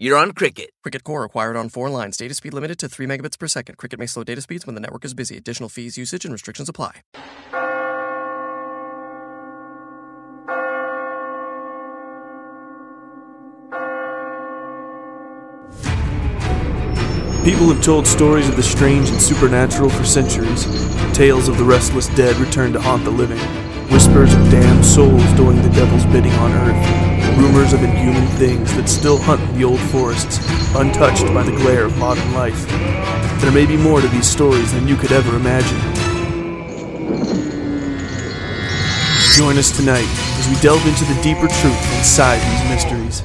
you're 0.00 0.16
on 0.16 0.32
Cricket. 0.32 0.70
Cricket 0.82 1.04
Core 1.04 1.24
acquired 1.24 1.56
on 1.56 1.68
four 1.68 1.90
lines. 1.90 2.16
Data 2.16 2.32
speed 2.32 2.54
limited 2.54 2.78
to 2.78 2.88
3 2.88 3.06
megabits 3.06 3.38
per 3.38 3.46
second. 3.46 3.76
Cricket 3.76 3.98
may 3.98 4.06
slow 4.06 4.24
data 4.24 4.40
speeds 4.40 4.64
when 4.66 4.74
the 4.74 4.80
network 4.80 5.04
is 5.04 5.12
busy. 5.12 5.36
Additional 5.36 5.68
fees, 5.68 5.98
usage, 5.98 6.24
and 6.24 6.32
restrictions 6.32 6.70
apply. 6.70 7.02
People 17.44 17.68
have 17.68 17.82
told 17.82 18.06
stories 18.06 18.48
of 18.48 18.56
the 18.56 18.62
strange 18.62 19.10
and 19.10 19.20
supernatural 19.20 19.90
for 19.90 20.04
centuries. 20.04 20.64
Tales 21.12 21.48
of 21.48 21.58
the 21.58 21.64
restless 21.64 22.08
dead 22.14 22.36
return 22.36 22.72
to 22.72 22.80
haunt 22.80 23.04
the 23.04 23.10
living. 23.10 23.38
Whispers 23.92 24.32
of 24.32 24.50
damned 24.50 24.84
souls 24.84 25.30
doing 25.34 25.60
the 25.60 25.70
devil's 25.70 26.06
bidding 26.06 26.32
on 26.32 26.52
earth. 26.52 27.19
Rumors 27.36 27.72
of 27.72 27.82
inhuman 27.82 28.26
things 28.38 28.74
that 28.74 28.88
still 28.88 29.18
hunt 29.18 29.40
the 29.54 29.64
old 29.64 29.80
forests, 29.90 30.38
untouched 30.74 31.26
by 31.32 31.42
the 31.42 31.52
glare 31.52 31.84
of 31.84 31.96
modern 31.98 32.32
life. 32.32 32.66
There 33.40 33.52
may 33.52 33.66
be 33.66 33.76
more 33.76 34.00
to 34.00 34.08
these 34.08 34.28
stories 34.28 34.72
than 34.72 34.86
you 34.86 34.96
could 34.96 35.12
ever 35.12 35.36
imagine. 35.36 35.78
Join 39.36 39.56
us 39.56 39.74
tonight 39.74 40.06
as 40.38 40.48
we 40.48 40.56
delve 40.60 40.86
into 40.86 41.04
the 41.04 41.18
deeper 41.22 41.48
truth 41.48 41.98
inside 41.98 42.38
these 42.40 42.68
mysteries. 42.68 43.22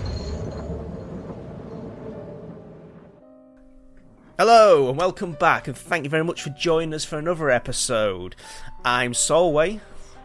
Hello 4.38 4.89
and 4.89 4.98
welcome 4.98 5.33
back, 5.33 5.67
and 5.67 5.76
thank 5.78 6.03
you 6.03 6.09
very 6.09 6.23
much 6.23 6.42
for 6.42 6.52
joining 6.52 6.94
us 6.94 7.03
for 7.06 7.17
another 7.17 7.50
episode. 7.50 8.36
I'm 8.83 9.14
Solway, 9.14 9.80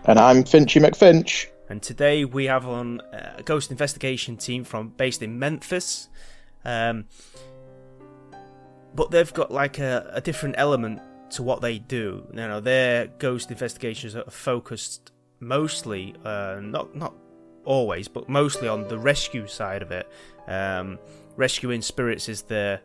And 0.05 0.19
I'm 0.19 0.45
Finchy 0.45 0.81
McFinch. 0.81 1.47
And 1.71 1.81
today 1.81 2.25
we 2.25 2.47
have 2.47 2.67
on 2.67 3.01
uh, 3.01 3.37
a 3.39 3.43
ghost 3.45 3.71
investigation 3.71 4.37
team 4.37 4.65
from 4.65 4.89
based 4.89 5.23
in 5.23 5.39
Memphis. 5.39 6.09
Um, 6.65 7.05
but 8.93 9.13
they've 9.13 9.33
got 9.33 9.53
like 9.53 9.79
a, 9.79 10.11
a 10.13 10.21
different 10.21 10.57
element 10.59 11.01
to 11.31 11.45
what 11.45 11.61
they 11.61 11.79
do. 11.79 12.27
You 12.33 12.37
know, 12.37 12.59
their 12.59 13.07
ghost 13.07 13.53
investigations 13.53 14.17
are 14.17 14.29
focused 14.29 15.13
mostly, 15.39 16.17
uh, 16.25 16.59
not 16.61 16.97
not 16.97 17.15
always, 17.65 18.09
but 18.09 18.29
mostly 18.29 18.67
on 18.67 18.89
the 18.89 18.99
rescue 18.99 19.47
side 19.47 19.83
of 19.83 19.93
it. 19.93 20.11
Um, 20.49 20.99
rescuing 21.37 21.83
spirits 21.83 22.29
is 22.29 22.43
their 22.43 22.81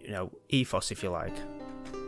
you 0.00 0.10
know 0.10 0.32
ethos, 0.48 0.90
if 0.90 1.04
you 1.04 1.10
like. 1.10 1.36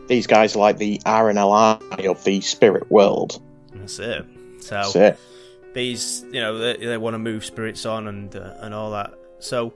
These 0.07 0.27
guys 0.27 0.57
are 0.57 0.59
like 0.59 0.77
the 0.77 0.99
RNLI 1.05 2.05
of 2.05 2.21
the 2.25 2.41
spirit 2.41 2.91
world. 2.91 3.41
That's 3.73 3.97
it. 3.97 4.25
So 4.59 4.75
That's 4.75 4.95
it. 4.97 5.19
These, 5.75 6.25
you 6.31 6.41
know, 6.41 6.57
they, 6.57 6.77
they 6.77 6.97
want 6.97 7.13
to 7.13 7.19
move 7.19 7.45
spirits 7.45 7.85
on 7.85 8.07
and 8.07 8.35
uh, 8.35 8.55
and 8.61 8.73
all 8.73 8.89
that. 8.91 9.13
So, 9.37 9.73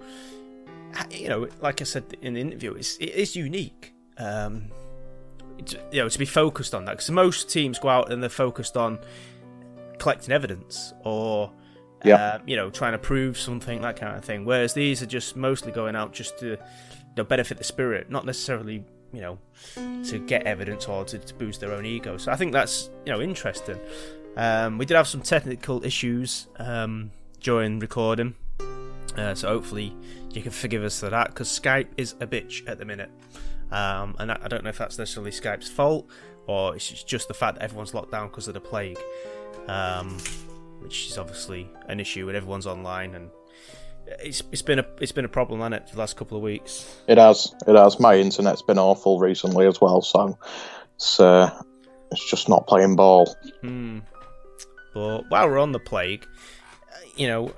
you 1.12 1.30
know, 1.30 1.48
like 1.62 1.82
I 1.82 1.84
said 1.84 2.06
in 2.24 2.34
the 2.34 2.42
interview, 2.42 2.74
it's 2.74 2.98
it 2.98 3.12
is 3.12 3.36
unique. 3.36 3.94
Um, 4.18 4.72
you 5.92 6.02
know, 6.02 6.10
to 6.10 6.20
be 6.20 6.26
focused 6.26 6.74
on 6.74 6.86
that 6.86 6.94
because 6.94 7.12
most 7.12 7.52
teams 7.52 7.78
go 7.78 7.90
out 7.90 8.12
and 8.12 8.24
they're 8.24 8.30
focused 8.32 8.76
on 8.76 8.98
collecting 10.00 10.34
evidence 10.34 10.94
or. 11.04 11.52
Yeah. 12.06 12.16
Uh, 12.16 12.40
you 12.46 12.56
know, 12.56 12.70
trying 12.70 12.94
to 12.94 12.98
prove 12.98 13.38
something, 13.38 13.82
that 13.82 13.98
kind 13.98 14.16
of 14.16 14.24
thing. 14.24 14.46
Whereas 14.46 14.74
these 14.74 15.04
are 15.04 15.06
just 15.06 15.36
mostly 15.36 15.74
going 15.74 15.98
out 15.98 16.14
just 16.14 16.40
to, 16.40 16.52
you 16.52 16.58
know, 17.18 17.26
benefit 17.26 17.58
the 17.58 17.66
spirit, 17.66 18.10
not 18.10 18.26
necessarily, 18.26 18.86
you 19.12 19.20
know, 19.20 19.38
to 20.06 20.18
get 20.26 20.44
evidence 20.44 20.88
or 20.88 21.04
to, 21.04 21.18
to 21.20 21.34
boost 21.34 21.60
their 21.60 21.74
own 21.74 21.86
ego. 21.86 22.16
So 22.16 22.32
I 22.32 22.38
think 22.38 22.54
that's, 22.54 22.90
you 23.06 23.12
know, 23.12 23.20
interesting. 23.20 23.78
Um, 24.38 24.78
we 24.78 24.86
did 24.86 24.96
have 24.96 25.08
some 25.08 25.22
technical 25.22 25.84
issues 25.84 26.48
um, 26.58 27.12
during 27.42 27.80
recording, 27.80 28.36
uh, 29.18 29.36
so 29.36 29.48
hopefully 29.50 29.96
you 30.32 30.42
can 30.42 30.52
forgive 30.52 30.84
us 30.84 31.00
for 31.00 31.10
that 31.10 31.28
because 31.28 31.48
Skype 31.50 31.88
is 31.98 32.14
a 32.22 32.28
bitch 32.28 32.68
at 32.68 32.78
the 32.80 32.86
minute, 32.86 33.12
um, 33.72 34.16
and 34.20 34.32
I, 34.32 34.40
I 34.44 34.48
don't 34.48 34.64
know 34.64 34.70
if 34.70 34.78
that's 34.78 34.98
necessarily 34.98 35.32
Skype's 35.32 35.70
fault 35.70 36.10
or 36.50 36.76
it's 36.76 37.04
just 37.04 37.28
the 37.28 37.34
fact 37.34 37.60
that 37.60 37.64
everyone's 37.64 37.94
locked 37.94 38.12
down 38.12 38.28
because 38.28 38.48
of 38.48 38.56
the 38.56 38.60
plague, 38.60 38.98
um, 39.68 40.18
which 40.80 41.08
is 41.08 41.18
obviously 41.20 41.70
an 41.88 42.00
issue 42.00 42.26
when 42.26 42.36
everyone's 42.36 42.68
online 42.68 43.16
and. 43.16 43.30
It's, 44.24 44.42
it's 44.52 44.64
been 44.64 44.80
a 44.80 44.86
it's 45.00 45.12
been 45.12 45.26
a 45.26 45.30
problem, 45.30 45.60
hasn't 45.60 45.76
it, 45.76 45.90
for 45.90 45.94
the 45.94 46.00
last 46.00 46.18
couple 46.18 46.36
of 46.36 46.42
weeks? 46.42 47.00
It 47.08 47.20
has. 47.20 47.54
It 47.68 47.76
has. 47.76 48.00
My 48.00 48.16
internet's 48.16 48.64
been 48.64 48.80
awful 48.80 49.20
recently 49.20 49.68
as 49.68 49.80
well, 49.80 50.02
so 50.02 50.36
it's 50.96 51.20
uh, 51.20 51.62
it's 52.12 52.28
just 52.28 52.50
not 52.50 52.66
playing 52.66 52.96
ball. 52.96 53.36
Hmm. 53.62 54.00
But 54.94 55.30
while 55.30 55.48
we're 55.48 55.60
on 55.60 55.72
the 55.72 55.80
plague, 55.80 56.26
uh, 56.92 56.98
you 57.16 57.28
know, 57.28 57.54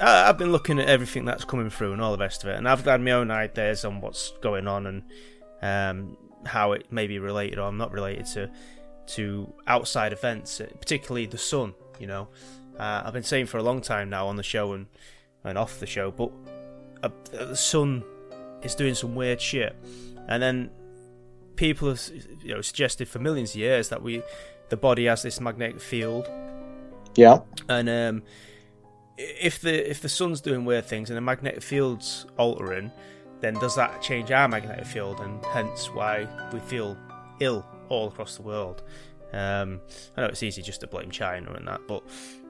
I, 0.00 0.28
I've 0.28 0.38
been 0.38 0.52
looking 0.52 0.78
at 0.78 0.88
everything 0.88 1.24
that's 1.24 1.44
coming 1.44 1.70
through 1.70 1.92
and 1.92 2.02
all 2.02 2.12
the 2.12 2.18
rest 2.18 2.42
of 2.44 2.50
it, 2.50 2.56
and 2.56 2.68
I've 2.68 2.84
had 2.84 3.00
my 3.00 3.12
own 3.12 3.30
ideas 3.30 3.84
on 3.84 4.00
what's 4.00 4.32
going 4.40 4.66
on 4.66 4.86
and 4.86 5.02
um, 5.62 6.16
how 6.46 6.72
it 6.72 6.90
may 6.90 7.06
be 7.06 7.18
related 7.18 7.58
or 7.58 7.72
not 7.72 7.92
related 7.92 8.26
to 8.26 8.50
to 9.04 9.52
outside 9.66 10.12
events, 10.12 10.60
uh, 10.60 10.66
particularly 10.78 11.26
the 11.26 11.38
sun. 11.38 11.74
You 11.98 12.06
know, 12.06 12.28
uh, 12.78 13.02
I've 13.04 13.12
been 13.12 13.22
saying 13.22 13.46
for 13.46 13.58
a 13.58 13.62
long 13.62 13.80
time 13.80 14.10
now 14.10 14.26
on 14.26 14.36
the 14.36 14.42
show 14.42 14.72
and 14.72 14.86
and 15.44 15.58
off 15.58 15.80
the 15.80 15.86
show, 15.86 16.10
but 16.10 16.30
uh, 17.02 17.10
the 17.32 17.56
sun 17.56 18.04
is 18.62 18.74
doing 18.74 18.94
some 18.94 19.14
weird 19.14 19.40
shit, 19.40 19.76
and 20.28 20.42
then 20.42 20.70
people 21.56 21.88
have 21.88 22.00
you 22.42 22.54
know 22.54 22.60
suggested 22.60 23.08
for 23.08 23.18
millions 23.18 23.50
of 23.50 23.56
years 23.56 23.88
that 23.88 24.02
we 24.02 24.22
the 24.70 24.76
body 24.76 25.04
has 25.04 25.22
this 25.22 25.40
magnetic 25.40 25.80
field 25.80 26.28
Yeah. 27.14 27.40
and 27.68 27.88
um, 27.88 28.22
if 29.16 29.60
the 29.60 29.90
if 29.90 30.00
the 30.00 30.08
sun's 30.08 30.40
doing 30.40 30.64
weird 30.64 30.86
things 30.86 31.10
and 31.10 31.16
the 31.16 31.20
magnetic 31.20 31.62
field's 31.62 32.26
altering, 32.38 32.90
then 33.40 33.54
does 33.54 33.76
that 33.76 34.00
change 34.02 34.30
our 34.30 34.48
magnetic 34.48 34.86
field 34.86 35.20
and 35.20 35.44
hence 35.46 35.86
why 35.92 36.26
we 36.52 36.60
feel 36.60 36.96
ill 37.40 37.66
all 37.88 38.08
across 38.08 38.36
the 38.36 38.42
world? 38.42 38.82
Um, 39.32 39.80
I 40.16 40.22
know 40.22 40.26
it's 40.28 40.42
easy 40.42 40.60
just 40.62 40.80
to 40.80 40.86
blame 40.86 41.10
China 41.10 41.52
and 41.52 41.66
that, 41.66 41.80
but 41.86 42.02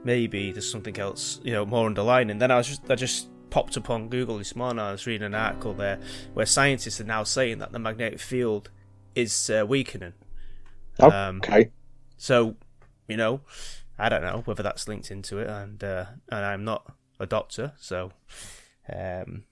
maybe 0.04 0.50
there's 0.52 0.70
something 0.70 0.98
else, 0.98 1.40
you 1.44 1.52
know, 1.52 1.64
more 1.64 1.86
underlying. 1.86 2.30
And 2.30 2.40
then 2.40 2.50
I 2.50 2.56
was 2.56 2.68
just 2.68 2.90
I 2.90 2.94
just 2.94 3.28
popped 3.50 3.76
up 3.76 3.90
on 3.90 4.08
Google 4.08 4.38
this 4.38 4.56
morning. 4.56 4.80
I 4.80 4.92
was 4.92 5.06
reading 5.06 5.26
an 5.26 5.34
article 5.34 5.74
there 5.74 6.00
where 6.34 6.46
scientists 6.46 7.00
are 7.00 7.04
now 7.04 7.22
saying 7.22 7.58
that 7.58 7.72
the 7.72 7.78
magnetic 7.78 8.18
field 8.18 8.70
is 9.14 9.50
uh, 9.50 9.64
weakening. 9.66 10.14
Um, 10.98 11.38
Okay. 11.38 11.70
So, 12.16 12.56
you 13.08 13.16
know, 13.16 13.40
I 13.98 14.08
don't 14.08 14.22
know 14.22 14.42
whether 14.44 14.62
that's 14.62 14.88
linked 14.88 15.10
into 15.10 15.38
it, 15.38 15.48
and 15.48 15.82
uh, 15.82 16.06
and 16.30 16.44
I'm 16.44 16.64
not 16.64 16.92
a 17.20 17.26
doctor, 17.26 17.72
so 17.78 18.12
um, 18.92 19.44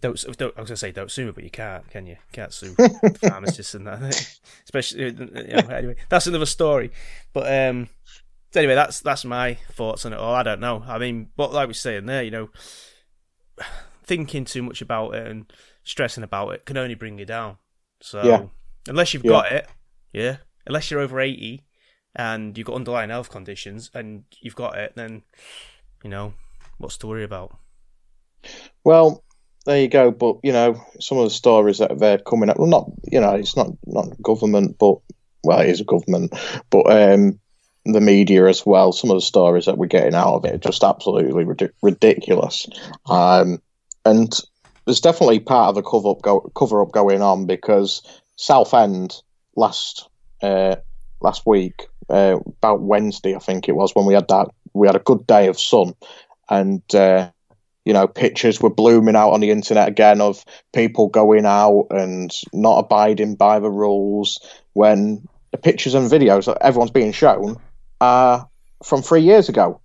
don't, 0.00 0.22
don't 0.36 0.54
I 0.56 0.60
was 0.60 0.68
gonna 0.70 0.76
say 0.76 0.92
don't 0.92 1.10
sue 1.10 1.26
me, 1.26 1.32
but 1.32 1.44
you 1.44 1.50
can't, 1.50 1.88
can 1.90 2.06
you? 2.06 2.12
you 2.14 2.32
can't 2.32 2.52
sue 2.52 2.74
pharmacists 3.18 3.74
and 3.74 3.86
that, 3.86 4.38
especially. 4.64 5.04
You 5.04 5.12
know, 5.12 5.68
anyway, 5.68 5.96
that's 6.08 6.26
another 6.26 6.46
story. 6.46 6.90
But 7.32 7.46
um, 7.52 7.88
anyway, 8.54 8.74
that's 8.74 9.00
that's 9.00 9.24
my 9.24 9.54
thoughts 9.72 10.04
on 10.04 10.12
it 10.12 10.18
all. 10.18 10.34
I 10.34 10.42
don't 10.42 10.60
know. 10.60 10.82
I 10.86 10.98
mean, 10.98 11.28
but 11.36 11.52
like 11.52 11.66
we 11.66 11.70
were 11.70 11.74
saying 11.74 12.06
there, 12.06 12.22
you 12.22 12.30
know, 12.30 12.50
thinking 14.04 14.44
too 14.44 14.62
much 14.62 14.82
about 14.82 15.14
it 15.14 15.26
and 15.26 15.52
stressing 15.84 16.24
about 16.24 16.50
it 16.50 16.66
can 16.66 16.76
only 16.76 16.94
bring 16.94 17.18
you 17.18 17.24
down. 17.26 17.56
So 18.00 18.22
Yeah. 18.22 18.44
unless 18.88 19.14
you've 19.14 19.24
Yeah. 19.24 19.30
got 19.30 19.52
it, 19.52 19.68
yeah, 20.12 20.36
unless 20.66 20.90
you're 20.90 21.00
over 21.00 21.20
eighty 21.20 21.62
and 22.16 22.56
you've 22.56 22.66
got 22.66 22.76
underlying 22.76 23.10
health 23.10 23.30
conditions 23.30 23.90
and 23.94 24.24
you've 24.40 24.56
got 24.56 24.76
it, 24.76 24.92
then 24.94 25.22
you 26.02 26.10
know 26.10 26.34
what's 26.78 26.96
to 26.98 27.06
worry 27.06 27.24
about. 27.24 27.56
Well, 28.84 29.24
there 29.66 29.80
you 29.80 29.88
go. 29.88 30.10
But 30.10 30.36
you 30.42 30.52
know, 30.52 30.80
some 31.00 31.18
of 31.18 31.24
the 31.24 31.30
stories 31.30 31.78
that 31.78 31.98
they're 31.98 32.18
coming 32.18 32.50
up. 32.50 32.58
Well, 32.58 32.68
not 32.68 32.90
you 33.10 33.20
know, 33.20 33.34
it's 33.34 33.56
not 33.56 33.68
not 33.86 34.20
government, 34.22 34.76
but 34.78 34.96
well, 35.42 35.60
it 35.60 35.68
is 35.68 35.80
a 35.80 35.84
government, 35.84 36.34
but 36.70 36.90
um, 36.90 37.38
the 37.84 38.00
media 38.00 38.46
as 38.46 38.64
well. 38.64 38.92
Some 38.92 39.10
of 39.10 39.16
the 39.16 39.20
stories 39.20 39.66
that 39.66 39.78
we're 39.78 39.86
getting 39.86 40.14
out 40.14 40.34
of 40.34 40.44
it 40.44 40.54
are 40.54 40.58
just 40.58 40.84
absolutely 40.84 41.44
ridic- 41.44 41.72
ridiculous. 41.82 42.66
Um, 43.06 43.60
and 44.04 44.32
there's 44.84 45.00
definitely 45.00 45.40
part 45.40 45.70
of 45.70 45.74
the 45.74 45.82
cover 45.82 46.10
up 46.10 46.22
go- 46.22 46.52
cover 46.54 46.82
up 46.82 46.92
going 46.92 47.22
on 47.22 47.46
because 47.46 48.02
Southend 48.36 49.22
last 49.56 50.08
uh, 50.42 50.76
last 51.20 51.46
week, 51.46 51.86
uh, 52.08 52.38
about 52.46 52.82
Wednesday, 52.82 53.34
I 53.34 53.38
think 53.38 53.68
it 53.68 53.76
was, 53.76 53.92
when 53.94 54.06
we 54.06 54.14
had 54.14 54.28
that 54.28 54.48
we 54.74 54.86
had 54.86 54.96
a 54.96 55.00
good 55.00 55.26
day 55.26 55.46
of 55.46 55.58
sun, 55.58 55.94
and 56.50 56.82
uh, 56.94 57.30
you 57.84 57.92
know 57.92 58.06
pictures 58.06 58.60
were 58.60 58.70
blooming 58.70 59.16
out 59.16 59.30
on 59.30 59.40
the 59.40 59.50
internet 59.50 59.88
again 59.88 60.20
of 60.20 60.44
people 60.72 61.08
going 61.08 61.46
out 61.46 61.86
and 61.90 62.30
not 62.52 62.78
abiding 62.78 63.36
by 63.36 63.58
the 63.60 63.70
rules 63.70 64.38
when 64.74 65.26
the 65.52 65.58
pictures 65.58 65.94
and 65.94 66.10
videos 66.10 66.46
that 66.46 66.58
everyone's 66.60 66.90
being 66.90 67.12
shown 67.12 67.56
are 68.00 68.48
from 68.84 69.02
three 69.02 69.22
years 69.22 69.48
ago. 69.48 69.80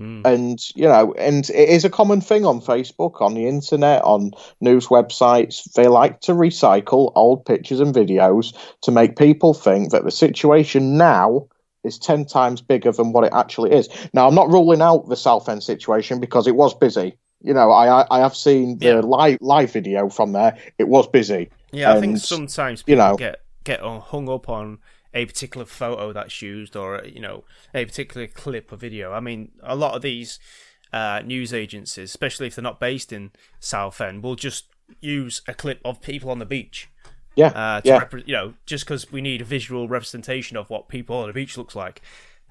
Mm. 0.00 0.26
And 0.26 0.58
you 0.74 0.88
know, 0.88 1.14
and 1.18 1.48
it 1.50 1.68
is 1.68 1.84
a 1.84 1.90
common 1.90 2.20
thing 2.20 2.44
on 2.44 2.60
Facebook, 2.60 3.20
on 3.20 3.34
the 3.34 3.46
internet, 3.46 4.02
on 4.04 4.32
news 4.60 4.88
websites. 4.88 5.72
They 5.72 5.86
like 5.88 6.20
to 6.22 6.32
recycle 6.32 7.12
old 7.14 7.44
pictures 7.44 7.80
and 7.80 7.94
videos 7.94 8.54
to 8.82 8.90
make 8.90 9.16
people 9.16 9.54
think 9.54 9.90
that 9.90 10.04
the 10.04 10.10
situation 10.10 10.96
now 10.96 11.46
is 11.82 11.98
10 11.98 12.24
times 12.24 12.62
bigger 12.62 12.92
than 12.92 13.12
what 13.12 13.24
it 13.24 13.32
actually 13.34 13.72
is. 13.72 13.88
Now, 14.14 14.26
I'm 14.26 14.34
not 14.34 14.48
ruling 14.48 14.80
out 14.80 15.08
the 15.08 15.16
Southend 15.16 15.62
situation 15.62 16.18
because 16.18 16.46
it 16.46 16.56
was 16.56 16.74
busy. 16.74 17.18
You 17.42 17.52
know, 17.52 17.70
I 17.70 18.06
I 18.10 18.20
have 18.20 18.34
seen 18.34 18.78
the 18.78 18.86
Yeah. 18.86 19.00
live 19.00 19.38
live 19.42 19.70
video 19.70 20.08
from 20.08 20.32
there. 20.32 20.56
It 20.78 20.88
was 20.88 21.06
busy. 21.06 21.50
Yeah, 21.72 21.92
I 21.92 22.00
think 22.00 22.16
sometimes 22.18 22.82
people 22.82 22.92
you 23.04 23.08
know- 23.10 23.16
get 23.16 23.40
get 23.64 23.80
hung 23.80 24.28
up 24.30 24.48
on 24.48 24.78
a 25.14 25.24
particular 25.26 25.64
photo 25.64 26.12
that's 26.12 26.42
used 26.42 26.76
or 26.76 27.02
you 27.04 27.20
know 27.20 27.44
a 27.74 27.84
particular 27.84 28.26
clip 28.26 28.72
or 28.72 28.76
video. 28.76 29.12
I 29.12 29.20
mean, 29.20 29.52
a 29.62 29.76
lot 29.76 29.94
of 29.94 30.02
these 30.02 30.38
uh, 30.92 31.22
news 31.24 31.54
agencies, 31.54 32.10
especially 32.10 32.48
if 32.48 32.56
they're 32.56 32.62
not 32.62 32.80
based 32.80 33.12
in 33.12 33.30
Southend, 33.60 34.22
will 34.22 34.36
just 34.36 34.66
use 35.00 35.42
a 35.48 35.54
clip 35.54 35.80
of 35.84 36.00
people 36.02 36.30
on 36.30 36.38
the 36.38 36.46
beach. 36.46 36.88
Yeah, 37.36 37.48
Uh, 37.48 37.80
to 37.80 37.88
yeah. 37.88 38.00
repre- 38.00 38.26
you 38.28 38.34
know, 38.34 38.54
just 38.64 38.84
because 38.84 39.10
we 39.10 39.20
need 39.20 39.40
a 39.40 39.44
visual 39.44 39.88
representation 39.88 40.56
of 40.56 40.70
what 40.70 40.88
people 40.88 41.16
on 41.16 41.26
the 41.26 41.32
beach 41.32 41.56
looks 41.58 41.74
like. 41.74 42.00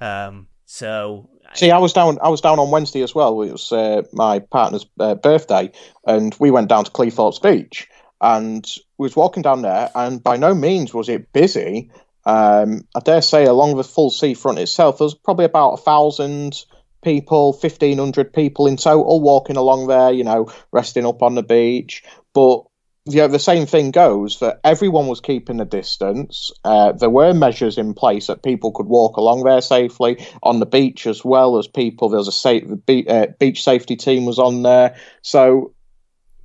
Um, 0.01 0.47
so 0.65 1.29
See, 1.53 1.71
I 1.71 1.77
was 1.77 1.93
down. 1.93 2.17
I 2.21 2.29
was 2.29 2.41
down 2.41 2.59
on 2.59 2.71
Wednesday 2.71 3.01
as 3.01 3.13
well. 3.15 3.41
It 3.43 3.51
was 3.51 3.71
uh, 3.71 4.01
my 4.11 4.39
partner's 4.39 4.85
uh, 4.99 5.15
birthday, 5.15 5.71
and 6.05 6.35
we 6.39 6.51
went 6.51 6.67
down 6.67 6.83
to 6.85 6.91
Cleethorpes 6.91 7.41
Beach, 7.41 7.87
and 8.19 8.65
was 8.97 9.15
walking 9.15 9.43
down 9.43 9.61
there, 9.61 9.89
and 9.95 10.21
by 10.23 10.35
no 10.35 10.53
means 10.53 10.93
was 10.93 11.09
it 11.09 11.31
busy. 11.31 11.91
Um, 12.25 12.87
I 12.95 12.99
dare 12.99 13.21
say, 13.21 13.45
along 13.45 13.77
the 13.77 13.83
full 13.83 14.09
seafront 14.09 14.59
itself, 14.59 14.97
there's 14.99 15.13
probably 15.15 15.45
about 15.45 15.73
a 15.73 15.77
thousand 15.77 16.63
people, 17.03 17.53
fifteen 17.53 17.97
hundred 17.97 18.31
people 18.33 18.67
in 18.67 18.77
total 18.77 19.19
walking 19.21 19.57
along 19.57 19.87
there. 19.87 20.11
You 20.11 20.23
know, 20.23 20.51
resting 20.71 21.05
up 21.05 21.21
on 21.23 21.35
the 21.35 21.43
beach, 21.43 22.03
but. 22.33 22.63
you 23.05 23.17
know, 23.17 23.27
the 23.27 23.37
same 23.37 23.65
thing 23.65 23.91
goes 23.91 24.39
that 24.39 24.61
everyone 24.63 25.07
was 25.07 25.19
keeping 25.19 25.59
a 25.59 25.65
distance. 25.65 26.51
Uh, 26.63 26.93
there 26.93 27.09
were 27.09 27.33
measures 27.33 27.77
in 27.77 27.93
place 27.93 28.27
that 28.27 28.43
people 28.43 28.71
could 28.71 28.85
walk 28.85 29.17
along 29.17 29.43
there 29.43 29.59
safely 29.59 30.25
on 30.41 30.61
the 30.61 30.65
beach 30.65 31.05
as 31.05 31.25
well 31.25 31.57
as 31.57 31.67
people. 31.67 32.07
There 32.07 32.17
was 32.17 32.29
a 32.29 32.31
safe, 32.31 32.65
the 32.65 32.77
be- 32.77 33.05
uh, 33.05 33.27
beach 33.41 33.61
safety 33.61 33.97
team 33.97 34.23
was 34.23 34.39
on 34.39 34.61
there. 34.63 34.95
So 35.21 35.73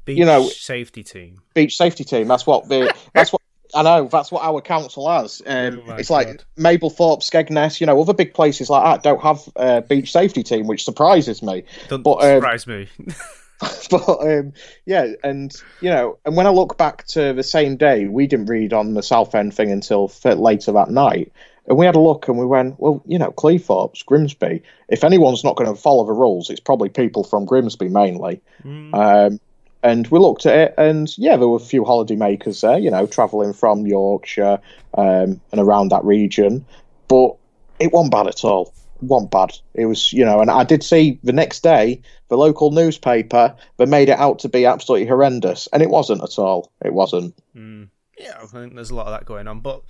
beach 0.04 0.18
you 0.18 0.24
know- 0.24 0.48
safety 0.48 1.04
team. 1.04 1.40
beach 1.54 1.76
safety 1.76 2.02
team. 2.02 2.26
That's 2.26 2.44
what 2.44 2.68
the. 2.68 2.92
that's 3.14 3.32
what 3.32 3.40
I 3.74 3.82
know. 3.82 4.08
That's 4.08 4.30
what 4.30 4.44
our 4.44 4.60
council 4.60 5.08
has. 5.10 5.42
Um, 5.46 5.82
Oh 5.86 5.94
it's 5.94 6.10
like 6.10 6.44
Mablethorpe, 6.56 7.20
Skegness. 7.22 7.80
You 7.80 7.86
know, 7.86 8.00
other 8.00 8.14
big 8.14 8.34
places 8.34 8.70
like 8.70 8.84
that 8.84 9.02
don't 9.02 9.22
have 9.22 9.48
a 9.56 9.82
beach 9.82 10.12
safety 10.12 10.42
team, 10.42 10.66
which 10.66 10.84
surprises 10.84 11.42
me. 11.42 11.64
Don't 11.88 12.02
but, 12.02 12.22
um, 12.22 12.40
surprise 12.40 12.66
me. 12.66 12.88
but 13.90 14.08
um, 14.20 14.52
yeah, 14.86 15.14
and 15.24 15.52
you 15.80 15.90
know, 15.90 16.18
and 16.24 16.36
when 16.36 16.46
I 16.46 16.50
look 16.50 16.78
back 16.78 17.06
to 17.08 17.32
the 17.32 17.42
same 17.42 17.76
day, 17.76 18.06
we 18.06 18.26
didn't 18.26 18.46
read 18.46 18.72
on 18.72 18.94
the 18.94 19.02
Southend 19.02 19.52
thing 19.52 19.72
until 19.72 20.12
later 20.24 20.70
that 20.72 20.90
night, 20.90 21.32
and 21.66 21.76
we 21.76 21.84
had 21.84 21.96
a 21.96 22.00
look 22.00 22.28
and 22.28 22.38
we 22.38 22.46
went, 22.46 22.78
well, 22.78 23.02
you 23.04 23.18
know, 23.18 23.30
Cleethorpes, 23.32 24.04
Grimsby. 24.04 24.62
If 24.88 25.04
anyone's 25.04 25.44
not 25.44 25.56
going 25.56 25.72
to 25.72 25.80
follow 25.80 26.06
the 26.06 26.12
rules, 26.12 26.50
it's 26.50 26.60
probably 26.60 26.88
people 26.88 27.24
from 27.24 27.44
Grimsby 27.44 27.88
mainly. 27.88 28.40
Mm. 28.64 28.94
Um, 28.94 29.40
and 29.82 30.06
we 30.08 30.18
looked 30.18 30.46
at 30.46 30.56
it, 30.56 30.74
and 30.76 31.16
yeah, 31.18 31.36
there 31.36 31.48
were 31.48 31.56
a 31.56 31.60
few 31.60 31.84
holiday 31.84 32.16
makers 32.16 32.60
there, 32.60 32.78
you 32.78 32.90
know, 32.90 33.06
travelling 33.06 33.52
from 33.52 33.86
Yorkshire 33.86 34.58
um, 34.94 35.40
and 35.52 35.60
around 35.60 35.90
that 35.90 36.04
region, 36.04 36.64
but 37.06 37.36
it 37.78 37.92
wasn't 37.92 38.12
bad 38.12 38.26
at 38.26 38.44
all. 38.44 38.74
It 39.00 39.04
wasn't 39.04 39.30
bad. 39.30 39.56
It 39.74 39.86
was, 39.86 40.12
you 40.12 40.24
know, 40.24 40.40
and 40.40 40.50
I 40.50 40.64
did 40.64 40.82
see 40.82 41.20
the 41.22 41.32
next 41.32 41.62
day 41.62 42.02
the 42.28 42.36
local 42.36 42.72
newspaper 42.72 43.54
that 43.76 43.88
made 43.88 44.08
it 44.08 44.18
out 44.18 44.40
to 44.40 44.48
be 44.48 44.66
absolutely 44.66 45.06
horrendous, 45.06 45.68
and 45.72 45.82
it 45.82 45.90
wasn't 45.90 46.22
at 46.22 46.38
all. 46.38 46.72
It 46.84 46.92
wasn't. 46.92 47.34
Mm. 47.54 47.88
Yeah, 48.18 48.38
I 48.42 48.46
think 48.46 48.74
there's 48.74 48.90
a 48.90 48.94
lot 48.94 49.06
of 49.06 49.12
that 49.12 49.26
going 49.26 49.46
on. 49.46 49.60
But 49.60 49.82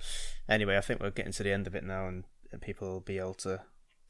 anyway, 0.47 0.77
I 0.77 0.81
think 0.81 1.01
we're 1.01 1.09
getting 1.09 1.33
to 1.33 1.43
the 1.43 1.51
end 1.51 1.67
of 1.67 1.75
it 1.75 1.83
now, 1.83 2.07
and, 2.07 2.23
and 2.51 2.61
people 2.61 2.87
will 2.87 2.99
be 2.99 3.17
able 3.17 3.33
to. 3.35 3.59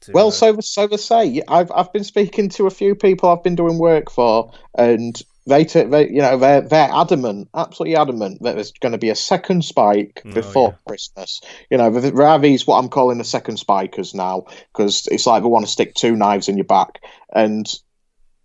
to 0.02 0.12
Well, 0.12 0.30
so 0.30 0.60
so 0.60 0.86
they 0.86 0.98
say. 0.98 1.42
I've 1.48 1.72
I've 1.72 1.92
been 1.92 2.04
speaking 2.04 2.50
to 2.50 2.66
a 2.66 2.70
few 2.70 2.94
people 2.94 3.30
I've 3.30 3.42
been 3.42 3.56
doing 3.56 3.78
work 3.78 4.10
for, 4.10 4.52
and 4.76 5.20
they, 5.50 5.64
t- 5.64 5.82
they 5.82 6.08
you 6.08 6.22
know 6.22 6.38
they're 6.38 6.62
they're 6.62 6.90
adamant, 6.90 7.48
absolutely 7.54 7.96
adamant 7.96 8.42
that 8.42 8.54
there's 8.54 8.72
going 8.72 8.92
to 8.92 8.98
be 8.98 9.10
a 9.10 9.14
second 9.14 9.64
spike 9.64 10.22
Oh, 10.24 10.32
before 10.32 10.68
yeah. 10.70 10.76
Christmas. 10.86 11.40
You 11.70 11.78
know, 11.78 11.90
there 11.90 12.10
there 12.10 12.26
are 12.26 12.38
these 12.38 12.66
what 12.66 12.78
I'm 12.78 12.88
calling 12.88 13.18
the 13.18 13.24
second 13.24 13.58
spikers 13.58 14.14
now 14.14 14.44
because 14.72 15.06
it's 15.10 15.26
like 15.26 15.42
they 15.42 15.48
want 15.48 15.66
to 15.66 15.70
stick 15.70 15.94
two 15.94 16.16
knives 16.16 16.48
in 16.48 16.56
your 16.56 16.64
back, 16.64 17.00
and 17.34 17.66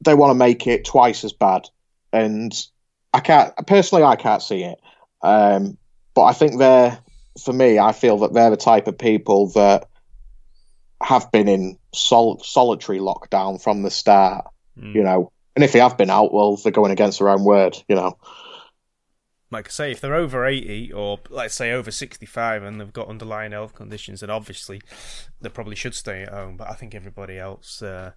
they 0.03 0.13
want 0.15 0.31
to 0.31 0.35
make 0.35 0.67
it 0.67 0.85
twice 0.85 1.23
as 1.23 1.33
bad. 1.33 1.69
And 2.11 2.51
I 3.13 3.19
can't 3.19 3.53
personally, 3.67 4.03
I 4.03 4.15
can't 4.15 4.41
see 4.41 4.63
it. 4.63 4.79
Um, 5.21 5.77
but 6.13 6.23
I 6.23 6.33
think 6.33 6.57
they're 6.57 6.99
for 7.43 7.53
me. 7.53 7.79
I 7.79 7.91
feel 7.91 8.17
that 8.19 8.33
they're 8.33 8.49
the 8.49 8.57
type 8.57 8.87
of 8.87 8.97
people 8.97 9.49
that 9.51 9.87
have 11.01 11.31
been 11.31 11.47
in 11.47 11.77
sol- 11.93 12.41
solitary 12.43 12.99
lockdown 12.99 13.61
from 13.61 13.83
the 13.83 13.91
start, 13.91 14.45
mm. 14.79 14.93
you 14.95 15.03
know. 15.03 15.31
And 15.55 15.63
if 15.63 15.71
they 15.71 15.79
have 15.79 15.97
been 15.97 16.09
out, 16.09 16.33
well, 16.33 16.57
they're 16.57 16.71
going 16.71 16.91
against 16.91 17.19
their 17.19 17.29
own 17.29 17.43
word, 17.43 17.77
you 17.87 17.95
know. 17.95 18.17
like 19.51 19.67
I 19.67 19.71
say, 19.71 19.91
if 19.91 20.01
they're 20.01 20.15
over 20.15 20.45
80 20.45 20.91
or 20.91 21.19
let's 21.29 21.55
say 21.55 21.71
over 21.71 21.91
65 21.91 22.63
and 22.63 22.79
they've 22.81 22.91
got 22.91 23.07
underlying 23.07 23.53
health 23.53 23.73
conditions, 23.73 24.19
then 24.19 24.29
obviously 24.29 24.81
they 25.39 25.49
probably 25.49 25.75
should 25.75 25.95
stay 25.95 26.23
at 26.23 26.33
home. 26.33 26.57
But 26.57 26.69
I 26.69 26.73
think 26.73 26.93
everybody 26.93 27.39
else, 27.39 27.81
uh, 27.81 28.11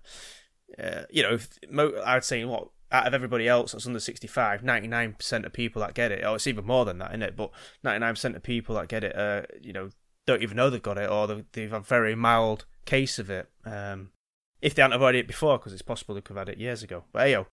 uh, 0.82 1.02
you 1.10 1.22
know, 1.22 1.38
mo- 1.70 2.02
I'd 2.04 2.24
say 2.24 2.44
what 2.44 2.70
out 2.90 3.06
of 3.06 3.14
everybody 3.14 3.46
else 3.46 3.72
that's 3.72 3.86
under 3.86 4.00
65, 4.00 4.62
99% 4.62 5.44
of 5.44 5.52
people 5.52 5.80
that 5.80 5.94
get 5.94 6.10
it, 6.10 6.24
or 6.24 6.36
it's 6.36 6.46
even 6.46 6.64
more 6.64 6.84
than 6.86 6.98
that, 6.98 7.10
isn't 7.10 7.22
it? 7.22 7.36
But 7.36 7.50
99% 7.84 8.34
of 8.34 8.42
people 8.42 8.74
that 8.76 8.88
get 8.88 9.04
it, 9.04 9.14
uh, 9.16 9.42
you 9.60 9.72
know, 9.74 9.90
don't 10.26 10.42
even 10.42 10.56
know 10.56 10.70
they've 10.70 10.82
got 10.82 10.98
it 10.98 11.08
or 11.08 11.26
they- 11.26 11.44
they've 11.52 11.72
a 11.72 11.80
very 11.80 12.14
mild 12.14 12.64
case 12.86 13.18
of 13.18 13.30
it. 13.30 13.48
Um, 13.64 14.10
if 14.60 14.74
they 14.74 14.82
haven't 14.82 15.00
had 15.00 15.14
it 15.14 15.26
before, 15.26 15.58
because 15.58 15.72
it's 15.72 15.82
possible 15.82 16.14
they 16.14 16.20
could 16.20 16.36
have 16.36 16.48
had 16.48 16.54
it 16.54 16.60
years 16.60 16.82
ago. 16.82 17.04
But 17.12 17.22
hey, 17.22 17.32
yo. 17.32 17.46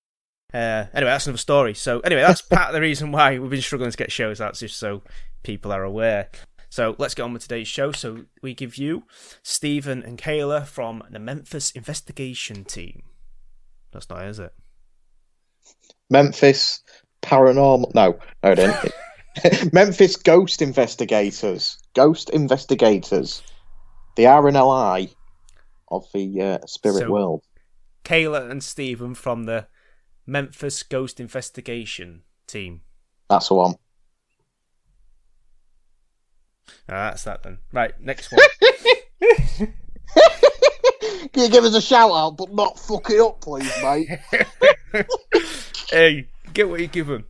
Uh, 0.54 0.86
anyway, 0.94 1.12
that's 1.12 1.28
another 1.28 1.38
story. 1.38 1.74
So 1.74 2.00
anyway, 2.02 2.22
that's 2.22 2.42
part 2.44 2.70
of 2.70 2.74
the 2.74 2.82
reason 2.82 3.12
why 3.12 3.38
we've 3.38 3.50
been 3.50 3.62
struggling 3.62 3.92
to 3.92 3.98
get 3.98 4.12
shows 4.12 4.40
out, 4.40 4.56
just 4.56 4.78
so 4.78 5.02
people 5.44 5.72
are 5.72 5.84
aware. 5.84 6.30
So 6.70 6.96
let's 6.98 7.14
get 7.14 7.24
on 7.24 7.34
with 7.34 7.44
today's 7.44 7.68
show. 7.68 7.92
So 7.92 8.26
we 8.42 8.54
give 8.54 8.78
you 8.78 9.04
Stephen 9.44 10.04
and 10.04 10.18
Kayla 10.18 10.66
from 10.66 11.04
the 11.10 11.20
Memphis 11.20 11.72
Investigation 11.72 12.64
Team. 12.66 13.04
That's 13.92 14.10
not 14.10 14.24
it, 14.24 14.30
is 14.30 14.40
it? 14.40 14.54
Memphis 16.10 16.82
paranormal. 17.22 17.94
No, 17.96 18.20
no, 18.44 18.52
it 18.52 18.56
didn't. 18.56 19.74
Memphis 19.74 20.16
ghost 20.18 20.62
investigators. 20.62 21.78
Ghost 21.94 22.30
investigators. 22.30 23.42
The 24.16 24.24
RNLI 24.24 25.14
of 25.90 26.06
the 26.14 26.42
uh, 26.42 26.58
spirit 26.66 27.00
So- 27.00 27.12
world. 27.12 27.44
Kayla 28.04 28.52
and 28.52 28.64
Stephen 28.64 29.16
from 29.16 29.46
the 29.46 29.66
Memphis 30.28 30.84
Ghost 30.84 31.20
Investigation 31.20 32.22
Team. 32.46 32.82
That's 33.30 33.48
the 33.48 33.56
one. 33.56 33.76
Ah, 36.88 37.10
that's 37.10 37.24
that 37.24 37.42
then. 37.44 37.58
Right, 37.72 38.00
next 38.00 38.32
one. 38.32 38.42
Can 41.34 41.44
you 41.44 41.50
give 41.50 41.64
us 41.64 41.74
a 41.76 41.82
shout 41.82 42.12
out, 42.12 42.38
but 42.38 42.54
not 42.54 42.80
fuck 42.80 43.10
it 43.10 43.20
up, 43.20 43.42
please, 43.42 43.72
mate? 43.84 44.08
hey, 45.90 46.28
get 46.54 46.70
what 46.70 46.80
you 46.80 46.88
give 46.88 47.10
'em. 47.10 47.26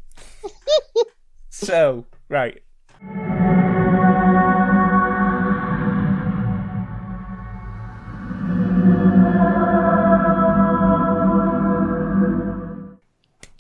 so, 1.50 2.06
right. 2.30 2.62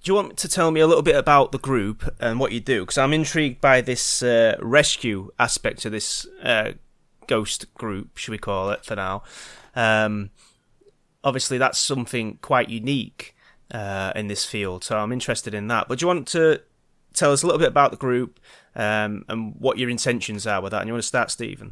Do 0.05 0.11
you 0.11 0.15
want 0.17 0.37
to 0.37 0.47
tell 0.47 0.69
me 0.69 0.81
a 0.81 0.85
little 0.85 1.01
bit 1.01 1.15
about 1.15 1.51
the 1.51 1.57
group 1.57 2.15
and 2.19 2.39
what 2.39 2.51
you 2.51 2.59
do? 2.59 2.83
Because 2.83 2.99
I'm 2.99 3.11
intrigued 3.11 3.59
by 3.59 3.81
this 3.81 4.21
uh, 4.21 4.55
rescue 4.61 5.31
aspect 5.39 5.83
of 5.83 5.93
this 5.93 6.27
uh, 6.43 6.73
ghost 7.25 7.73
group, 7.73 8.15
should 8.15 8.29
we 8.29 8.37
call 8.37 8.69
it 8.69 8.85
for 8.85 8.95
now? 8.95 9.23
Um, 9.75 10.29
obviously, 11.23 11.57
that's 11.57 11.79
something 11.79 12.37
quite 12.43 12.69
unique 12.69 13.35
uh, 13.71 14.11
in 14.15 14.27
this 14.27 14.45
field, 14.45 14.83
so 14.83 14.95
I'm 14.95 15.11
interested 15.11 15.55
in 15.55 15.69
that. 15.69 15.87
But 15.87 15.97
do 15.97 16.03
you 16.03 16.07
want 16.07 16.27
to 16.27 16.61
tell 17.15 17.33
us 17.33 17.41
a 17.41 17.47
little 17.47 17.57
bit 17.57 17.69
about 17.69 17.89
the 17.89 17.97
group 17.97 18.39
um, 18.75 19.25
and 19.27 19.55
what 19.57 19.79
your 19.79 19.89
intentions 19.89 20.45
are 20.45 20.61
with 20.61 20.69
that? 20.69 20.81
And 20.81 20.87
you 20.87 20.93
want 20.93 21.01
to 21.01 21.07
start, 21.07 21.31
Stephen? 21.31 21.71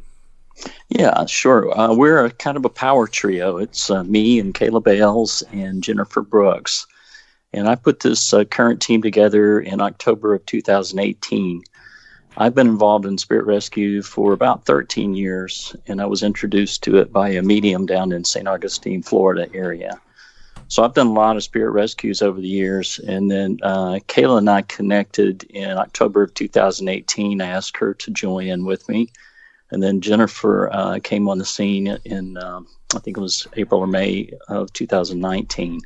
Yeah, 0.88 1.24
sure. 1.26 1.70
Uh, 1.78 1.94
we're 1.94 2.24
a 2.24 2.32
kind 2.32 2.56
of 2.56 2.64
a 2.64 2.68
power 2.68 3.06
trio. 3.06 3.58
It's 3.58 3.90
uh, 3.90 4.02
me 4.02 4.40
and 4.40 4.52
Kayla 4.52 4.82
Bales 4.82 5.44
and 5.52 5.84
Jennifer 5.84 6.20
Brooks. 6.22 6.88
And 7.54 7.68
I 7.68 7.76
put 7.76 8.00
this 8.00 8.34
uh, 8.34 8.42
current 8.44 8.82
team 8.82 9.00
together 9.00 9.60
in 9.60 9.80
October 9.80 10.34
of 10.34 10.44
2018. 10.44 11.62
I've 12.36 12.54
been 12.54 12.66
involved 12.66 13.06
in 13.06 13.16
spirit 13.16 13.46
rescue 13.46 14.02
for 14.02 14.32
about 14.32 14.64
13 14.64 15.14
years, 15.14 15.76
and 15.86 16.00
I 16.02 16.06
was 16.06 16.24
introduced 16.24 16.82
to 16.82 16.96
it 16.96 17.12
by 17.12 17.28
a 17.28 17.42
medium 17.42 17.86
down 17.86 18.10
in 18.10 18.24
St. 18.24 18.48
Augustine, 18.48 19.04
Florida 19.04 19.48
area. 19.54 20.00
So 20.66 20.82
I've 20.82 20.94
done 20.94 21.06
a 21.06 21.12
lot 21.12 21.36
of 21.36 21.44
spirit 21.44 21.70
rescues 21.70 22.22
over 22.22 22.40
the 22.40 22.48
years, 22.48 22.98
and 22.98 23.30
then 23.30 23.60
uh, 23.62 24.00
Kayla 24.08 24.38
and 24.38 24.50
I 24.50 24.62
connected 24.62 25.44
in 25.44 25.78
October 25.78 26.24
of 26.24 26.34
2018. 26.34 27.40
I 27.40 27.46
asked 27.46 27.76
her 27.76 27.94
to 27.94 28.10
join 28.10 28.48
in 28.48 28.64
with 28.64 28.88
me, 28.88 29.10
and 29.70 29.80
then 29.80 30.00
Jennifer 30.00 30.70
uh, 30.72 30.98
came 31.04 31.28
on 31.28 31.38
the 31.38 31.44
scene 31.44 31.98
in 32.04 32.36
um, 32.36 32.66
I 32.96 32.98
think 32.98 33.16
it 33.16 33.20
was 33.20 33.46
April 33.56 33.80
or 33.80 33.86
May 33.86 34.30
of 34.48 34.72
2019. 34.72 35.82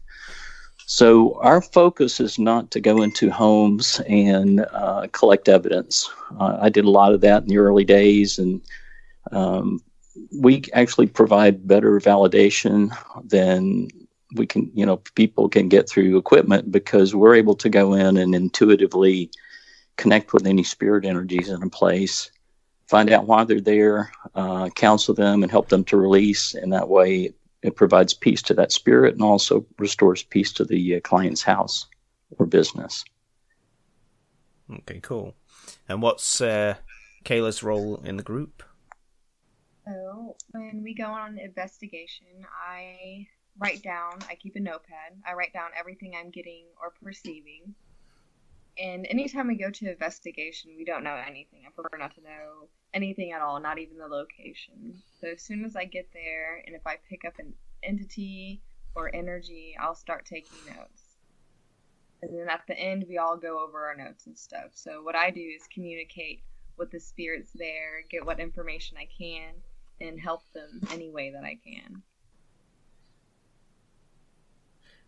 So 0.90 1.34
our 1.42 1.60
focus 1.60 2.18
is 2.18 2.38
not 2.38 2.70
to 2.70 2.80
go 2.80 3.02
into 3.02 3.30
homes 3.30 4.00
and 4.08 4.64
uh, 4.72 5.06
collect 5.12 5.46
evidence. 5.46 6.08
Uh, 6.40 6.56
I 6.62 6.70
did 6.70 6.86
a 6.86 6.90
lot 6.90 7.12
of 7.12 7.20
that 7.20 7.42
in 7.42 7.48
the 7.48 7.58
early 7.58 7.84
days, 7.84 8.38
and 8.38 8.62
um, 9.30 9.80
we 10.40 10.64
actually 10.72 11.06
provide 11.06 11.68
better 11.68 12.00
validation 12.00 12.90
than 13.22 13.88
we 14.34 14.46
can. 14.46 14.70
You 14.72 14.86
know, 14.86 14.96
people 15.14 15.50
can 15.50 15.68
get 15.68 15.90
through 15.90 16.16
equipment 16.16 16.72
because 16.72 17.14
we're 17.14 17.34
able 17.34 17.56
to 17.56 17.68
go 17.68 17.92
in 17.92 18.16
and 18.16 18.34
intuitively 18.34 19.30
connect 19.98 20.32
with 20.32 20.46
any 20.46 20.62
spirit 20.62 21.04
energies 21.04 21.50
in 21.50 21.62
a 21.62 21.68
place, 21.68 22.30
find 22.86 23.12
out 23.12 23.26
why 23.26 23.44
they're 23.44 23.60
there, 23.60 24.10
uh, 24.34 24.70
counsel 24.70 25.12
them, 25.12 25.42
and 25.42 25.52
help 25.52 25.68
them 25.68 25.84
to 25.84 25.98
release. 25.98 26.54
And 26.54 26.72
that 26.72 26.88
way, 26.88 27.34
it 27.62 27.76
provides 27.76 28.14
peace 28.14 28.42
to 28.42 28.54
that 28.54 28.72
spirit 28.72 29.14
and 29.14 29.22
also 29.22 29.66
restores 29.78 30.22
peace 30.22 30.52
to 30.52 30.64
the 30.64 30.96
uh, 30.96 31.00
client's 31.00 31.42
house 31.42 31.86
or 32.38 32.46
business. 32.46 33.04
Okay, 34.72 35.00
cool. 35.00 35.34
And 35.88 36.02
what's 36.02 36.40
uh, 36.40 36.74
Kayla's 37.24 37.62
role 37.62 38.00
in 38.04 38.16
the 38.16 38.22
group? 38.22 38.62
So, 39.86 40.36
when 40.52 40.82
we 40.82 40.94
go 40.94 41.06
on 41.06 41.32
an 41.32 41.38
investigation, 41.38 42.26
I 42.68 43.26
write 43.58 43.82
down, 43.82 44.18
I 44.28 44.34
keep 44.34 44.56
a 44.56 44.60
notepad, 44.60 45.16
I 45.26 45.32
write 45.32 45.52
down 45.52 45.70
everything 45.78 46.12
I'm 46.18 46.30
getting 46.30 46.66
or 46.80 46.92
perceiving. 47.02 47.74
And 48.78 49.06
anytime 49.10 49.48
we 49.48 49.56
go 49.56 49.70
to 49.70 49.90
investigation, 49.90 50.72
we 50.76 50.84
don't 50.84 51.02
know 51.02 51.20
anything. 51.26 51.62
I 51.66 51.70
prefer 51.70 51.98
not 51.98 52.14
to 52.14 52.22
know 52.22 52.68
anything 52.94 53.32
at 53.32 53.42
all, 53.42 53.60
not 53.60 53.78
even 53.78 53.98
the 53.98 54.06
location. 54.06 54.94
So 55.20 55.28
as 55.28 55.42
soon 55.42 55.64
as 55.64 55.74
I 55.74 55.84
get 55.84 56.08
there, 56.12 56.62
and 56.64 56.76
if 56.76 56.86
I 56.86 56.96
pick 57.08 57.24
up 57.26 57.38
an 57.38 57.52
entity 57.82 58.62
or 58.94 59.14
energy, 59.14 59.76
I'll 59.80 59.96
start 59.96 60.26
taking 60.26 60.58
notes. 60.66 61.02
And 62.22 62.36
then 62.36 62.48
at 62.48 62.62
the 62.68 62.78
end, 62.78 63.04
we 63.08 63.18
all 63.18 63.36
go 63.36 63.64
over 63.64 63.86
our 63.86 63.96
notes 63.96 64.26
and 64.26 64.38
stuff. 64.38 64.70
So 64.74 65.02
what 65.02 65.16
I 65.16 65.30
do 65.30 65.40
is 65.40 65.62
communicate 65.72 66.42
with 66.76 66.90
the 66.90 67.00
spirits 67.00 67.50
there, 67.54 68.04
get 68.08 68.24
what 68.24 68.38
information 68.38 68.96
I 68.96 69.08
can, 69.18 69.54
and 70.00 70.20
help 70.20 70.42
them 70.52 70.80
any 70.92 71.10
way 71.10 71.32
that 71.32 71.44
I 71.44 71.58
can. 71.64 72.02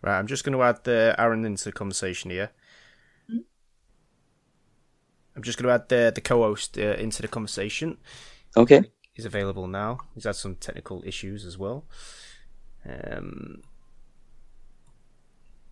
Right, 0.03 0.19
I'm 0.19 0.27
just 0.27 0.45
going 0.45 0.57
to 0.57 0.62
add 0.62 0.85
the 0.85 1.15
Aaron 1.19 1.45
into 1.45 1.65
the 1.65 1.73
conversation 1.73 2.31
here. 2.31 2.50
I'm 5.40 5.44
just 5.44 5.56
going 5.56 5.68
to 5.68 5.73
add 5.75 5.88
the 5.88 6.12
the 6.14 6.20
co-host 6.20 6.76
uh, 6.76 6.97
into 6.99 7.23
the 7.23 7.28
conversation. 7.28 7.97
Okay. 8.59 8.82
He's 9.14 9.25
available 9.25 9.66
now. 9.66 10.00
He's 10.14 10.25
had 10.25 10.37
some 10.37 10.54
technical 10.56 11.02
issues 11.06 11.47
as 11.47 11.56
well. 11.56 11.87
Um, 12.87 13.62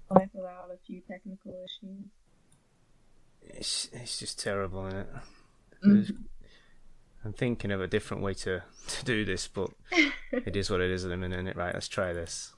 Life 0.09 0.31
without 0.33 0.71
a 0.73 0.79
few 0.87 1.03
technical 1.07 1.53
issues. 1.53 2.05
it's 3.43 3.91
it's 3.93 4.19
just 4.19 4.41
terrible, 4.41 4.87
isn't 4.87 5.01
it? 5.01 5.09
Mhm. 5.85 6.17
I'm 7.27 7.35
thinking 7.35 7.71
of 7.71 7.83
a 7.83 7.87
different 7.87 8.23
way 8.23 8.33
to, 8.33 8.63
to 8.89 9.05
do 9.05 9.27
this, 9.27 9.49
but 9.49 9.69
it 10.33 10.57
is 10.57 10.71
what 10.71 10.81
it 10.81 10.91
is 10.91 11.05
at 11.05 11.11
the 11.11 11.17
minute, 11.19 11.37
isn't 11.37 11.49
it? 11.49 11.57
Right, 11.57 11.75
let's 11.75 11.89
try 11.89 12.15
this. 12.15 12.55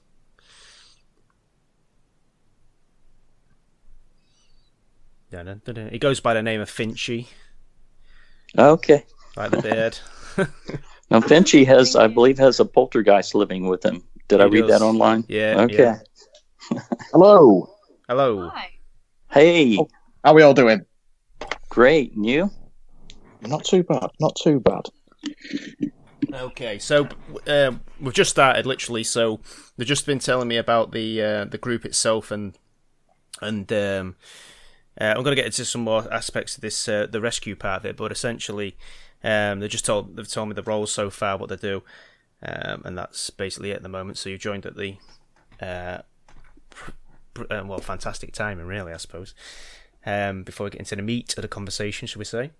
He 5.91 5.99
goes 5.99 6.19
by 6.19 6.33
the 6.33 6.41
name 6.43 6.61
of 6.61 6.69
Finchy, 6.69 7.27
Okay. 8.57 9.05
like 9.35 9.51
the 9.51 9.61
beard. 9.61 9.97
Now 11.09 11.19
Finchy 11.19 11.65
has, 11.65 11.97
I 11.97 12.07
believe, 12.07 12.37
has 12.37 12.61
a 12.61 12.65
poltergeist 12.65 13.35
living 13.35 13.67
with 13.67 13.83
him. 13.83 14.01
Did 14.29 14.39
I 14.39 14.45
read 14.45 14.67
does. 14.67 14.79
that 14.79 14.85
online? 14.85 15.25
Yeah. 15.27 15.55
Okay. 15.59 15.83
yeah. 15.83 15.99
Hello. 17.11 17.75
Hello. 18.07 18.49
Hi. 18.49 18.69
Hey, 19.29 19.77
How 20.23 20.33
we 20.33 20.41
all 20.41 20.53
doing? 20.53 20.85
great. 21.67 22.13
And 22.15 22.25
you? 22.25 22.49
Not 23.41 23.65
too 23.65 23.83
bad. 23.83 24.09
Not 24.21 24.37
too 24.41 24.61
bad. 24.61 24.83
Okay, 26.33 26.79
so 26.79 27.09
uh, 27.45 27.71
we've 27.99 28.13
just 28.13 28.31
started 28.31 28.65
literally. 28.65 29.03
So 29.03 29.41
they've 29.75 29.87
just 29.87 30.05
been 30.05 30.19
telling 30.19 30.47
me 30.47 30.55
about 30.55 30.91
the 30.93 31.21
uh, 31.21 31.45
the 31.45 31.57
group 31.57 31.83
itself, 31.83 32.31
and 32.31 32.57
and 33.41 33.71
um, 33.73 34.15
uh, 34.99 35.13
I'm 35.15 35.23
going 35.23 35.35
to 35.35 35.41
get 35.41 35.45
into 35.45 35.65
some 35.65 35.81
more 35.81 36.11
aspects 36.11 36.55
of 36.55 36.61
this 36.61 36.87
uh, 36.87 37.07
the 37.09 37.21
rescue 37.21 37.55
part 37.55 37.81
of 37.81 37.85
it. 37.85 37.97
But 37.97 38.11
essentially, 38.11 38.75
um, 39.23 39.59
they 39.59 39.67
just 39.67 39.85
told 39.85 40.15
they've 40.15 40.27
told 40.27 40.49
me 40.49 40.55
the 40.55 40.63
roles 40.63 40.91
so 40.91 41.09
far, 41.09 41.37
what 41.37 41.49
they 41.49 41.55
do, 41.55 41.83
um, 42.43 42.81
and 42.85 42.97
that's 42.97 43.29
basically 43.29 43.71
it 43.71 43.77
at 43.77 43.83
the 43.83 43.89
moment. 43.89 44.17
So 44.17 44.29
you 44.29 44.37
joined 44.37 44.65
at 44.65 44.75
the 44.75 44.97
uh, 45.61 45.99
pr- 46.69 46.91
pr- 47.33 47.53
uh, 47.53 47.63
well, 47.65 47.79
fantastic 47.79 48.33
timing, 48.33 48.65
really, 48.65 48.93
I 48.93 48.97
suppose. 48.97 49.33
Um, 50.05 50.43
before 50.43 50.63
we 50.65 50.71
get 50.71 50.79
into 50.79 50.95
the 50.95 51.03
meat 51.03 51.37
of 51.37 51.43
the 51.43 51.47
conversation, 51.47 52.07
shall 52.07 52.19
we 52.19 52.25
say? 52.25 52.51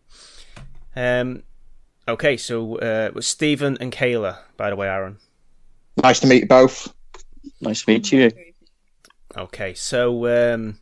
Um, 0.95 1.43
Okay, 2.07 2.35
so 2.35 2.77
uh, 2.77 3.11
was 3.13 3.27
Stephen 3.27 3.77
and 3.79 3.91
Kayla, 3.91 4.39
by 4.57 4.69
the 4.69 4.75
way, 4.75 4.87
Aaron. 4.87 5.17
Nice 6.01 6.19
to 6.21 6.27
meet 6.27 6.41
you 6.41 6.47
both. 6.47 6.93
Nice 7.61 7.83
to 7.83 7.91
meet 7.91 8.11
you. 8.11 8.31
Okay, 9.37 9.73
so 9.75 10.25
um, 10.25 10.65
right 10.65 10.77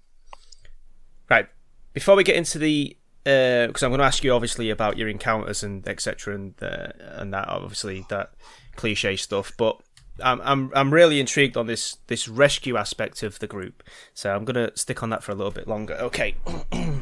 before 1.93 2.15
we 2.15 2.24
get 2.24 2.36
into 2.36 2.58
the, 2.60 2.96
because 3.24 3.84
I'm 3.84 3.91
going 3.91 4.00
to 4.00 4.05
ask 4.05 4.24
you 4.24 4.34
obviously 4.34 4.69
about 4.69 4.98
your 4.98 5.10
encounters 5.10 5.63
and 5.63 5.88
etc. 5.88 6.36
and 6.36 6.53
uh, 6.62 6.91
and 7.00 7.34
that 7.34 7.48
obviously 7.48 8.05
that 8.10 8.31
cliche 8.75 9.15
stuff, 9.15 9.51
but 9.58 9.79
I'm 10.24 10.41
I'm 10.41 10.72
I'm 10.75 10.93
really 10.93 11.19
intrigued 11.19 11.58
on 11.58 11.67
this 11.67 11.98
this 12.08 12.27
rescue 12.27 12.77
aspect 12.77 13.24
of 13.24 13.39
the 13.39 13.48
group, 13.48 13.84
so 14.13 14.34
I'm 14.34 14.46
going 14.46 14.55
to 14.55 14.75
stick 14.77 15.03
on 15.03 15.10
that 15.10 15.24
for 15.24 15.31
a 15.31 15.36
little 15.36 15.51
bit 15.51 15.67
longer. 15.67 15.96
Okay. 15.96 16.36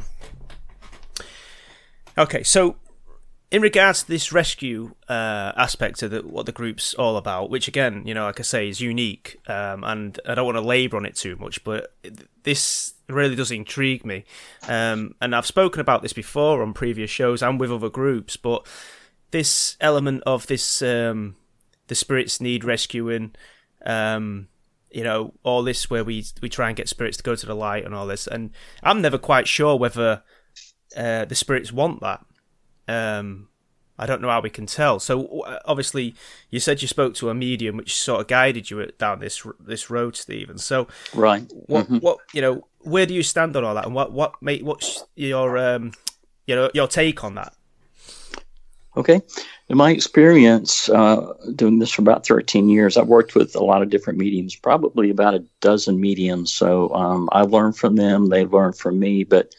okay, 2.17 2.43
so 2.43 2.77
in 3.49 3.61
regards 3.61 4.03
to 4.03 4.07
this 4.09 4.33
rescue 4.33 4.93
uh, 5.07 5.53
aspect 5.55 6.03
of 6.03 6.11
the, 6.11 6.21
what 6.21 6.45
the 6.45 6.51
group's 6.51 6.93
all 6.95 7.15
about, 7.15 7.49
which 7.49 7.67
again, 7.67 8.03
you 8.05 8.13
know, 8.13 8.25
like 8.25 8.39
I 8.39 8.43
say, 8.43 8.67
is 8.67 8.81
unique, 8.81 9.39
um, 9.47 9.83
and 9.85 10.19
I 10.25 10.35
don't 10.35 10.45
want 10.45 10.57
to 10.57 10.61
labour 10.61 10.97
on 10.97 11.05
it 11.05 11.15
too 11.15 11.37
much, 11.37 11.63
but 11.63 11.93
this 12.43 12.93
really 13.07 13.35
does 13.35 13.51
intrigue 13.51 14.05
me. 14.05 14.25
Um, 14.67 15.15
and 15.21 15.33
I've 15.33 15.45
spoken 15.45 15.79
about 15.79 16.01
this 16.01 16.11
before 16.13 16.61
on 16.61 16.73
previous 16.73 17.09
shows 17.09 17.41
and 17.41 17.59
with 17.59 17.71
other 17.71 17.89
groups, 17.89 18.35
but 18.35 18.67
this 19.31 19.77
element 19.79 20.23
of 20.25 20.47
this, 20.47 20.81
um, 20.81 21.37
the 21.87 21.95
spirits 21.95 22.41
need 22.41 22.65
rescuing, 22.65 23.33
um, 23.85 24.49
you 24.91 25.03
know, 25.03 25.33
all 25.43 25.63
this 25.63 25.89
where 25.89 26.03
we 26.03 26.25
we 26.41 26.49
try 26.49 26.67
and 26.67 26.77
get 26.77 26.89
spirits 26.89 27.17
to 27.17 27.23
go 27.23 27.35
to 27.35 27.45
the 27.45 27.55
light 27.55 27.85
and 27.85 27.95
all 27.95 28.07
this, 28.07 28.27
and 28.27 28.51
I'm 28.83 29.01
never 29.01 29.17
quite 29.17 29.47
sure 29.47 29.77
whether 29.77 30.23
uh, 30.97 31.25
the 31.25 31.35
spirits 31.35 31.71
want 31.71 32.01
that. 32.01 32.25
Um, 32.87 33.49
I 33.99 34.05
don't 34.05 34.21
know 34.21 34.29
how 34.29 34.41
we 34.41 34.49
can 34.51 34.67
tell. 34.67 34.99
So 34.99 35.43
obviously, 35.65 36.15
you 36.51 36.59
said 36.59 36.81
you 36.81 36.87
spoke 36.87 37.15
to 37.15 37.29
a 37.29 37.33
medium, 37.33 37.77
which 37.77 37.95
sort 37.95 38.21
of 38.21 38.27
guided 38.27 38.69
you 38.69 38.85
down 38.97 39.19
this 39.19 39.45
this 39.59 39.89
road, 39.89 40.15
Stephen. 40.15 40.57
So 40.57 40.87
Right. 41.13 41.43
what 41.49 41.89
Mhm. 41.89 42.01
what 42.01 42.19
you 42.33 42.41
know, 42.41 42.67
where 42.81 43.05
do 43.05 43.13
you 43.13 43.23
stand 43.23 43.55
on 43.55 43.63
all 43.63 43.73
that, 43.75 43.85
and 43.85 43.95
what 43.95 44.11
what 44.11 44.41
mate, 44.41 44.63
what's 44.63 45.03
your 45.15 45.57
um, 45.57 45.93
you 46.45 46.55
know, 46.55 46.69
your 46.73 46.87
take 46.87 47.23
on 47.23 47.35
that? 47.35 47.53
Okay. 48.95 49.21
In 49.69 49.77
my 49.77 49.91
experience, 49.91 50.89
uh, 50.89 51.33
doing 51.55 51.77
this 51.77 51.91
for 51.91 52.01
about 52.01 52.25
13 52.25 52.67
years, 52.67 52.97
I've 52.97 53.07
worked 53.07 53.35
with 53.35 53.55
a 53.55 53.63
lot 53.63 53.83
of 53.83 53.89
different 53.89 54.17
mediums, 54.17 54.55
probably 54.55 55.11
about 55.11 55.35
a 55.35 55.45
dozen 55.61 56.01
mediums. 56.01 56.51
So 56.51 56.89
um, 56.95 57.29
I 57.31 57.43
learned 57.43 57.77
from 57.77 57.95
them, 57.95 58.27
they 58.27 58.45
learned 58.45 58.75
from 58.75 58.97
me. 58.97 59.23
But 59.23 59.53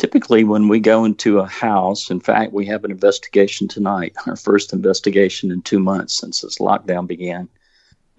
typically, 0.00 0.44
when 0.44 0.66
we 0.66 0.80
go 0.80 1.04
into 1.04 1.40
a 1.40 1.46
house, 1.46 2.10
in 2.10 2.20
fact, 2.20 2.54
we 2.54 2.64
have 2.64 2.84
an 2.84 2.90
investigation 2.90 3.68
tonight, 3.68 4.16
our 4.26 4.34
first 4.34 4.72
investigation 4.72 5.52
in 5.52 5.60
two 5.60 5.78
months 5.78 6.18
since 6.18 6.40
this 6.40 6.58
lockdown 6.58 7.06
began. 7.06 7.48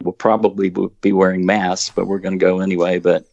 We'll 0.04 0.14
probably 0.14 0.70
be 0.70 1.12
wearing 1.12 1.46
masks, 1.46 1.92
but 1.94 2.06
we're 2.06 2.20
going 2.20 2.38
to 2.38 2.46
go 2.46 2.60
anyway. 2.60 3.00
But 3.00 3.26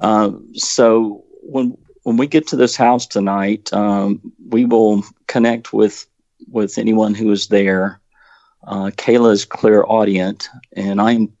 um, 0.00 0.54
so 0.54 1.24
when 1.42 1.76
when 2.02 2.18
we 2.18 2.26
get 2.26 2.46
to 2.48 2.56
this 2.56 2.76
house 2.76 3.06
tonight, 3.06 3.72
um, 3.72 4.20
we 4.48 4.66
will 4.66 5.02
connect 5.26 5.72
with 5.72 6.06
with 6.50 6.76
anyone 6.76 7.14
who 7.14 7.32
is 7.32 7.48
there. 7.48 8.00
Uh, 8.66 8.90
Kayla 8.96 9.32
is 9.32 9.46
and 10.76 11.00
I'm, 11.00 11.32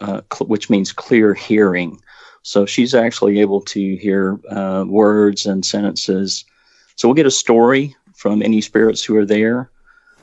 uh, 0.00 0.20
cl- 0.32 0.48
which 0.48 0.70
means 0.70 0.92
clear 0.92 1.34
hearing. 1.34 2.00
So 2.42 2.66
she's 2.66 2.94
actually 2.94 3.40
able 3.40 3.60
to 3.62 3.96
hear 3.96 4.38
uh, 4.50 4.84
words 4.86 5.46
and 5.46 5.64
sentences. 5.64 6.44
So 6.96 7.08
we'll 7.08 7.14
get 7.14 7.26
a 7.26 7.30
story 7.30 7.94
from 8.14 8.42
any 8.42 8.60
spirits 8.60 9.04
who 9.04 9.16
are 9.16 9.26
there, 9.26 9.70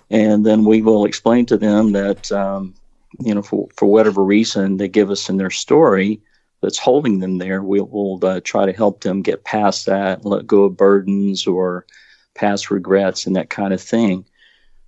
and 0.09 0.45
then 0.45 0.65
we 0.65 0.81
will 0.81 1.05
explain 1.05 1.45
to 1.47 1.57
them 1.57 1.91
that 1.93 2.31
um, 2.31 2.73
you 3.19 3.33
know 3.33 3.41
for 3.41 3.67
for 3.75 3.85
whatever 3.85 4.23
reason 4.23 4.77
they 4.77 4.87
give 4.87 5.09
us 5.09 5.29
in 5.29 5.37
their 5.37 5.49
story 5.49 6.21
that's 6.61 6.79
holding 6.79 7.19
them 7.19 7.37
there, 7.37 7.61
we 7.61 7.81
will 7.81 8.19
uh, 8.23 8.39
try 8.43 8.65
to 8.65 8.73
help 8.73 9.01
them 9.01 9.21
get 9.21 9.43
past 9.43 9.85
that, 9.85 10.25
let 10.25 10.47
go 10.47 10.63
of 10.63 10.77
burdens 10.77 11.45
or 11.45 11.85
past 12.33 12.71
regrets 12.71 13.27
and 13.27 13.35
that 13.35 13.49
kind 13.49 13.73
of 13.73 13.81
thing. 13.81 14.25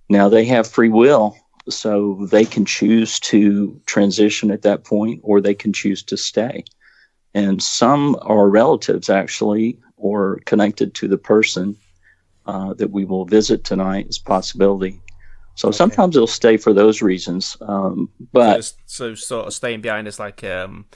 Now 0.08 0.28
they 0.28 0.44
have 0.46 0.66
free 0.66 0.88
will, 0.88 1.36
so 1.68 2.26
they 2.30 2.44
can 2.44 2.64
choose 2.64 3.20
to 3.20 3.80
transition 3.86 4.50
at 4.50 4.62
that 4.62 4.84
point 4.84 5.20
or 5.22 5.40
they 5.40 5.54
can 5.54 5.72
choose 5.72 6.02
to 6.04 6.16
stay. 6.16 6.64
And 7.34 7.62
some 7.62 8.16
are 8.22 8.48
relatives 8.48 9.08
actually 9.08 9.78
or 9.96 10.40
connected 10.46 10.94
to 10.94 11.08
the 11.08 11.18
person 11.18 11.76
uh, 12.46 12.74
that 12.74 12.90
we 12.90 13.04
will 13.04 13.24
visit 13.24 13.64
tonight 13.64 14.08
is 14.08 14.18
possibility. 14.18 15.00
So 15.54 15.68
okay. 15.68 15.76
sometimes 15.76 16.14
they'll 16.14 16.26
stay 16.26 16.56
for 16.56 16.72
those 16.72 17.02
reasons. 17.02 17.56
Um, 17.60 18.08
but 18.32 18.64
so, 18.64 18.74
so, 18.86 19.14
sort 19.14 19.46
of 19.46 19.52
staying 19.52 19.82
behind 19.82 20.08
is 20.08 20.18
like 20.18 20.42
um, 20.42 20.86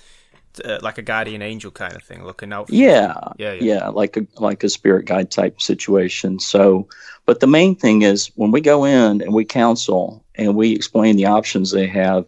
uh, 0.64 0.78
like 0.82 0.98
a 0.98 1.02
guardian 1.02 1.42
angel 1.42 1.70
kind 1.70 1.94
of 1.94 2.02
thing, 2.02 2.24
looking 2.24 2.52
out. 2.52 2.70
Yeah, 2.70 3.14
yeah, 3.36 3.52
yeah, 3.52 3.74
yeah, 3.74 3.88
like 3.88 4.16
a 4.16 4.26
like 4.36 4.64
a 4.64 4.68
spirit 4.68 5.06
guide 5.06 5.30
type 5.30 5.60
situation. 5.60 6.40
So, 6.40 6.88
but 7.26 7.40
the 7.40 7.46
main 7.46 7.76
thing 7.76 8.02
is 8.02 8.30
when 8.36 8.52
we 8.52 8.60
go 8.60 8.84
in 8.84 9.20
and 9.20 9.34
we 9.34 9.44
counsel 9.44 10.24
and 10.34 10.56
we 10.56 10.72
explain 10.72 11.16
the 11.16 11.26
options 11.26 11.70
they 11.70 11.86
have. 11.88 12.26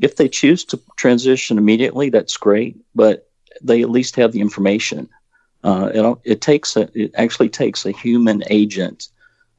If 0.00 0.14
they 0.14 0.28
choose 0.28 0.64
to 0.66 0.80
transition 0.94 1.58
immediately, 1.58 2.08
that's 2.08 2.36
great. 2.36 2.76
But 2.94 3.27
they 3.62 3.82
at 3.82 3.90
least 3.90 4.16
have 4.16 4.32
the 4.32 4.40
information. 4.40 5.08
Uh, 5.64 5.90
it, 5.92 6.18
it 6.24 6.40
takes 6.40 6.76
a, 6.76 6.88
it 6.94 7.12
actually 7.14 7.48
takes 7.48 7.84
a 7.84 7.90
human 7.90 8.42
agent 8.48 9.08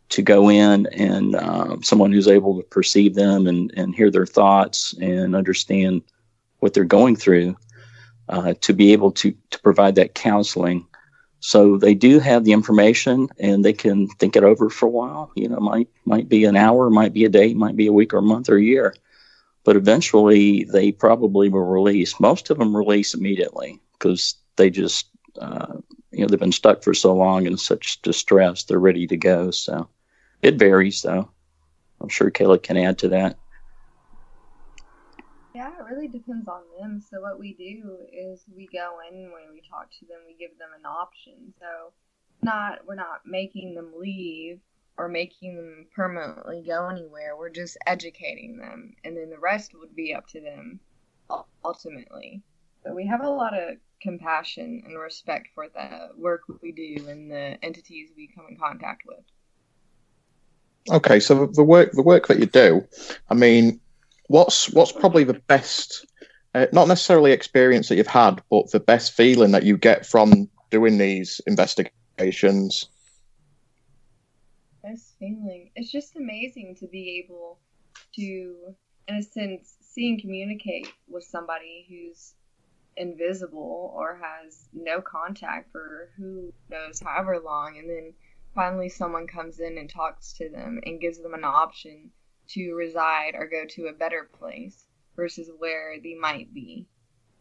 to 0.09 0.21
go 0.21 0.49
in 0.49 0.87
and 0.87 1.35
uh, 1.35 1.77
someone 1.81 2.11
who's 2.11 2.27
able 2.27 2.57
to 2.57 2.63
perceive 2.69 3.15
them 3.15 3.47
and, 3.47 3.71
and 3.77 3.95
hear 3.95 4.09
their 4.09 4.25
thoughts 4.25 4.95
and 4.99 5.35
understand 5.35 6.01
what 6.59 6.73
they're 6.73 6.83
going 6.83 7.15
through 7.15 7.55
uh, 8.29 8.53
to 8.61 8.73
be 8.73 8.91
able 8.91 9.11
to, 9.11 9.35
to 9.51 9.59
provide 9.59 9.95
that 9.95 10.15
counseling. 10.15 10.85
So 11.41 11.77
they 11.77 11.93
do 11.93 12.19
have 12.19 12.43
the 12.43 12.51
information 12.51 13.29
and 13.39 13.63
they 13.63 13.73
can 13.73 14.07
think 14.07 14.35
it 14.35 14.43
over 14.43 14.69
for 14.69 14.87
a 14.87 14.89
while. 14.89 15.31
You 15.35 15.47
know, 15.47 15.59
might 15.59 15.87
might 16.05 16.27
be 16.27 16.43
an 16.45 16.55
hour, 16.55 16.89
might 16.89 17.13
be 17.13 17.25
a 17.25 17.29
day, 17.29 17.53
might 17.53 17.77
be 17.77 17.87
a 17.87 17.93
week 17.93 18.13
or 18.13 18.17
a 18.17 18.21
month 18.21 18.49
or 18.49 18.57
a 18.57 18.61
year. 18.61 18.93
But 19.63 19.75
eventually 19.75 20.63
they 20.63 20.91
probably 20.91 21.49
will 21.49 21.65
release. 21.65 22.19
Most 22.19 22.49
of 22.49 22.57
them 22.57 22.75
release 22.75 23.13
immediately 23.13 23.79
because 23.93 24.35
they 24.55 24.69
just 24.69 25.09
uh, 25.39 25.77
you 26.11 26.21
know 26.21 26.27
they've 26.27 26.39
been 26.39 26.51
stuck 26.51 26.83
for 26.83 26.93
so 26.93 27.13
long 27.13 27.45
in 27.45 27.57
such 27.57 28.01
distress 28.01 28.63
they're 28.63 28.79
ready 28.79 29.07
to 29.07 29.17
go. 29.17 29.51
So 29.51 29.89
it 30.41 30.55
varies 30.55 31.01
though. 31.01 31.29
I'm 32.01 32.09
sure 32.09 32.31
Kayla 32.31 32.63
can 32.63 32.77
add 32.77 32.97
to 32.99 33.09
that. 33.09 33.37
Yeah, 35.53 35.71
it 35.77 35.93
really 35.93 36.07
depends 36.07 36.47
on 36.47 36.61
them. 36.79 37.01
So 37.01 37.19
what 37.19 37.39
we 37.39 37.53
do 37.53 37.97
is 38.13 38.45
we 38.55 38.69
go 38.71 38.99
in 39.11 39.31
when 39.31 39.51
we 39.51 39.61
talk 39.69 39.89
to 39.99 40.05
them, 40.05 40.19
we 40.25 40.35
give 40.39 40.57
them 40.57 40.69
an 40.77 40.85
option. 40.85 41.53
So 41.59 41.91
not 42.41 42.79
we're 42.87 42.95
not 42.95 43.21
making 43.25 43.75
them 43.75 43.91
leave 43.97 44.59
or 44.99 45.07
making 45.07 45.55
them 45.55 45.87
permanently 45.95 46.61
go 46.67 46.89
anywhere. 46.89 47.37
We're 47.37 47.49
just 47.49 47.77
educating 47.87 48.57
them, 48.57 48.93
and 49.05 49.15
then 49.15 49.29
the 49.29 49.39
rest 49.39 49.71
would 49.73 49.95
be 49.95 50.13
up 50.13 50.27
to 50.27 50.41
them 50.41 50.81
ultimately. 51.63 52.43
So 52.83 52.93
we 52.93 53.07
have 53.07 53.23
a 53.23 53.29
lot 53.29 53.57
of 53.57 53.77
compassion 54.01 54.83
and 54.85 54.99
respect 54.99 55.47
for 55.55 55.67
the 55.69 56.09
work 56.17 56.41
we 56.61 56.73
do 56.73 57.07
and 57.07 57.31
the 57.31 57.57
entities 57.63 58.09
we 58.15 58.29
come 58.35 58.45
in 58.49 58.57
contact 58.57 59.03
with. 59.07 59.23
Okay, 60.91 61.21
so 61.21 61.45
the 61.45 61.63
work 61.63 61.93
the 61.93 62.03
work 62.03 62.27
that 62.27 62.39
you 62.39 62.45
do, 62.45 62.85
I 63.29 63.35
mean, 63.35 63.79
what's 64.27 64.69
what's 64.69 64.91
probably 64.91 65.23
the 65.23 65.41
best 65.47 66.05
uh, 66.55 66.65
not 66.73 66.89
necessarily 66.89 67.31
experience 67.31 67.87
that 67.87 67.95
you've 67.95 68.07
had 68.07 68.41
but 68.49 68.69
the 68.71 68.79
best 68.81 69.13
feeling 69.13 69.51
that 69.51 69.63
you 69.63 69.77
get 69.77 70.05
from 70.05 70.49
doing 70.71 70.97
these 70.97 71.39
investigations 71.47 72.89
feeling 75.19 75.69
it's 75.75 75.91
just 75.91 76.15
amazing 76.15 76.75
to 76.75 76.87
be 76.87 77.23
able 77.23 77.59
to 78.15 78.75
in 79.07 79.15
a 79.15 79.23
sense 79.23 79.75
see 79.81 80.09
and 80.09 80.21
communicate 80.21 80.91
with 81.07 81.23
somebody 81.23 81.85
who's 81.89 82.33
invisible 82.97 83.93
or 83.95 84.19
has 84.21 84.67
no 84.73 85.01
contact 85.01 85.71
for 85.71 86.09
who 86.17 86.51
knows 86.69 86.99
however 86.99 87.39
long 87.39 87.77
and 87.77 87.89
then 87.89 88.13
finally 88.55 88.89
someone 88.89 89.27
comes 89.27 89.59
in 89.59 89.77
and 89.77 89.89
talks 89.89 90.33
to 90.33 90.49
them 90.49 90.79
and 90.85 91.01
gives 91.01 91.19
them 91.19 91.33
an 91.33 91.43
option 91.43 92.09
to 92.49 92.73
reside 92.73 93.35
or 93.35 93.47
go 93.47 93.63
to 93.65 93.87
a 93.87 93.93
better 93.93 94.29
place 94.39 94.85
versus 95.15 95.49
where 95.59 95.95
they 96.01 96.15
might 96.15 96.53
be, 96.53 96.87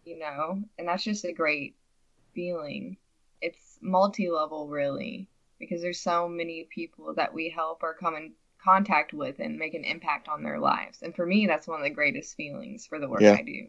you 0.04 0.18
know? 0.18 0.62
And 0.78 0.88
that's 0.88 1.04
just 1.04 1.24
a 1.24 1.32
great 1.32 1.76
feeling. 2.34 2.98
It's 3.40 3.78
multi 3.80 4.30
level, 4.30 4.68
really, 4.68 5.28
because 5.59 5.83
there's 5.83 6.01
so 6.01 6.29
many 6.29 6.68
people 6.73 7.14
that 7.14 7.33
we 7.33 7.51
help 7.51 7.83
or 7.83 7.94
come 7.94 8.14
in 8.14 8.33
contact 8.62 9.12
with 9.12 9.38
and 9.38 9.59
make 9.59 9.75
an 9.75 9.85
impact 9.85 10.29
on 10.29 10.42
their 10.42 10.59
lives. 10.59 11.03
And 11.03 11.14
for 11.14 11.25
me, 11.25 11.47
that's 11.47 11.66
one 11.66 11.81
of 11.81 11.85
the 11.85 11.90
greatest 11.90 12.37
feelings 12.37 12.87
for 12.87 12.99
the 12.99 13.09
work 13.09 13.21
yeah. 13.21 13.35
I 13.35 13.42
do. 13.42 13.68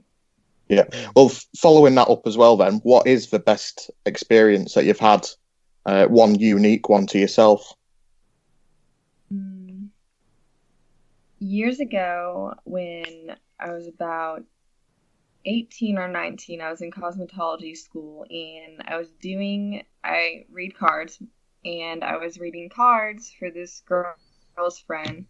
Yeah. 0.67 0.86
Well, 1.15 1.32
following 1.58 1.95
that 1.95 2.10
up 2.10 2.28
as 2.28 2.38
well, 2.38 2.56
then, 2.58 2.75
what 2.84 3.08
is 3.08 3.30
the 3.30 3.39
best 3.39 3.89
experience 4.06 4.75
that 4.75 4.86
you've 4.86 4.99
had? 4.99 5.28
Uh, 5.86 6.06
one 6.06 6.36
unique 6.36 6.89
one 6.89 7.08
to 7.08 7.17
yourself. 7.17 7.73
years 11.39 11.80
ago 11.80 12.54
when 12.65 13.36
I 13.60 13.71
was 13.71 13.88
about 13.88 14.43
18 15.45 15.97
or 15.97 16.08
19, 16.08 16.62
I 16.62 16.69
was 16.69 16.82
in 16.82 16.91
cosmetology 16.91 17.75
school 17.75 18.25
and 18.30 18.82
I 18.86 18.97
was 18.97 19.10
doing, 19.21 19.84
I 20.04 20.45
read 20.52 20.78
cards 20.78 21.17
and 21.65 22.03
I 22.03 22.17
was 22.17 22.39
reading 22.39 22.69
cards 22.69 23.31
for 23.37 23.49
this 23.49 23.81
girl's 23.85 24.79
friend. 24.79 25.25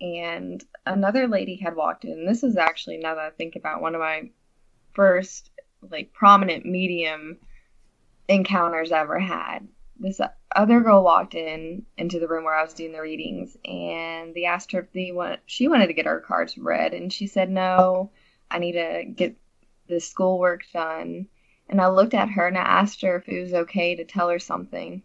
And 0.00 0.64
another 0.86 1.28
lady 1.28 1.56
had 1.56 1.76
walked 1.76 2.04
in. 2.04 2.26
This 2.26 2.42
is 2.42 2.56
actually, 2.56 2.98
now 2.98 3.14
that 3.14 3.24
I 3.24 3.30
think 3.30 3.56
about 3.56 3.82
one 3.82 3.94
of 3.94 4.00
my 4.00 4.30
first, 4.92 5.50
like, 5.90 6.12
prominent 6.12 6.64
medium 6.64 7.38
encounters 8.28 8.92
I 8.92 9.00
ever 9.00 9.18
had. 9.18 9.68
This 9.98 10.20
other 10.56 10.80
girl 10.80 11.04
walked 11.04 11.34
in 11.34 11.84
into 11.96 12.18
the 12.18 12.26
room 12.26 12.44
where 12.44 12.54
I 12.54 12.62
was 12.62 12.74
doing 12.74 12.92
the 12.92 13.00
readings, 13.00 13.56
and 13.64 14.34
they 14.34 14.44
asked 14.44 14.72
her 14.72 14.80
if 14.80 14.92
they 14.92 15.12
want. 15.12 15.40
She 15.46 15.68
wanted 15.68 15.86
to 15.86 15.92
get 15.92 16.06
her 16.06 16.20
cards 16.20 16.58
read, 16.58 16.94
and 16.94 17.12
she 17.12 17.26
said, 17.26 17.50
"No, 17.50 18.10
I 18.50 18.58
need 18.58 18.72
to 18.72 19.04
get 19.04 19.36
the 19.86 20.00
schoolwork 20.00 20.64
done." 20.72 21.28
And 21.68 21.80
I 21.80 21.88
looked 21.88 22.14
at 22.14 22.30
her 22.30 22.46
and 22.48 22.58
I 22.58 22.62
asked 22.62 23.02
her 23.02 23.16
if 23.16 23.28
it 23.28 23.40
was 23.40 23.54
okay 23.54 23.94
to 23.94 24.04
tell 24.04 24.28
her 24.28 24.38
something, 24.38 25.02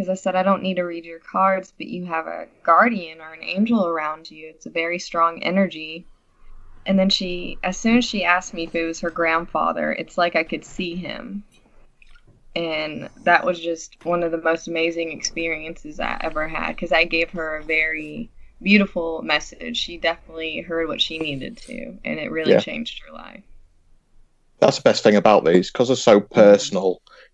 because 0.00 0.18
I 0.18 0.20
said, 0.20 0.36
"I 0.36 0.42
don't 0.42 0.62
need 0.62 0.76
to 0.76 0.82
read 0.82 1.04
your 1.04 1.18
cards, 1.18 1.72
but 1.76 1.86
you 1.86 2.06
have 2.06 2.26
a 2.26 2.46
guardian 2.62 3.20
or 3.20 3.32
an 3.32 3.42
angel 3.42 3.86
around 3.86 4.30
you. 4.30 4.48
It's 4.48 4.66
a 4.66 4.70
very 4.70 4.98
strong 4.98 5.42
energy." 5.42 6.06
And 6.86 6.98
then 6.98 7.10
she, 7.10 7.58
as 7.62 7.76
soon 7.76 7.98
as 7.98 8.04
she 8.04 8.24
asked 8.24 8.54
me 8.54 8.64
if 8.64 8.74
it 8.74 8.86
was 8.86 9.00
her 9.00 9.10
grandfather, 9.10 9.92
it's 9.92 10.16
like 10.16 10.34
I 10.34 10.44
could 10.44 10.64
see 10.64 10.96
him 10.96 11.44
and 12.56 13.08
that 13.22 13.44
was 13.44 13.60
just 13.60 14.04
one 14.04 14.22
of 14.22 14.32
the 14.32 14.38
most 14.38 14.66
amazing 14.66 15.12
experiences 15.12 16.00
I 16.00 16.18
ever 16.20 16.48
had 16.48 16.74
because 16.74 16.92
I 16.92 17.04
gave 17.04 17.30
her 17.30 17.56
a 17.56 17.64
very 17.64 18.30
beautiful 18.60 19.22
message. 19.22 19.76
She 19.76 19.98
definitely 19.98 20.60
heard 20.60 20.88
what 20.88 21.00
she 21.00 21.18
needed 21.18 21.58
to, 21.58 21.98
and 22.04 22.18
it 22.18 22.30
really 22.30 22.52
yeah. 22.52 22.60
changed 22.60 23.02
her 23.04 23.12
life. 23.12 23.42
That's 24.58 24.78
the 24.78 24.82
best 24.82 25.02
thing 25.02 25.16
about 25.16 25.44
these 25.44 25.70
because 25.70 25.88
they're 25.88 25.96
so 25.96 26.20
mm-hmm. 26.20 26.34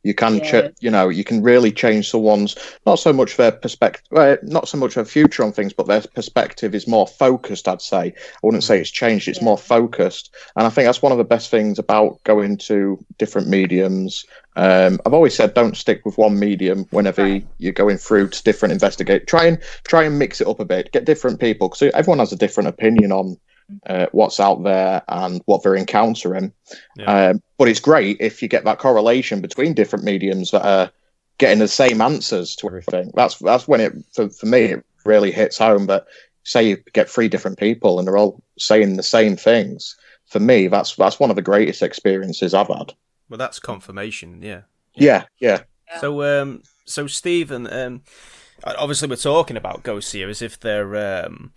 You 0.02 0.14
can, 0.14 0.40
ch- 0.40 0.72
you 0.80 0.90
know, 0.90 1.08
you 1.08 1.24
can 1.24 1.42
really 1.42 1.72
change 1.72 2.10
someone's 2.10 2.56
not 2.86 3.00
so 3.00 3.12
much 3.12 3.36
their 3.36 3.50
perspective, 3.50 4.06
uh, 4.16 4.36
not 4.42 4.68
so 4.68 4.78
much 4.78 4.94
their 4.94 5.04
future 5.04 5.42
on 5.42 5.52
things, 5.52 5.72
but 5.72 5.88
their 5.88 6.02
perspective 6.14 6.74
is 6.74 6.86
more 6.86 7.06
focused. 7.06 7.66
I'd 7.66 7.82
say 7.82 7.98
I 8.06 8.38
wouldn't 8.42 8.62
say 8.62 8.80
it's 8.80 8.90
changed; 8.90 9.26
it's 9.26 9.38
yeah. 9.38 9.44
more 9.44 9.58
focused, 9.58 10.32
and 10.54 10.66
I 10.66 10.70
think 10.70 10.86
that's 10.86 11.02
one 11.02 11.12
of 11.12 11.18
the 11.18 11.24
best 11.24 11.50
things 11.50 11.78
about 11.78 12.22
going 12.24 12.56
to 12.58 13.04
different 13.18 13.48
mediums. 13.48 14.24
Um, 14.54 15.00
I've 15.04 15.14
always 15.14 15.34
said 15.34 15.54
don't 15.54 15.76
stick 15.76 16.02
with 16.04 16.16
one 16.16 16.38
medium 16.38 16.86
whenever 16.90 17.22
right. 17.22 17.46
you're 17.58 17.72
going 17.72 17.98
through 17.98 18.28
to 18.28 18.42
different 18.44 18.72
investigate. 18.72 19.26
Try 19.26 19.46
and 19.46 19.58
try 19.84 20.04
and 20.04 20.18
mix 20.18 20.40
it 20.40 20.46
up 20.46 20.60
a 20.60 20.64
bit. 20.64 20.92
Get 20.92 21.04
different 21.04 21.40
people 21.40 21.68
because 21.68 21.90
everyone 21.94 22.20
has 22.20 22.32
a 22.32 22.36
different 22.36 22.68
opinion 22.68 23.12
on 23.12 23.38
uh, 23.86 24.06
what's 24.12 24.40
out 24.40 24.62
there 24.62 25.02
and 25.08 25.42
what 25.46 25.62
they're 25.62 25.76
encountering. 25.76 26.52
Yeah. 26.96 27.30
Um, 27.30 27.42
but 27.58 27.68
it's 27.68 27.80
great 27.80 28.18
if 28.20 28.42
you 28.42 28.48
get 28.48 28.64
that 28.64 28.78
correlation 28.78 29.40
between 29.40 29.74
different 29.74 30.04
mediums 30.04 30.50
that 30.50 30.64
are 30.64 30.90
getting 31.38 31.58
the 31.58 31.68
same 31.68 32.00
answers 32.00 32.56
to 32.56 32.66
everything. 32.66 33.12
That's 33.14 33.38
that's 33.38 33.68
when 33.68 33.80
it 33.80 33.92
for, 34.12 34.28
for 34.28 34.46
me 34.46 34.60
it 34.62 34.84
really 35.04 35.32
hits 35.32 35.58
home. 35.58 35.86
But 35.86 36.06
say 36.44 36.68
you 36.68 36.76
get 36.92 37.10
three 37.10 37.28
different 37.28 37.58
people 37.58 37.98
and 37.98 38.06
they're 38.06 38.16
all 38.16 38.42
saying 38.58 38.96
the 38.96 39.02
same 39.02 39.36
things. 39.36 39.96
For 40.26 40.40
me, 40.40 40.68
that's 40.68 40.96
that's 40.96 41.20
one 41.20 41.30
of 41.30 41.36
the 41.36 41.42
greatest 41.42 41.82
experiences 41.82 42.54
I've 42.54 42.68
had. 42.68 42.92
Well, 43.28 43.38
that's 43.38 43.58
confirmation. 43.58 44.42
Yeah. 44.42 44.62
Yeah. 44.94 45.24
Yeah. 45.38 45.62
So, 46.00 46.22
um, 46.22 46.62
so 46.84 47.06
Stephen, 47.06 47.72
um, 47.72 48.02
obviously 48.64 49.08
we're 49.08 49.16
talking 49.16 49.56
about 49.56 49.82
ghosts 49.82 50.12
here 50.12 50.28
as 50.28 50.42
if 50.42 50.58
they're 50.58 51.24
um, 51.26 51.52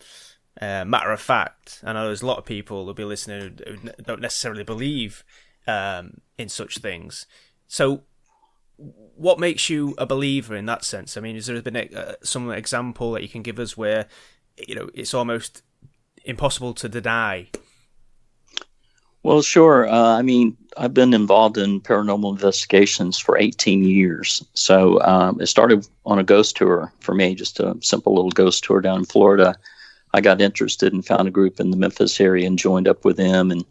uh, 0.62 0.86
matter 0.86 1.12
of 1.12 1.22
fact. 1.22 1.82
I 1.84 1.94
know 1.94 2.06
there's 2.06 2.22
a 2.22 2.28
lot 2.28 2.38
of 2.38 2.46
people 2.46 2.84
who'll 2.84 2.94
be 2.94 3.06
listening 3.06 3.60
who 3.66 3.78
don't 4.04 4.22
necessarily 4.22 4.64
believe 4.64 5.24
um, 5.68 6.22
in 6.38 6.50
such 6.50 6.80
things. 6.80 7.26
So, 7.68 8.04
what 8.78 9.40
makes 9.40 9.70
you 9.70 9.94
a 9.98 10.06
believer 10.06 10.56
in 10.56 10.66
that 10.68 10.86
sense? 10.86 11.18
I 11.18 11.22
mean, 11.22 11.36
is 11.36 11.48
there 11.48 11.62
been 11.62 11.76
a, 11.76 11.90
uh, 11.94 12.14
some 12.24 12.52
example 12.52 13.12
that 13.14 13.22
you 13.22 13.30
can 13.30 13.42
give 13.42 13.60
us 13.60 13.78
where 13.78 14.08
you 14.68 14.76
know 14.76 14.90
it's 14.94 15.14
almost 15.14 15.64
impossible 16.26 16.74
to 16.76 16.90
deny? 16.90 17.48
Well, 19.22 19.42
sure. 19.42 19.88
Uh, 19.88 20.18
I 20.18 20.22
mean, 20.22 20.56
I've 20.78 20.94
been 20.94 21.14
involved 21.14 21.58
in 21.58 21.82
paranormal 21.82 22.32
investigations 22.32 23.20
for 23.20 23.38
18 23.38 23.84
years. 23.84 24.44
So 24.54 25.02
um, 25.02 25.42
it 25.42 25.48
started 25.48 25.86
on 26.06 26.20
a 26.20 26.24
ghost 26.24 26.56
tour 26.56 26.94
for 27.02 27.14
me, 27.14 27.36
just 27.36 27.60
a 27.60 27.76
simple 27.82 28.16
little 28.16 28.32
ghost 28.32 28.64
tour 28.64 28.80
down 28.80 29.00
in 29.00 29.06
Florida. 29.06 29.58
I 30.14 30.22
got 30.22 30.42
interested 30.42 30.94
and 30.94 31.06
found 31.06 31.28
a 31.28 31.32
group 31.32 31.60
in 31.60 31.72
the 31.72 31.78
Memphis 31.78 32.20
area 32.20 32.48
and 32.48 32.58
joined 32.58 32.88
up 32.88 33.06
with 33.06 33.18
them. 33.18 33.52
And 33.52 33.64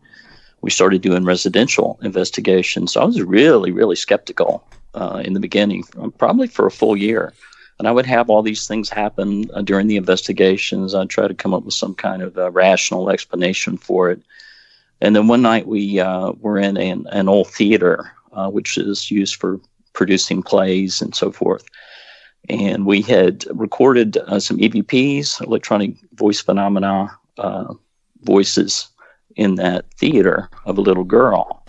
we 0.60 0.70
started 0.70 1.02
doing 1.02 1.24
residential 1.24 1.98
investigations. 2.02 2.92
So 2.92 3.00
I 3.00 3.04
was 3.04 3.20
really, 3.22 3.72
really 3.72 3.96
skeptical 3.96 4.64
uh, 4.94 5.22
in 5.24 5.34
the 5.34 5.40
beginning, 5.40 5.84
probably 6.18 6.46
for 6.46 6.66
a 6.66 6.70
full 6.70 6.96
year. 6.96 7.32
And 7.78 7.86
I 7.86 7.92
would 7.92 8.06
have 8.06 8.28
all 8.28 8.42
these 8.42 8.66
things 8.66 8.88
happen 8.88 9.48
uh, 9.54 9.62
during 9.62 9.86
the 9.86 9.96
investigations. 9.96 10.94
I'd 10.94 11.10
try 11.10 11.28
to 11.28 11.34
come 11.34 11.54
up 11.54 11.64
with 11.64 11.74
some 11.74 11.94
kind 11.94 12.22
of 12.22 12.36
uh, 12.36 12.50
rational 12.50 13.10
explanation 13.10 13.76
for 13.76 14.10
it. 14.10 14.20
And 15.00 15.14
then 15.14 15.28
one 15.28 15.42
night 15.42 15.68
we 15.68 16.00
uh, 16.00 16.32
were 16.40 16.58
in 16.58 16.76
an, 16.76 17.06
an 17.12 17.28
old 17.28 17.48
theater, 17.48 18.10
uh, 18.32 18.50
which 18.50 18.78
is 18.78 19.12
used 19.12 19.36
for 19.36 19.60
producing 19.92 20.42
plays 20.42 21.00
and 21.00 21.14
so 21.14 21.30
forth. 21.30 21.64
And 22.48 22.86
we 22.86 23.02
had 23.02 23.44
recorded 23.50 24.16
uh, 24.16 24.40
some 24.40 24.58
EVPs, 24.58 25.44
electronic 25.44 25.96
voice 26.14 26.40
phenomena 26.40 27.10
voices 28.22 28.88
in 29.36 29.54
that 29.56 29.90
theater 29.94 30.50
of 30.66 30.78
a 30.78 30.82
little 30.82 31.04
girl. 31.04 31.64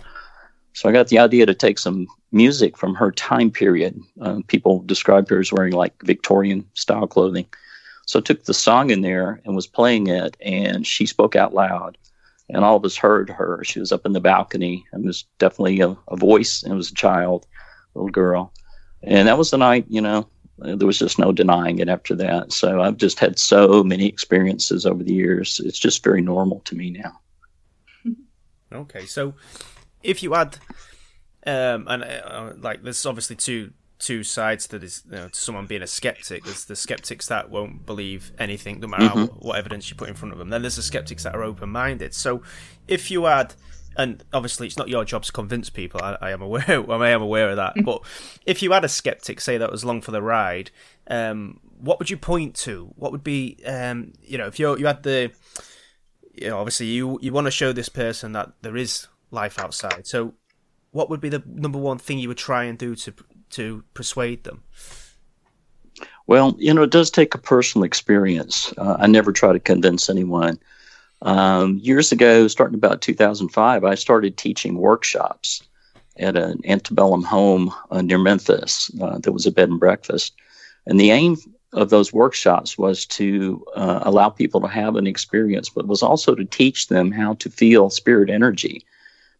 So 0.72 0.88
I 0.88 0.92
got 0.92 1.08
the 1.08 1.18
idea 1.18 1.46
to 1.46 1.54
take 1.54 1.78
some 1.78 2.06
music 2.32 2.76
from 2.76 2.94
her 2.94 3.10
time 3.12 3.50
period. 3.50 4.00
Uh, 4.20 4.40
people 4.46 4.82
described 4.82 5.30
her 5.30 5.40
as 5.40 5.52
wearing 5.52 5.72
like 5.72 5.94
Victorian 6.02 6.64
style 6.74 7.06
clothing. 7.06 7.46
So 8.06 8.18
I 8.18 8.22
took 8.22 8.44
the 8.44 8.54
song 8.54 8.90
in 8.90 9.02
there 9.02 9.40
and 9.44 9.54
was 9.54 9.66
playing 9.66 10.08
it, 10.08 10.36
and 10.40 10.86
she 10.86 11.06
spoke 11.06 11.36
out 11.36 11.54
loud. 11.54 11.96
And 12.48 12.64
all 12.64 12.76
of 12.76 12.84
us 12.84 12.96
heard 12.96 13.30
her. 13.30 13.62
She 13.62 13.78
was 13.78 13.92
up 13.92 14.04
in 14.04 14.12
the 14.12 14.20
balcony 14.20 14.84
and 14.90 15.04
was 15.04 15.24
definitely 15.38 15.80
a, 15.80 15.96
a 16.08 16.16
voice, 16.16 16.62
and 16.62 16.72
it 16.72 16.76
was 16.76 16.90
a 16.90 16.94
child, 16.94 17.46
little 17.94 18.10
girl. 18.10 18.52
And 19.02 19.28
that 19.28 19.38
was 19.38 19.50
the 19.50 19.58
night, 19.58 19.84
you 19.88 20.00
know, 20.00 20.28
there 20.62 20.86
was 20.86 20.98
just 20.98 21.18
no 21.18 21.32
denying 21.32 21.78
it 21.78 21.88
after 21.88 22.14
that. 22.16 22.52
So 22.52 22.80
I've 22.80 22.96
just 22.96 23.18
had 23.18 23.38
so 23.38 23.82
many 23.82 24.06
experiences 24.06 24.86
over 24.86 25.02
the 25.02 25.12
years. 25.12 25.60
It's 25.64 25.78
just 25.78 26.04
very 26.04 26.22
normal 26.22 26.60
to 26.66 26.74
me 26.74 26.90
now. 26.90 27.20
Okay, 28.72 29.04
so 29.04 29.34
if 30.00 30.22
you 30.22 30.32
add, 30.36 30.56
um, 31.44 31.88
and 31.88 32.04
uh, 32.04 32.52
like, 32.60 32.84
there's 32.84 33.04
obviously 33.04 33.34
two 33.34 33.72
two 33.98 34.22
sides 34.22 34.68
to 34.68 34.78
this. 34.78 35.02
You 35.06 35.16
know, 35.16 35.28
to 35.28 35.40
someone 35.40 35.66
being 35.66 35.82
a 35.82 35.88
skeptic, 35.88 36.44
there's 36.44 36.66
the 36.66 36.76
skeptics 36.76 37.26
that 37.26 37.50
won't 37.50 37.84
believe 37.84 38.30
anything, 38.38 38.78
no 38.78 38.86
matter 38.86 39.04
mm-hmm. 39.04 39.46
what 39.46 39.58
evidence 39.58 39.90
you 39.90 39.96
put 39.96 40.08
in 40.08 40.14
front 40.14 40.32
of 40.32 40.38
them. 40.38 40.50
Then 40.50 40.62
there's 40.62 40.76
the 40.76 40.82
skeptics 40.82 41.24
that 41.24 41.34
are 41.34 41.42
open 41.42 41.68
minded. 41.70 42.14
So 42.14 42.42
if 42.86 43.10
you 43.10 43.26
add 43.26 43.54
and 43.96 44.24
obviously 44.32 44.66
it's 44.66 44.76
not 44.76 44.88
your 44.88 45.04
job 45.04 45.24
to 45.24 45.32
convince 45.32 45.70
people. 45.70 46.00
I, 46.02 46.16
I 46.20 46.30
am 46.30 46.42
aware. 46.42 46.90
I 46.90 47.08
am 47.10 47.22
aware 47.22 47.50
of 47.50 47.56
that. 47.56 47.76
Mm. 47.76 47.84
but 47.84 48.02
if 48.46 48.62
you 48.62 48.72
had 48.72 48.84
a 48.84 48.88
skeptic 48.88 49.40
say 49.40 49.58
that 49.58 49.70
was 49.70 49.84
long 49.84 50.00
for 50.00 50.10
the 50.10 50.22
ride, 50.22 50.70
um, 51.08 51.60
what 51.78 51.98
would 51.98 52.10
you 52.10 52.16
point 52.16 52.54
to? 52.56 52.92
What 52.96 53.12
would 53.12 53.24
be, 53.24 53.58
um, 53.66 54.12
you 54.22 54.38
know, 54.38 54.46
if 54.46 54.58
you 54.58 54.76
you 54.76 54.86
had 54.86 55.02
the 55.02 55.32
you 56.34 56.48
know, 56.48 56.58
obviously 56.58 56.86
you 56.86 57.18
you 57.20 57.32
want 57.32 57.46
to 57.46 57.50
show 57.50 57.72
this 57.72 57.88
person 57.88 58.32
that 58.32 58.52
there 58.62 58.76
is 58.76 59.08
life 59.30 59.58
outside. 59.58 60.06
So, 60.06 60.34
what 60.90 61.10
would 61.10 61.20
be 61.20 61.28
the 61.28 61.42
number 61.46 61.78
one 61.78 61.98
thing 61.98 62.18
you 62.18 62.28
would 62.28 62.38
try 62.38 62.64
and 62.64 62.78
do 62.78 62.94
to 62.96 63.14
to 63.50 63.84
persuade 63.94 64.44
them? 64.44 64.62
Well, 66.26 66.54
you 66.58 66.72
know, 66.72 66.84
it 66.84 66.90
does 66.90 67.10
take 67.10 67.34
a 67.34 67.38
personal 67.38 67.84
experience. 67.84 68.72
Uh, 68.78 68.96
I 68.98 69.06
never 69.06 69.32
try 69.32 69.52
to 69.52 69.58
convince 69.58 70.08
anyone. 70.08 70.58
Um, 71.22 71.78
years 71.82 72.12
ago, 72.12 72.48
starting 72.48 72.76
about 72.76 73.02
2005, 73.02 73.84
I 73.84 73.94
started 73.94 74.36
teaching 74.36 74.76
workshops 74.76 75.62
at 76.18 76.36
an 76.36 76.60
antebellum 76.64 77.22
home 77.22 77.72
uh, 77.90 78.02
near 78.02 78.18
Memphis. 78.18 78.90
Uh, 79.00 79.18
there 79.18 79.32
was 79.32 79.46
a 79.46 79.50
bed 79.50 79.68
and 79.68 79.80
breakfast. 79.80 80.34
And 80.86 80.98
the 80.98 81.10
aim 81.10 81.36
of 81.72 81.90
those 81.90 82.12
workshops 82.12 82.76
was 82.76 83.06
to 83.06 83.64
uh, 83.76 84.00
allow 84.02 84.28
people 84.28 84.60
to 84.60 84.66
have 84.66 84.96
an 84.96 85.06
experience, 85.06 85.68
but 85.68 85.86
was 85.86 86.02
also 86.02 86.34
to 86.34 86.44
teach 86.44 86.88
them 86.88 87.12
how 87.12 87.34
to 87.34 87.50
feel 87.50 87.90
spirit 87.90 88.28
energy, 88.28 88.84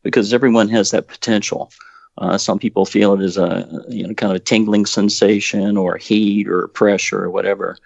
because 0.02 0.32
everyone 0.32 0.68
has 0.68 0.90
that 0.90 1.08
potential. 1.08 1.72
Uh, 2.18 2.36
some 2.38 2.58
people 2.58 2.84
feel 2.84 3.14
it 3.14 3.24
as 3.24 3.36
a 3.36 3.84
you 3.88 4.06
know 4.06 4.14
kind 4.14 4.30
of 4.30 4.36
a 4.36 4.40
tingling 4.40 4.86
sensation 4.86 5.76
or 5.76 5.96
heat 5.96 6.48
or 6.48 6.68
pressure 6.68 7.24
or 7.24 7.30
whatever. 7.30 7.76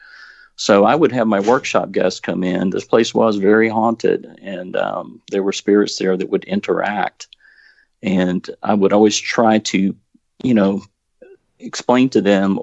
So 0.57 0.85
I 0.85 0.95
would 0.95 1.13
have 1.13 1.27
my 1.27 1.41
workshop 1.41 1.91
guests 1.91 2.21
come 2.21 2.45
in. 2.45 2.71
This 2.71 2.85
place 2.85 3.13
was 3.13 3.37
very 3.37 3.69
haunted, 3.69 4.39
and 4.41 4.77
um, 4.77 5.21
there 5.31 5.43
were 5.43 5.53
spirits 5.53 5.99
there 5.99 6.17
that 6.17 6.31
would 6.31 6.45
interact. 6.45 7.27
And 8.03 8.49
I 8.63 8.75
would 8.75 8.93
always 8.93 9.19
try 9.19 9.59
to, 9.59 9.97
you 10.43 10.55
know, 10.55 10.83
explain 11.59 12.09
to 12.11 12.21
them 12.21 12.61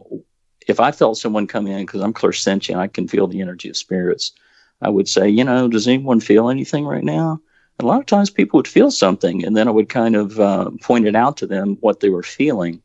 if 0.67 0.79
I 0.79 0.91
felt 0.91 1.17
someone 1.17 1.47
come 1.47 1.67
in, 1.67 1.85
because 1.85 2.01
I'm 2.01 2.13
clairsentient, 2.13 2.77
I 2.77 2.87
can 2.87 3.07
feel 3.07 3.27
the 3.27 3.41
energy 3.41 3.69
of 3.69 3.75
spirits. 3.75 4.31
I 4.81 4.89
would 4.89 5.09
say, 5.09 5.27
you 5.27 5.43
know, 5.43 5.67
does 5.67 5.87
anyone 5.87 6.19
feel 6.19 6.49
anything 6.49 6.85
right 6.85 7.03
now? 7.03 7.41
And 7.77 7.85
a 7.85 7.87
lot 7.87 7.99
of 7.99 8.05
times 8.05 8.29
people 8.29 8.57
would 8.57 8.67
feel 8.67 8.91
something, 8.91 9.43
and 9.43 9.57
then 9.57 9.67
I 9.67 9.71
would 9.71 9.89
kind 9.89 10.15
of 10.15 10.39
uh, 10.39 10.69
point 10.81 11.07
it 11.07 11.15
out 11.15 11.37
to 11.37 11.47
them 11.47 11.77
what 11.81 11.99
they 11.99 12.09
were 12.09 12.23
feeling. 12.23 12.81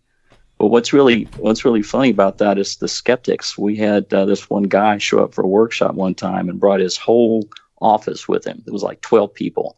But 0.58 0.68
what's 0.68 0.92
really 0.92 1.28
what's 1.36 1.64
really 1.64 1.82
funny 1.82 2.10
about 2.10 2.38
that 2.38 2.58
is 2.58 2.76
the 2.76 2.88
skeptics. 2.88 3.58
We 3.58 3.76
had 3.76 4.12
uh, 4.12 4.24
this 4.24 4.48
one 4.48 4.64
guy 4.64 4.98
show 4.98 5.22
up 5.22 5.34
for 5.34 5.44
a 5.44 5.48
workshop 5.48 5.94
one 5.94 6.14
time 6.14 6.48
and 6.48 6.60
brought 6.60 6.80
his 6.80 6.96
whole 6.96 7.48
office 7.80 8.26
with 8.26 8.46
him. 8.46 8.62
It 8.66 8.72
was 8.72 8.82
like 8.82 9.00
twelve 9.02 9.34
people, 9.34 9.76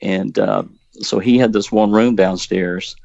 and 0.00 0.36
uh, 0.38 0.64
so 1.00 1.18
he 1.18 1.38
had 1.38 1.52
this 1.52 1.70
one 1.70 1.92
room 1.92 2.16
downstairs, 2.16 2.96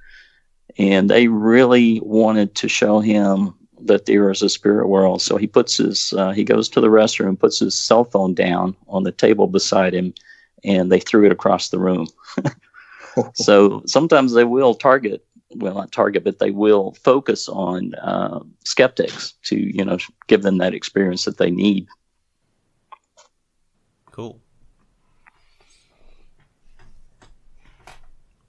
and 0.79 1.09
they 1.09 1.27
really 1.27 1.99
wanted 1.99 2.55
to 2.55 2.67
show 2.67 2.99
him 2.99 3.53
that 3.79 4.07
there 4.07 4.31
is 4.31 4.41
a 4.41 4.49
spirit 4.49 4.87
world. 4.87 5.21
So 5.21 5.37
he 5.37 5.45
puts 5.45 5.77
his 5.77 6.13
uh, 6.13 6.31
he 6.31 6.43
goes 6.43 6.67
to 6.69 6.81
the 6.81 6.87
restroom, 6.87 7.39
puts 7.39 7.59
his 7.59 7.79
cell 7.79 8.05
phone 8.05 8.33
down 8.33 8.75
on 8.87 9.03
the 9.03 9.11
table 9.11 9.45
beside 9.45 9.93
him, 9.93 10.15
and 10.63 10.91
they 10.91 10.99
threw 10.99 11.27
it 11.27 11.31
across 11.31 11.69
the 11.69 11.79
room. 11.79 12.07
so 13.35 13.83
sometimes 13.85 14.33
they 14.33 14.45
will 14.45 14.73
target 14.73 15.23
well 15.55 15.75
not 15.75 15.91
target 15.91 16.23
but 16.23 16.39
they 16.39 16.51
will 16.51 16.93
focus 17.03 17.47
on 17.47 17.93
uh, 17.95 18.39
skeptics 18.63 19.33
to 19.43 19.55
you 19.55 19.83
know 19.83 19.97
give 20.27 20.43
them 20.43 20.57
that 20.57 20.73
experience 20.73 21.25
that 21.25 21.37
they 21.37 21.49
need 21.49 21.87
cool 24.11 24.39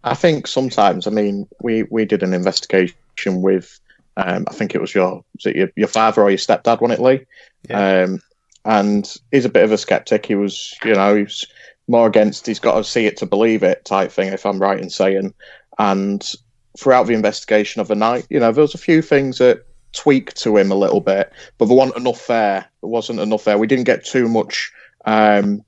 i 0.03 0.15
think 0.15 0.47
sometimes 0.47 1.07
i 1.07 1.11
mean 1.11 1.47
we 1.63 1.85
we 1.85 2.05
did 2.05 2.23
an 2.23 2.35
investigation 2.35 2.97
with 3.43 3.81
um, 4.19 4.47
I 4.49 4.53
think 4.53 4.75
it 4.75 4.81
was 4.81 4.95
your 4.95 5.25
was 5.37 5.47
it 5.47 5.57
your, 5.57 5.71
your 5.77 5.89
father 5.89 6.23
or 6.23 6.31
your 6.31 6.39
stepdad, 6.39 6.81
wasn't 6.81 6.99
it, 6.99 7.03
Lee? 7.03 7.27
Yeah. 7.71 8.03
Um, 8.03 8.21
and 8.65 9.17
he's 9.31 9.45
a 9.45 9.49
bit 9.51 9.63
of 9.63 9.71
a 9.71 9.79
skeptic. 9.79 10.27
He 10.27 10.35
was, 10.35 10.77
you 10.85 10.95
know, 10.95 11.17
he's 11.17 11.47
more 11.87 12.09
against 12.09 12.47
he's 12.47 12.59
got 12.59 12.75
to 12.75 12.85
see 12.85 13.07
it 13.07 13.17
to 13.19 13.27
believe 13.27 13.63
it 13.63 13.85
type 13.85 14.11
thing, 14.11 14.33
if 14.33 14.45
I'm 14.45 14.59
right 14.59 14.81
in 14.81 14.91
saying. 14.91 15.35
And 15.79 16.35
throughout 16.79 17.09
the 17.09 17.15
investigation 17.15 17.81
of 17.81 17.89
the 17.89 17.95
night, 17.97 18.27
you 18.31 18.39
know, 18.39 18.53
there 18.53 18.63
was 18.63 18.75
a 18.75 18.79
few 18.79 19.03
things 19.03 19.39
that 19.39 19.67
tweaked 19.93 20.37
to 20.37 20.57
him 20.57 20.71
a 20.71 20.77
little 20.77 21.01
bit, 21.01 21.33
but 21.59 21.67
there 21.67 21.77
wasn't 21.77 21.97
enough 21.97 22.27
there. 22.29 22.65
There 22.81 22.91
wasn't 22.91 23.19
enough 23.19 23.45
there. 23.45 23.59
We 23.59 23.67
didn't 23.67 23.85
get 23.85 24.05
too 24.05 24.29
much 24.29 24.73
um, 25.05 25.65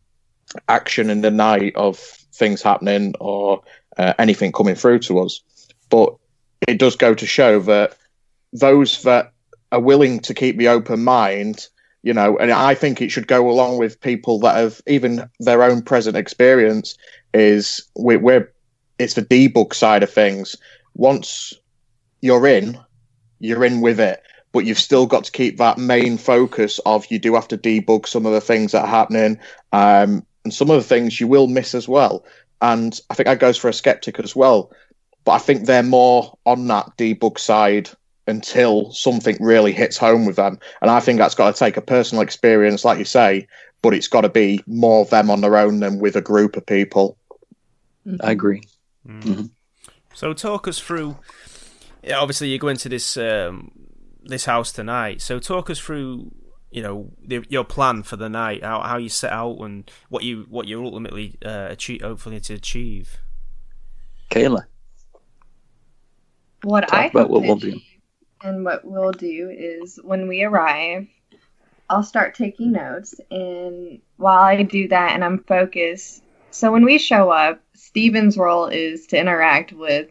action 0.68 1.11
in 1.11 1.23
the 1.23 1.31
night 1.31 1.75
of 1.75 1.99
things 1.99 2.62
happening 2.62 3.14
or 3.18 3.62
uh, 3.99 4.14
anything 4.18 4.53
coming 4.53 4.77
through 4.77 5.01
to 5.01 5.18
us. 5.18 5.40
But 5.88 6.14
it 6.68 6.79
does 6.79 6.94
go 6.94 7.14
to 7.14 7.27
show 7.27 7.59
that 7.61 7.96
those 8.53 9.03
that 9.03 9.33
are 9.73 9.81
willing 9.81 10.20
to 10.20 10.35
keep 10.35 10.59
the 10.59 10.68
open 10.68 11.03
mind, 11.03 11.66
you 12.03 12.14
know, 12.14 12.38
and 12.38 12.53
I 12.53 12.75
think 12.75 13.03
it 13.03 13.11
should 13.11 13.27
go 13.27 13.51
along 13.51 13.79
with 13.79 14.01
people 14.01 14.38
that 14.40 14.57
have 14.57 14.81
even 14.87 15.29
their 15.40 15.64
own 15.64 15.83
present 15.83 16.16
experience. 16.16 16.96
Is 17.35 17.88
we're, 17.96 18.18
we're 18.18 18.53
it's 18.99 19.14
the 19.14 19.23
debug 19.23 19.75
side 19.75 20.03
of 20.03 20.12
things. 20.12 20.57
Once 21.00 21.54
you're 22.20 22.46
in, 22.46 22.78
you're 23.38 23.64
in 23.64 23.80
with 23.80 23.98
it, 23.98 24.22
but 24.52 24.66
you've 24.66 24.78
still 24.78 25.06
got 25.06 25.24
to 25.24 25.32
keep 25.32 25.56
that 25.56 25.78
main 25.78 26.18
focus 26.18 26.78
of 26.84 27.06
you 27.10 27.18
do 27.18 27.34
have 27.34 27.48
to 27.48 27.56
debug 27.56 28.06
some 28.06 28.26
of 28.26 28.34
the 28.34 28.40
things 28.40 28.72
that 28.72 28.82
are 28.82 28.86
happening, 28.86 29.38
um, 29.72 30.22
and 30.44 30.52
some 30.52 30.68
of 30.68 30.76
the 30.76 30.86
things 30.86 31.18
you 31.18 31.26
will 31.26 31.46
miss 31.46 31.74
as 31.74 31.88
well. 31.88 32.22
And 32.60 33.00
I 33.08 33.14
think 33.14 33.28
that 33.28 33.38
goes 33.38 33.56
for 33.56 33.68
a 33.68 33.72
skeptic 33.72 34.18
as 34.20 34.36
well. 34.36 34.72
But 35.24 35.32
I 35.32 35.38
think 35.38 35.64
they're 35.64 35.82
more 35.82 36.36
on 36.44 36.66
that 36.66 36.94
debug 36.98 37.38
side 37.38 37.88
until 38.26 38.92
something 38.92 39.38
really 39.40 39.72
hits 39.72 39.96
home 39.96 40.26
with 40.26 40.36
them. 40.36 40.58
And 40.82 40.90
I 40.90 41.00
think 41.00 41.18
that's 41.18 41.34
got 41.34 41.54
to 41.54 41.58
take 41.58 41.78
a 41.78 41.82
personal 41.82 42.20
experience, 42.22 42.84
like 42.84 42.98
you 42.98 43.06
say, 43.06 43.48
but 43.80 43.94
it's 43.94 44.08
got 44.08 44.20
to 44.20 44.28
be 44.28 44.62
more 44.66 45.06
them 45.06 45.30
on 45.30 45.40
their 45.40 45.56
own 45.56 45.80
than 45.80 45.98
with 45.98 46.16
a 46.16 46.20
group 46.20 46.58
of 46.58 46.66
people. 46.66 47.16
I 48.20 48.32
agree. 48.32 48.64
Mm-hmm. 49.08 49.46
So 50.14 50.33
talk 50.33 50.68
us 50.68 50.79
through. 50.79 51.16
Yeah, 52.03 52.18
obviously, 52.18 52.49
you 52.49 52.59
go 52.59 52.68
into 52.68 52.88
this 52.88 53.16
um, 53.16 53.70
this 54.23 54.44
house 54.44 54.73
tonight. 54.73 55.20
So 55.20 55.38
talk 55.38 55.70
us 55.70 55.79
through, 55.79 56.33
you 56.70 56.83
know, 56.83 57.12
the, 57.27 57.44
your 57.49 57.64
plan 57.64 58.03
for 58.03 58.16
the 58.16 58.29
night, 58.29 58.62
how 58.64 58.81
how 58.81 58.96
you 58.96 59.09
set 59.09 59.33
out, 59.33 59.59
and 59.61 59.90
what 60.09 60.23
you 60.23 60.46
what 60.49 60.66
you're 60.66 60.85
ultimately 60.85 61.38
uh, 61.44 61.68
achieve, 61.70 62.03
hopefully 62.03 62.40
to 62.40 62.55
achieve. 62.55 63.18
Kayla, 64.31 64.66
What 66.62 66.87
talk 66.87 66.92
I 66.92 67.07
about 67.07 67.29
hope 67.29 67.31
what 67.31 67.42
we'll 67.44 67.57
do. 67.57 67.81
and 68.42 68.64
what 68.64 68.85
we'll 68.85 69.12
do 69.12 69.51
is 69.51 69.99
when 70.03 70.29
we 70.29 70.42
arrive, 70.44 71.07
I'll 71.88 72.03
start 72.03 72.35
taking 72.35 72.73
notes, 72.73 73.14
and 73.31 74.01
while 74.16 74.42
I 74.42 74.62
do 74.62 74.88
that 74.88 75.12
and 75.12 75.25
I'm 75.25 75.44
focused, 75.44 76.23
so 76.51 76.73
when 76.73 76.85
we 76.85 76.99
show 76.99 77.31
up, 77.31 77.61
Stephen's 77.90 78.38
role 78.38 78.66
is 78.66 79.09
to 79.09 79.18
interact 79.18 79.72
with 79.72 80.07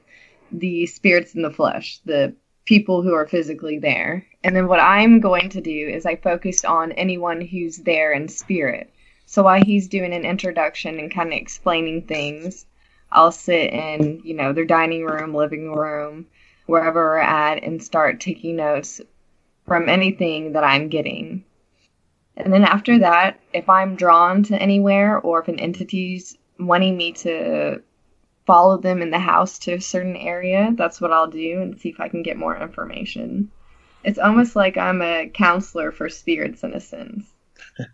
the 0.52 0.86
spirits 0.86 1.34
in 1.34 1.44
the 1.44 1.50
flesh, 1.50 2.02
the 2.04 2.36
people 2.66 3.02
who 3.02 3.14
are 3.14 3.26
physically 3.26 3.80
there. 3.80 4.28
And 4.44 4.54
then 4.54 4.68
what 4.68 4.82
I'm 4.82 5.22
going 5.22 5.48
to 5.52 5.62
do 5.62 5.88
is 5.88 6.06
I 6.06 6.18
focused 6.18 6.66
on 6.66 6.92
anyone 6.92 7.40
who's 7.40 7.78
there 7.78 8.12
in 8.12 8.28
spirit. 8.28 8.92
So 9.28 9.44
while 9.44 9.64
he's 9.64 9.88
doing 9.88 10.12
an 10.12 10.26
introduction 10.26 11.00
and 11.00 11.10
kind 11.10 11.32
of 11.32 11.40
explaining 11.40 12.02
things, 12.02 12.66
I'll 13.14 13.32
sit 13.32 13.72
in, 13.72 14.24
you 14.26 14.34
know, 14.34 14.52
their 14.52 14.66
dining 14.66 15.06
room, 15.06 15.34
living 15.34 15.72
room, 15.72 16.28
wherever 16.66 17.00
we're 17.00 17.20
at, 17.20 17.64
and 17.64 17.82
start 17.82 18.20
taking 18.20 18.58
notes 18.58 19.00
from 19.66 19.88
anything 19.88 20.52
that 20.52 20.66
I'm 20.66 20.90
getting. 20.90 21.46
And 22.36 22.52
then 22.52 22.66
after 22.66 23.00
that, 23.00 23.40
if 23.54 23.70
I'm 23.70 23.96
drawn 23.96 24.44
to 24.44 24.62
anywhere 24.62 25.18
or 25.18 25.40
if 25.40 25.48
an 25.48 25.62
entity's 25.62 26.38
wanting 26.60 26.98
me 26.98 27.14
to 27.14 27.82
follow 28.46 28.78
them 28.78 29.02
in 29.02 29.12
the 29.12 29.20
house 29.20 29.60
to 29.60 29.74
a 29.74 29.82
certain 29.82 30.16
area, 30.16 30.74
that's 30.76 31.00
what 31.00 31.12
I'll 31.12 31.28
do 31.28 31.62
and 31.62 31.80
see 31.80 31.90
if 31.90 32.00
I 32.00 32.10
can 32.10 32.24
get 32.24 32.38
more 32.38 32.58
information. 32.58 33.52
It's 34.04 34.20
almost 34.20 34.56
like 34.56 34.78
I'm 34.78 35.02
a 35.02 35.30
counselor 35.30 35.92
for 35.92 36.10
spirits 36.10 36.64
in 36.64 36.74
a 36.74 36.80
sense. 36.80 37.26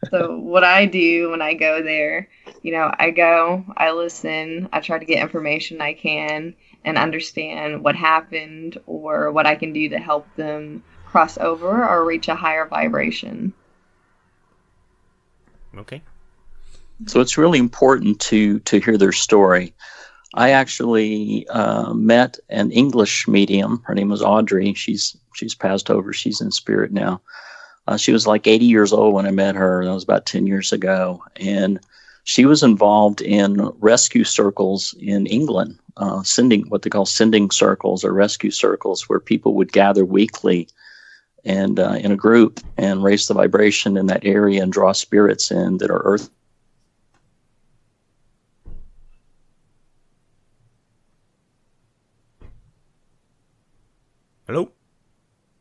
so 0.10 0.38
what 0.40 0.64
I 0.64 0.86
do 0.86 1.32
when 1.32 1.42
I 1.42 1.56
go 1.56 1.82
there, 1.82 2.30
you 2.62 2.72
know, 2.72 2.92
I 2.98 3.12
go, 3.12 3.66
I 3.76 3.92
listen, 3.92 4.70
I 4.72 4.80
try 4.80 4.98
to 4.98 5.06
get 5.06 5.22
information 5.22 5.82
I 5.82 5.94
can 5.94 6.56
and 6.86 6.98
understand 6.98 7.84
what 7.84 7.96
happened 7.96 8.78
or 8.86 9.32
what 9.32 9.46
I 9.46 9.56
can 9.56 9.74
do 9.74 9.90
to 9.90 10.00
help 10.00 10.34
them 10.36 10.84
cross 11.06 11.38
over 11.38 11.86
or 11.86 12.06
reach 12.06 12.28
a 12.28 12.36
higher 12.36 12.68
vibration. 12.68 13.54
Okay. 15.78 16.02
So 17.08 17.20
it's 17.20 17.38
really 17.38 17.60
important 17.60 18.20
to 18.22 18.60
to 18.60 18.80
hear 18.80 18.98
their 18.98 19.12
story. 19.12 19.74
I 20.34 20.52
actually 20.52 21.48
uh, 21.50 21.94
met 21.94 22.40
an 22.50 22.72
English 22.72 23.28
medium. 23.28 23.82
Her 23.86 23.96
name 23.96 24.10
was 24.10 24.22
Audrey. 24.22 24.74
She's 24.74 25.16
she's 25.34 25.56
passed 25.56 25.90
over. 25.90 26.14
She's 26.14 26.42
in 26.42 26.52
spirit 26.52 26.92
now. 26.92 27.22
Uh, 27.88 27.98
she 27.98 28.12
was 28.12 28.26
like 28.26 28.48
80 28.48 28.66
years 28.66 28.92
old 28.92 29.14
when 29.14 29.28
I 29.28 29.32
met 29.32 29.56
her. 29.56 29.86
That 29.86 29.94
was 29.94 30.04
about 30.04 30.26
10 30.26 30.48
years 30.48 30.74
ago, 30.74 31.24
and 31.36 31.80
she 32.24 32.46
was 32.46 32.64
involved 32.64 33.22
in 33.22 33.70
rescue 33.80 34.24
circles 34.24 34.96
in 35.00 35.28
England, 35.28 35.78
uh, 35.98 36.24
sending 36.24 36.64
what 36.70 36.82
they 36.82 36.90
call 36.90 37.06
sending 37.06 37.52
circles 37.52 38.04
or 38.04 38.12
rescue 38.12 38.52
circles, 38.52 39.08
where 39.08 39.20
people 39.20 39.54
would 39.54 39.72
gather 39.72 40.04
weekly 40.04 40.68
and 41.44 41.80
uh, 41.80 41.98
in 42.00 42.12
a 42.12 42.16
group 42.16 42.60
and 42.78 43.04
raise 43.04 43.28
the 43.28 43.36
vibration 43.36 43.98
in 43.98 44.08
that 44.08 44.26
area 44.26 44.64
and 44.64 44.74
draw 44.74 44.92
spirits 44.92 45.52
in 45.52 45.78
that 45.78 45.92
are 45.92 46.02
earth 46.04 46.30
Hello. 54.48 54.72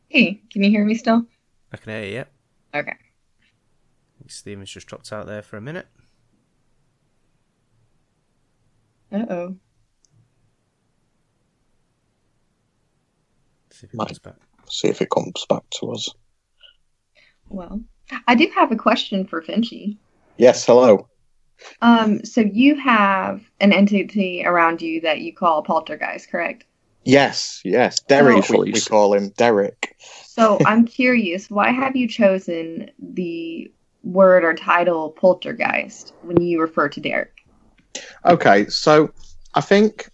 Hey, 0.09 0.41
can 0.51 0.63
you 0.63 0.69
hear 0.69 0.85
me 0.85 0.95
still? 0.95 1.25
I 1.71 1.77
can 1.77 1.91
hear 1.93 2.03
you. 2.03 2.13
Yep. 2.13 2.31
Okay. 2.75 2.93
Stephen's 4.27 4.69
just 4.71 4.87
dropped 4.87 5.11
out 5.11 5.27
there 5.27 5.41
for 5.41 5.57
a 5.57 5.61
minute. 5.61 5.87
Uh 9.11 9.25
oh. 9.29 9.55
See 13.71 13.85
if 13.85 13.91
he 13.91 13.97
Might. 13.97 14.07
comes 14.07 14.19
back. 14.19 14.35
See 14.69 14.87
if 14.87 15.01
it 15.01 15.09
comes 15.09 15.45
back 15.49 15.63
to 15.79 15.91
us. 15.91 16.09
Well, 17.49 17.81
I 18.27 18.35
do 18.35 18.47
have 18.55 18.71
a 18.71 18.75
question 18.75 19.25
for 19.25 19.41
Finchy. 19.41 19.97
Yes, 20.37 20.65
hello. 20.65 21.07
Um, 21.81 22.23
so 22.25 22.41
you 22.41 22.75
have 22.75 23.41
an 23.61 23.71
entity 23.71 24.43
around 24.45 24.81
you 24.81 25.01
that 25.01 25.21
you 25.21 25.33
call 25.33 25.59
a 25.59 25.63
poltergeist, 25.63 26.29
correct? 26.29 26.65
Yes, 27.05 27.61
yes. 27.63 27.99
Derek, 28.01 28.49
Oh. 28.49 28.63
we, 28.63 28.71
we 28.71 28.81
call 28.81 29.13
him 29.13 29.29
Derek. 29.37 29.95
So 30.25 30.57
I'm 30.65 30.85
curious, 30.85 31.49
why 31.49 31.71
have 31.71 31.95
you 31.95 32.07
chosen 32.07 32.89
the 32.99 33.71
word 34.03 34.43
or 34.43 34.53
title 34.53 35.11
poltergeist 35.11 36.13
when 36.23 36.41
you 36.41 36.59
refer 36.59 36.89
to 36.89 36.99
Derek? 36.99 37.31
Okay, 38.25 38.67
so 38.67 39.11
I 39.53 39.61
think 39.61 40.09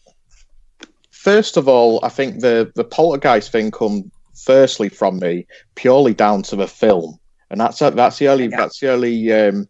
first 1.12 1.58
of 1.58 1.68
all, 1.68 2.00
I 2.04 2.10
think 2.10 2.42
the 2.42 2.72
the 2.76 2.84
poltergeist 2.84 3.52
thing 3.52 3.72
come 3.72 4.12
firstly 4.36 4.90
from 4.90 5.20
me 5.20 5.48
purely 5.76 6.14
down 6.14 6.44
to 6.44 6.56
the 6.56 6.68
film, 6.68 7.20
and 7.50 7.60
that's 7.60 7.80
that's 7.80 8.20
the 8.20 8.28
only 8.28 8.48
Okay. 8.48 8.58
that's 8.58 8.80
the 8.80 8.92
only 8.92 9.32
um, 9.32 9.68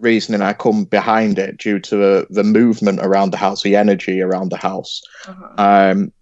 reasoning 0.00 0.42
I 0.42 0.52
come 0.52 0.84
behind 0.84 1.38
it 1.38 1.58
due 1.58 1.78
to 1.80 1.96
the, 1.96 2.26
the 2.30 2.44
movement 2.44 3.00
around 3.00 3.30
the 3.30 3.36
house, 3.38 3.62
the 3.62 3.76
energy 3.76 4.20
around 4.20 4.50
the 4.50 4.58
house. 4.58 5.00
Uh-huh. 5.26 5.54
Um, 5.56 6.12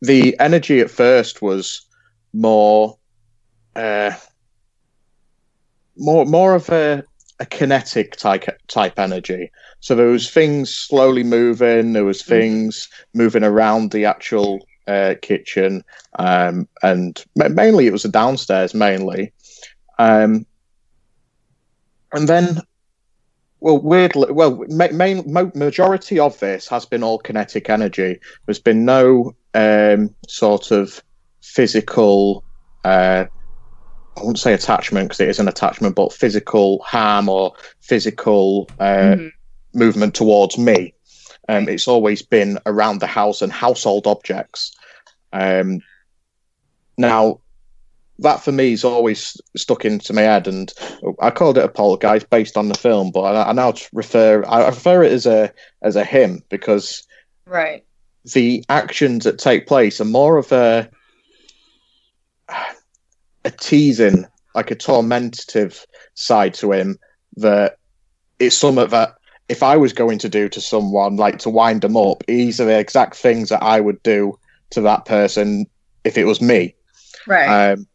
the 0.00 0.38
energy 0.40 0.80
at 0.80 0.90
first 0.90 1.42
was 1.42 1.86
more, 2.32 2.98
uh, 3.76 4.12
more, 5.96 6.24
more 6.24 6.54
of 6.54 6.68
a, 6.70 7.04
a 7.40 7.46
kinetic 7.46 8.16
type 8.16 8.44
type 8.68 8.98
energy. 8.98 9.50
So 9.80 9.94
there 9.94 10.06
was 10.06 10.30
things 10.30 10.74
slowly 10.74 11.24
moving. 11.24 11.92
There 11.92 12.04
was 12.04 12.22
things 12.22 12.88
moving 13.14 13.42
around 13.42 13.90
the 13.90 14.04
actual 14.04 14.64
uh, 14.86 15.14
kitchen, 15.22 15.84
um, 16.18 16.68
and 16.82 17.22
ma- 17.36 17.48
mainly 17.48 17.86
it 17.86 17.92
was 17.92 18.04
the 18.04 18.08
downstairs 18.08 18.74
mainly. 18.74 19.32
Um, 19.98 20.46
and 22.12 22.28
then, 22.28 22.60
well, 23.60 23.78
weirdly, 23.78 24.30
well, 24.32 24.64
ma- 24.68 24.92
main 24.92 25.22
majority 25.26 26.18
of 26.18 26.38
this 26.38 26.68
has 26.68 26.86
been 26.86 27.02
all 27.02 27.18
kinetic 27.18 27.68
energy. 27.70 28.20
There's 28.46 28.60
been 28.60 28.84
no 28.84 29.34
um, 29.54 30.14
sort 30.28 30.70
of 30.70 31.02
physical. 31.42 32.44
Uh, 32.84 33.26
I 34.16 34.20
wouldn't 34.20 34.38
say 34.38 34.52
attachment 34.52 35.08
because 35.08 35.20
it 35.20 35.28
is 35.28 35.38
an 35.38 35.48
attachment, 35.48 35.96
but 35.96 36.12
physical 36.12 36.82
harm 36.82 37.28
or 37.28 37.54
physical 37.80 38.70
uh, 38.78 39.16
Mhm. 39.16 39.32
movement 39.74 40.14
towards 40.14 40.58
me. 40.58 40.94
Um, 41.48 41.68
it's 41.68 41.88
always 41.88 42.22
been 42.22 42.58
around 42.66 43.00
the 43.00 43.06
house 43.06 43.40
and 43.42 43.50
household 43.52 44.06
objects. 44.06 44.72
Um, 45.32 45.80
now, 46.98 47.40
that 48.18 48.42
for 48.44 48.52
me 48.52 48.72
is 48.72 48.84
always 48.84 49.40
stuck 49.56 49.84
into 49.84 50.12
my 50.12 50.22
head, 50.22 50.46
and 50.46 50.72
I 51.20 51.30
called 51.30 51.56
it 51.58 51.64
a 51.64 51.68
poltergeist 51.68 52.28
based 52.30 52.56
on 52.56 52.68
the 52.68 52.74
film, 52.74 53.10
but 53.10 53.22
I, 53.22 53.48
I 53.48 53.52
now 53.52 53.72
refer 53.92 54.44
I 54.44 54.66
refer 54.66 55.02
it 55.02 55.12
as 55.12 55.26
a 55.26 55.52
as 55.82 55.96
a 55.96 56.04
him 56.04 56.42
because 56.50 57.06
Right. 57.46 57.84
The 58.24 58.64
actions 58.68 59.24
that 59.24 59.38
take 59.38 59.66
place 59.66 60.00
are 60.00 60.06
more 60.06 60.36
of 60.36 60.52
a 60.52 60.88
a 63.44 63.50
teasing, 63.50 64.26
like 64.54 64.70
a 64.70 64.76
tormentative 64.76 65.84
side 66.14 66.54
to 66.54 66.72
him 66.72 66.98
that 67.36 67.78
it's 68.38 68.56
something 68.56 68.88
that 68.88 69.14
if 69.48 69.62
I 69.62 69.76
was 69.76 69.92
going 69.92 70.18
to 70.18 70.28
do 70.28 70.48
to 70.48 70.60
someone, 70.60 71.16
like 71.16 71.38
to 71.40 71.50
wind 71.50 71.82
them 71.82 71.96
up, 71.96 72.24
these 72.26 72.60
are 72.60 72.64
the 72.64 72.78
exact 72.78 73.16
things 73.16 73.48
that 73.48 73.62
I 73.62 73.80
would 73.80 74.02
do 74.02 74.38
to 74.70 74.80
that 74.82 75.04
person 75.04 75.66
if 76.04 76.16
it 76.16 76.24
was 76.24 76.40
me. 76.40 76.74
Right. 77.26 77.72
Um, 77.72 77.86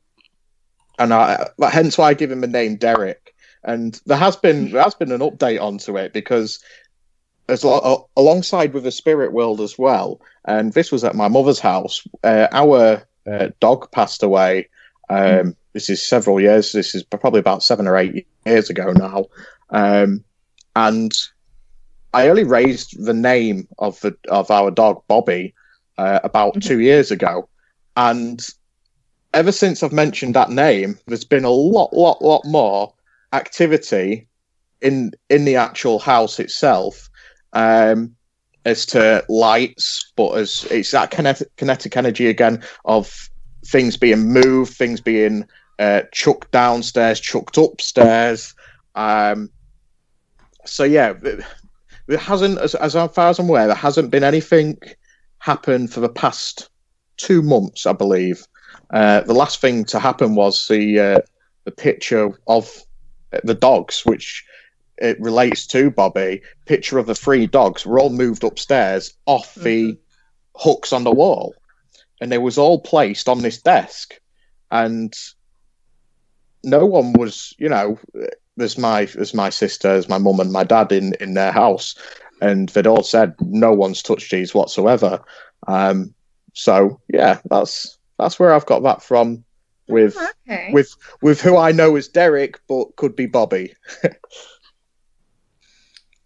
and 0.99 1.13
I, 1.13 1.47
hence 1.71 1.97
why 1.97 2.09
I 2.09 2.13
give 2.13 2.31
him 2.31 2.41
the 2.41 2.47
name 2.47 2.75
Derek. 2.75 3.33
And 3.63 3.99
there 4.05 4.17
has 4.17 4.35
been 4.35 4.71
there 4.71 4.83
has 4.83 4.95
been 4.95 5.11
an 5.11 5.19
update 5.21 5.61
onto 5.61 5.97
it 5.97 6.13
because 6.13 6.59
as 7.49 7.63
lo- 7.63 8.09
alongside 8.15 8.73
with 8.73 8.83
the 8.83 8.91
spirit 8.91 9.31
world 9.33 9.61
as 9.61 9.77
well. 9.77 10.19
And 10.45 10.73
this 10.73 10.91
was 10.91 11.03
at 11.03 11.15
my 11.15 11.27
mother's 11.27 11.59
house. 11.59 12.05
Uh, 12.23 12.47
our 12.51 13.03
uh, 13.29 13.49
dog 13.59 13.91
passed 13.91 14.23
away. 14.23 14.69
Um, 15.09 15.55
This 15.73 15.89
is 15.89 16.01
several 16.01 16.41
years. 16.41 16.71
This 16.71 16.95
is 16.95 17.03
probably 17.03 17.39
about 17.39 17.63
seven 17.63 17.87
or 17.87 17.97
eight 17.97 18.25
years 18.45 18.69
ago 18.69 18.91
now. 18.93 19.25
Um, 19.69 20.23
and 20.75 21.11
I 22.13 22.29
only 22.29 22.43
raised 22.43 23.05
the 23.05 23.13
name 23.13 23.67
of 23.77 23.99
the 24.01 24.15
of 24.29 24.49
our 24.49 24.71
dog 24.71 25.03
Bobby 25.07 25.53
uh, 25.97 26.19
about 26.23 26.61
two 26.61 26.79
years 26.79 27.11
ago, 27.11 27.47
and 27.95 28.41
ever 29.33 29.51
since 29.51 29.83
I've 29.83 29.91
mentioned 29.93 30.33
that 30.33 30.49
name, 30.49 30.97
there's 31.05 31.25
been 31.25 31.45
a 31.45 31.49
lot, 31.49 31.93
lot, 31.93 32.21
lot 32.21 32.43
more 32.45 32.93
activity 33.33 34.27
in 34.81 35.11
in 35.29 35.45
the 35.45 35.57
actual 35.57 35.99
house 35.99 36.39
itself. 36.39 37.06
Um, 37.57 38.15
as 38.65 38.85
to 38.85 39.23
lights, 39.29 40.11
but 40.15 40.31
as 40.33 40.67
it's 40.69 40.91
that 40.91 41.09
kinetic, 41.09 41.55
kinetic 41.55 41.95
energy 41.95 42.27
again 42.27 42.61
of 42.83 43.29
things 43.65 43.97
being 43.97 44.31
moved, 44.33 44.73
things 44.73 44.99
being 45.01 45.45
uh, 45.79 46.01
chucked 46.11 46.51
downstairs, 46.51 47.19
chucked 47.19 47.57
upstairs. 47.57 48.53
Um, 48.95 49.49
so 50.65 50.83
yeah, 50.83 51.13
there 52.07 52.17
hasn't, 52.17 52.59
as, 52.59 52.75
as 52.75 52.93
far 52.93 53.29
as 53.29 53.39
I'm 53.39 53.49
aware, 53.49 53.67
there 53.67 53.75
hasn't 53.75 54.11
been 54.11 54.23
anything 54.23 54.77
happen 55.39 55.87
for 55.87 56.01
the 56.01 56.09
past 56.09 56.69
two 57.15 57.41
months, 57.41 57.85
I 57.85 57.93
believe. 57.93 58.43
Uh, 58.91 59.21
the 59.21 59.33
last 59.33 59.61
thing 59.61 59.85
to 59.85 59.99
happen 59.99 60.35
was 60.35 60.67
the 60.67 60.99
uh, 60.99 61.19
the 61.65 61.71
picture 61.71 62.31
of 62.47 62.69
the 63.43 63.53
dogs, 63.53 64.05
which 64.05 64.45
it 64.97 65.19
relates 65.19 65.67
to 65.67 65.91
Bobby. 65.91 66.41
Picture 66.65 66.97
of 66.97 67.05
the 67.05 67.15
three 67.15 67.47
dogs 67.47 67.85
were 67.85 67.99
all 67.99 68.09
moved 68.09 68.43
upstairs 68.43 69.13
off 69.25 69.53
the 69.55 69.93
mm-hmm. 69.93 70.69
hooks 70.69 70.93
on 70.93 71.03
the 71.03 71.11
wall, 71.11 71.55
and 72.21 72.31
they 72.31 72.37
was 72.37 72.57
all 72.57 72.79
placed 72.79 73.29
on 73.29 73.41
this 73.41 73.61
desk, 73.61 74.19
and 74.71 75.15
no 76.63 76.85
one 76.85 77.13
was, 77.13 77.53
you 77.57 77.69
know, 77.69 77.99
there's 78.57 78.77
my 78.77 79.05
there's 79.05 79.33
my 79.33 79.49
sister, 79.49 79.89
there's 79.89 80.09
my 80.09 80.17
mum 80.17 80.39
and 80.39 80.51
my 80.51 80.63
dad 80.63 80.91
in 80.91 81.13
in 81.15 81.33
their 81.35 81.51
house, 81.51 81.95
and 82.41 82.69
they'd 82.69 82.87
all 82.87 83.03
said 83.03 83.35
no 83.39 83.71
one's 83.71 84.01
touched 84.01 84.31
these 84.31 84.53
whatsoever. 84.53 85.21
Um, 85.67 86.13
so 86.53 86.99
yeah, 87.07 87.39
that's 87.49 87.97
that's 88.17 88.39
where 88.39 88.53
I've 88.53 88.65
got 88.65 88.83
that 88.83 89.03
from 89.03 89.45
with 89.87 90.17
okay. 90.47 90.71
with 90.73 90.95
with 91.21 91.41
who 91.41 91.55
I 91.57 91.71
know 91.71 91.95
as 91.95 92.07
Derek, 92.07 92.59
but 92.67 92.95
could 92.95 93.15
be 93.15 93.25
Bobby. 93.25 93.73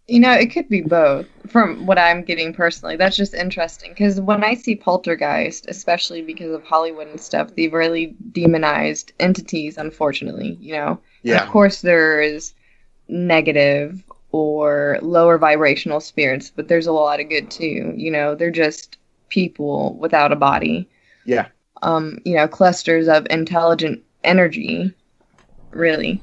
You 0.08 0.20
know, 0.20 0.32
it 0.32 0.46
could 0.46 0.68
be 0.68 0.80
both 0.80 1.26
from 1.46 1.86
what 1.86 1.98
I'm 1.98 2.24
getting 2.24 2.52
personally. 2.52 2.96
That's 2.96 3.16
just 3.16 3.34
interesting 3.34 3.92
because 3.92 4.20
when 4.20 4.42
I 4.42 4.54
see 4.54 4.74
poltergeist, 4.74 5.66
especially 5.68 6.22
because 6.22 6.52
of 6.52 6.64
Hollywood 6.64 7.06
and 7.06 7.20
stuff, 7.20 7.54
they've 7.54 7.72
really 7.72 8.16
demonized 8.32 9.12
entities, 9.20 9.78
unfortunately, 9.78 10.58
you 10.60 10.74
know. 10.74 11.00
Yeah. 11.22 11.34
And 11.34 11.42
of 11.42 11.50
course, 11.50 11.82
there 11.82 12.20
is 12.20 12.52
negative 13.08 14.02
or 14.32 14.98
lower 15.02 15.38
vibrational 15.38 16.00
spirits, 16.00 16.50
but 16.50 16.66
there's 16.66 16.86
a 16.86 16.92
lot 16.92 17.20
of 17.20 17.28
good 17.28 17.50
too. 17.50 17.92
You 17.94 18.10
know, 18.10 18.34
they're 18.34 18.50
just 18.50 18.98
people 19.28 19.94
without 19.94 20.32
a 20.32 20.36
body. 20.36 20.88
Yeah. 21.24 21.48
Um, 21.82 22.18
you 22.24 22.36
know, 22.36 22.48
clusters 22.48 23.08
of 23.08 23.26
intelligent 23.30 24.02
energy, 24.24 24.92
really. 25.70 26.22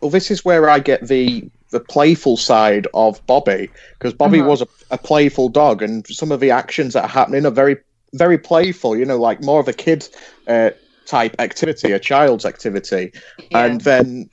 Well, 0.00 0.10
this 0.10 0.30
is 0.30 0.44
where 0.44 0.68
I 0.68 0.78
get 0.78 1.06
the 1.06 1.50
the 1.72 1.80
playful 1.80 2.36
side 2.36 2.86
of 2.94 3.24
Bobby 3.26 3.68
because 3.98 4.14
Bobby 4.14 4.40
uh-huh. 4.40 4.48
was 4.48 4.62
a, 4.62 4.68
a, 4.92 4.98
playful 4.98 5.48
dog, 5.48 5.82
and 5.82 6.06
some 6.06 6.30
of 6.30 6.38
the 6.38 6.50
actions 6.50 6.94
that 6.94 7.04
are 7.04 7.08
happening 7.08 7.44
are 7.44 7.50
very 7.50 7.76
very 8.12 8.38
playful. 8.38 8.96
You 8.96 9.04
know, 9.04 9.18
like 9.18 9.42
more 9.42 9.58
of 9.58 9.66
a 9.66 9.72
kid 9.72 10.08
uh, 10.46 10.70
type 11.06 11.34
activity, 11.40 11.90
a 11.90 11.98
child's 11.98 12.44
activity, 12.44 13.12
yeah. 13.50 13.64
and 13.64 13.80
then 13.80 14.30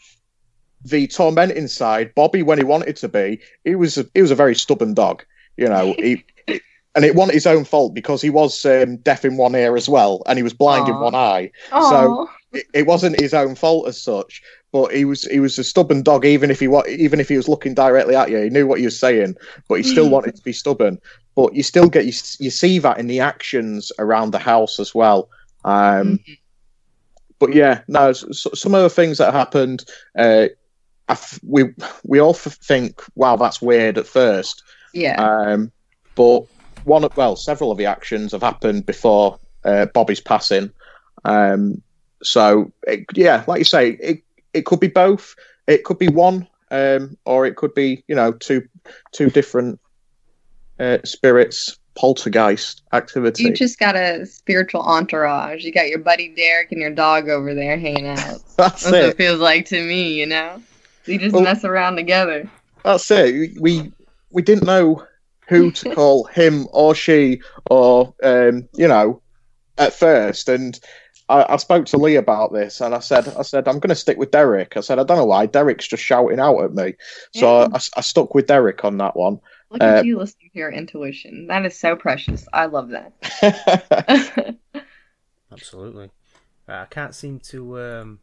the 0.84 1.08
tormenting 1.08 1.68
side, 1.68 2.14
Bobby, 2.14 2.44
when 2.44 2.58
he 2.58 2.64
wanted 2.64 2.96
to 2.98 3.08
be, 3.08 3.40
he 3.64 3.76
was 3.76 3.98
a, 3.98 4.06
he 4.14 4.22
was 4.22 4.32
a 4.32 4.36
very 4.36 4.56
stubborn 4.56 4.94
dog. 4.94 5.24
You 5.58 5.70
know, 5.70 5.96
he. 5.98 6.24
and 6.96 7.06
it 7.06 7.16
wasn't 7.16 7.36
his 7.36 7.48
own 7.48 7.64
fault 7.64 7.94
because 7.94 8.22
he 8.22 8.30
was 8.30 8.66
um, 8.66 8.98
deaf 8.98 9.26
in 9.26 9.38
one 9.38 9.56
ear 9.56 9.78
as 9.78 9.88
well, 9.88 10.22
and 10.28 10.38
he 10.38 10.44
was 10.44 10.54
blind 10.54 10.88
Aww. 10.88 10.90
in 10.90 11.00
one 11.00 11.16
eye. 11.16 11.52
Aww. 11.72 11.90
So 11.90 12.30
it, 12.52 12.88
wasn't 12.88 13.20
his 13.20 13.34
own 13.34 13.56
fault 13.56 13.88
as 13.88 14.02
such 14.02 14.42
but 14.72 14.94
he 14.94 15.06
was 15.06 15.24
he 15.24 15.40
was 15.40 15.58
a 15.58 15.64
stubborn 15.64 16.04
dog. 16.04 16.26
Even 16.26 16.52
if 16.52 16.60
he 16.60 16.68
even 16.88 17.20
if 17.20 17.30
he 17.30 17.38
was 17.38 17.48
looking 17.48 17.74
directly 17.74 18.16
at 18.16 18.30
you, 18.30 18.38
he 18.38 18.50
knew 18.50 18.68
what 18.68 18.80
he 18.80 18.86
was 18.86 19.00
saying, 19.00 19.36
but 19.68 19.76
he 19.76 19.84
still 19.84 20.10
wanted 20.10 20.36
to 20.36 20.44
be 20.44 20.54
stubborn. 20.54 21.00
But 21.36 21.56
you 21.56 21.64
still 21.64 21.90
get 21.90 22.06
you, 22.06 22.14
you 22.40 22.50
see 22.50 22.80
that 22.80 23.00
in 23.00 23.08
the 23.08 23.20
actions 23.20 23.92
around 23.98 24.32
the 24.32 24.40
house 24.40 24.80
as 24.80 24.94
well. 24.94 25.30
Um, 25.66 26.20
mm-hmm. 26.20 26.34
But 27.40 27.54
yeah, 27.54 27.82
no, 27.88 28.12
so, 28.14 28.52
some 28.54 28.76
of 28.76 28.84
the 28.84 28.90
things 28.90 29.18
that 29.18 29.34
happened, 29.34 29.86
uh, 30.18 30.48
we 31.44 31.74
we 32.04 32.20
all 32.20 32.34
think, 32.34 33.02
wow, 33.16 33.38
that's 33.38 33.62
weird 33.62 33.98
at 33.98 34.08
first. 34.08 34.64
Yeah. 34.94 35.16
Um, 35.16 35.72
but 36.16 36.42
one, 36.84 37.08
well, 37.16 37.36
several 37.36 37.72
of 37.72 37.78
the 37.78 37.86
actions 37.86 38.34
have 38.34 38.42
happened 38.42 38.86
before 38.86 39.40
uh, 39.64 39.86
Bobby's 39.88 40.22
passing. 40.22 40.72
Um, 41.26 41.82
so 42.24 42.72
it, 42.88 43.06
yeah, 43.14 43.44
like 43.48 43.60
you 43.60 43.66
say, 43.66 43.92
it 43.92 44.24
it 44.54 44.66
could 44.66 44.80
be 44.80 44.88
both. 44.88 45.36
It 45.68 45.84
could 45.84 46.00
be 46.00 46.10
one, 46.10 46.48
um, 46.72 47.18
or 47.26 47.46
it 47.46 47.56
could 47.56 47.74
be 47.74 48.04
you 48.08 48.16
know 48.16 48.34
two 48.34 48.68
two 49.12 49.30
different 49.30 49.80
uh, 50.80 51.00
spirits 51.04 51.78
poltergeist 52.00 52.82
activity. 52.94 53.44
You 53.44 53.54
just 53.54 53.78
got 53.78 53.96
a 53.96 54.26
spiritual 54.26 54.82
entourage. 54.82 55.66
You 55.66 55.72
got 55.74 55.90
your 55.90 56.00
buddy 56.00 56.34
Derek 56.34 56.72
and 56.72 56.80
your 56.80 56.92
dog 56.92 57.28
over 57.28 57.54
there 57.54 57.78
hanging 57.78 58.08
out. 58.08 58.18
that's, 58.18 58.56
that's 58.56 58.86
it. 58.86 58.92
what 58.92 59.04
it 59.04 59.18
feels 59.18 59.40
like 59.40 59.66
to 59.68 59.84
me. 59.84 60.14
You 60.14 60.28
know, 60.28 60.62
you 61.06 61.20
just 61.20 61.34
well, 61.34 61.44
mess 61.44 61.64
around 61.64 61.98
together. 61.98 62.50
That's 62.84 63.10
it. 63.12 63.60
We 63.60 63.92
we 64.30 64.42
didn't 64.42 64.66
know 64.66 65.06
who 65.48 65.72
to 65.72 65.94
call 65.96 66.26
him 66.26 66.68
or 66.72 66.96
she 66.96 67.42
or 67.70 68.14
um, 68.24 68.70
you 68.74 68.88
know 68.88 69.22
at 69.78 69.94
first, 69.94 70.48
and 70.48 70.80
I, 71.30 71.54
I, 71.54 71.58
spoke 71.58 71.86
to 71.88 71.98
Lee 71.98 72.16
about 72.16 72.52
this, 72.52 72.82
and 72.82 72.96
I 72.96 73.00
said, 73.00 73.28
I 73.38 73.44
said 73.44 73.68
I'm 73.68 73.80
going 73.80 73.90
to 73.90 73.96
stick 73.96 74.18
with 74.18 74.32
Derek. 74.32 74.76
I 74.76 74.82
said 74.82 75.00
I 75.00 75.04
don't 75.04 75.18
know 75.18 75.26
why 75.26 75.46
Derek's 75.46 75.88
just 75.88 76.04
shouting 76.04 76.40
out 76.40 76.60
at 76.64 76.74
me, 76.74 76.96
so 77.34 77.60
yeah. 77.60 77.68
I, 77.74 77.80
I, 77.98 78.02
stuck 78.02 78.34
with 78.34 78.48
Derek 78.48 78.84
on 78.84 78.98
that 78.98 79.16
one. 79.16 79.40
Look 79.70 79.84
at 79.84 80.00
uh, 80.00 80.02
you 80.02 80.18
listening 80.18 80.50
to 80.52 80.60
your 80.60 80.72
intuition. 80.72 81.48
That 81.48 81.66
is 81.66 81.80
so 81.80 81.96
precious. 81.96 82.48
I 82.52 82.66
love 82.66 82.90
that. 82.90 84.58
Absolutely. 85.52 86.12
Uh, 86.68 86.74
I 86.74 86.86
can't 86.86 87.14
seem 87.14 87.40
to 87.40 87.80
um, 87.80 88.20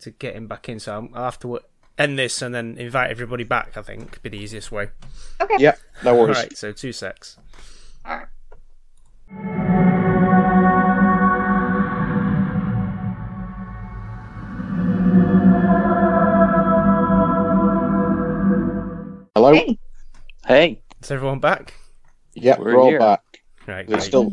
to 0.00 0.10
get 0.10 0.34
him 0.34 0.46
back 0.46 0.68
in, 0.68 0.78
so 0.78 1.08
I'll 1.14 1.24
have 1.24 1.38
to 1.40 1.60
end 1.98 2.18
this 2.18 2.42
and 2.42 2.54
then 2.54 2.76
invite 2.78 3.10
everybody 3.10 3.44
back. 3.44 3.76
I 3.76 3.82
think 3.82 4.20
be 4.22 4.28
the 4.28 4.38
easiest 4.38 4.70
way. 4.70 4.90
Okay. 5.40 5.56
Yeah. 5.58 5.76
No 6.04 6.14
worries. 6.14 6.36
All 6.36 6.42
right. 6.42 6.56
So 6.56 6.72
two 6.72 6.92
secs. 6.92 7.38
All 8.04 8.18
right. 9.30 9.78
Hello. 19.34 19.54
Hey. 19.54 19.78
Hey. 20.46 20.82
Is 21.02 21.10
everyone 21.10 21.38
back? 21.38 21.72
Yeah, 22.34 22.58
we're, 22.58 22.76
we're 22.76 22.80
all 22.80 22.98
back. 22.98 23.40
Right. 23.66 23.86
They're 23.86 24.00
still 24.00 24.30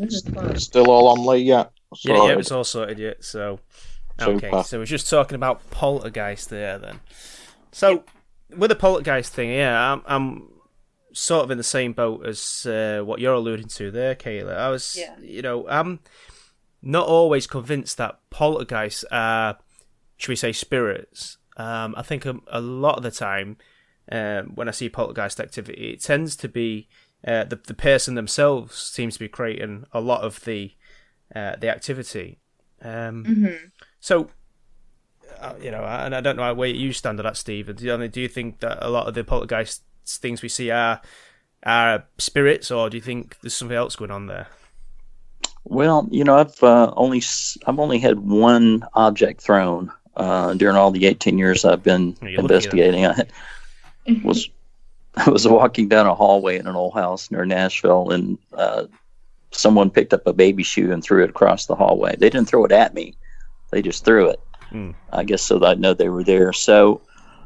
still 0.55 0.91
all 0.91 1.07
on 1.07 1.25
Lee. 1.25 1.43
Yeah. 1.43 1.67
Yeah, 2.03 2.25
yeah, 2.25 2.37
it's 2.37 2.51
all 2.51 2.65
sorted 2.65 2.99
yet. 2.99 3.23
So 3.23 3.61
okay, 4.21 4.49
Super. 4.49 4.63
so 4.63 4.77
we're 4.77 4.85
just 4.85 5.09
talking 5.09 5.35
about 5.35 5.67
poltergeist 5.71 6.49
there 6.49 6.77
then. 6.77 6.99
So 7.71 8.03
with 8.53 8.71
the 8.71 8.75
poltergeist 8.75 9.31
thing, 9.31 9.51
yeah, 9.51 9.93
I'm, 9.93 10.01
I'm 10.05 10.49
sort 11.13 11.45
of 11.45 11.51
in 11.51 11.57
the 11.57 11.63
same 11.63 11.93
boat 11.93 12.25
as 12.25 12.65
uh, 12.65 13.01
what 13.05 13.21
you're 13.21 13.35
alluding 13.35 13.69
to 13.69 13.91
there, 13.91 14.15
Kayla. 14.15 14.57
I 14.57 14.69
was, 14.69 14.97
yeah. 14.99 15.17
you 15.21 15.41
know, 15.41 15.65
I'm 15.69 16.01
not 16.81 17.07
always 17.07 17.47
convinced 17.47 17.97
that 17.99 18.19
poltergeists 18.31 19.05
are, 19.11 19.59
should 20.17 20.29
we 20.29 20.35
say, 20.35 20.51
spirits. 20.51 21.37
Um, 21.55 21.95
I 21.97 22.01
think 22.01 22.25
a, 22.25 22.37
a 22.47 22.59
lot 22.59 22.97
of 22.97 23.03
the 23.03 23.11
time 23.11 23.55
um, 24.11 24.51
when 24.55 24.67
I 24.67 24.71
see 24.71 24.89
poltergeist 24.89 25.39
activity, 25.39 25.93
it 25.93 26.01
tends 26.01 26.35
to 26.37 26.47
be 26.47 26.87
uh, 27.25 27.43
the 27.43 27.57
the 27.57 27.73
person 27.73 28.15
themselves 28.15 28.77
seems 28.77 29.15
to 29.15 29.19
be 29.19 29.27
creating 29.27 29.85
a 29.91 29.99
lot 29.99 30.21
of 30.21 30.43
the 30.45 30.73
uh, 31.35 31.55
the 31.57 31.69
activity. 31.69 32.39
Um, 32.81 33.25
mm-hmm. 33.25 33.67
So, 33.99 34.29
uh, 35.39 35.53
you 35.61 35.69
know, 35.69 35.83
and 35.83 36.15
I 36.15 36.21
don't 36.21 36.37
know 36.37 36.53
where 36.53 36.69
you 36.69 36.93
stand 36.93 37.19
on 37.19 37.25
that, 37.25 37.37
Stephen. 37.37 37.75
Do 37.75 37.85
you, 37.85 38.07
do 38.07 38.21
you 38.21 38.27
think 38.27 38.59
that 38.59 38.77
a 38.81 38.89
lot 38.89 39.07
of 39.07 39.13
the 39.13 39.23
poltergeist 39.23 39.83
things 40.05 40.41
we 40.41 40.49
see 40.49 40.71
are 40.71 41.01
are 41.63 42.05
spirits, 42.17 42.71
or 42.71 42.89
do 42.89 42.97
you 42.97 43.01
think 43.01 43.37
there's 43.41 43.55
something 43.55 43.77
else 43.77 43.95
going 43.95 44.11
on 44.11 44.27
there? 44.27 44.47
Well, 45.65 46.07
you 46.09 46.23
know, 46.23 46.37
I've 46.37 46.63
uh, 46.63 46.93
only 46.95 47.21
I've 47.67 47.79
only 47.79 47.99
had 47.99 48.19
one 48.19 48.85
object 48.93 49.41
thrown 49.41 49.91
uh, 50.15 50.53
during 50.53 50.77
all 50.77 50.91
the 50.91 51.05
18 51.05 51.37
years 51.37 51.65
I've 51.65 51.83
been 51.83 52.15
investigating. 52.21 53.05
I 53.05 53.13
had, 53.13 53.31
was 54.23 54.49
I 55.15 55.29
was 55.29 55.47
walking 55.47 55.87
down 55.87 56.07
a 56.07 56.15
hallway 56.15 56.57
in 56.57 56.67
an 56.67 56.75
old 56.75 56.93
house 56.93 57.31
near 57.31 57.45
Nashville, 57.45 58.11
and 58.11 58.37
uh, 58.53 58.85
someone 59.51 59.89
picked 59.89 60.13
up 60.13 60.25
a 60.27 60.33
baby 60.33 60.63
shoe 60.63 60.91
and 60.91 61.03
threw 61.03 61.23
it 61.23 61.29
across 61.29 61.65
the 61.65 61.75
hallway. 61.75 62.15
They 62.15 62.29
didn't 62.29 62.47
throw 62.47 62.65
it 62.65 62.71
at 62.71 62.93
me; 62.93 63.15
they 63.71 63.81
just 63.81 64.05
threw 64.05 64.29
it. 64.29 64.39
Mm. 64.71 64.93
I 65.11 65.23
guess 65.23 65.41
so 65.41 65.59
that 65.59 65.67
I'd 65.67 65.79
know 65.79 65.93
they 65.93 66.09
were 66.09 66.23
there. 66.23 66.53
So 66.53 67.01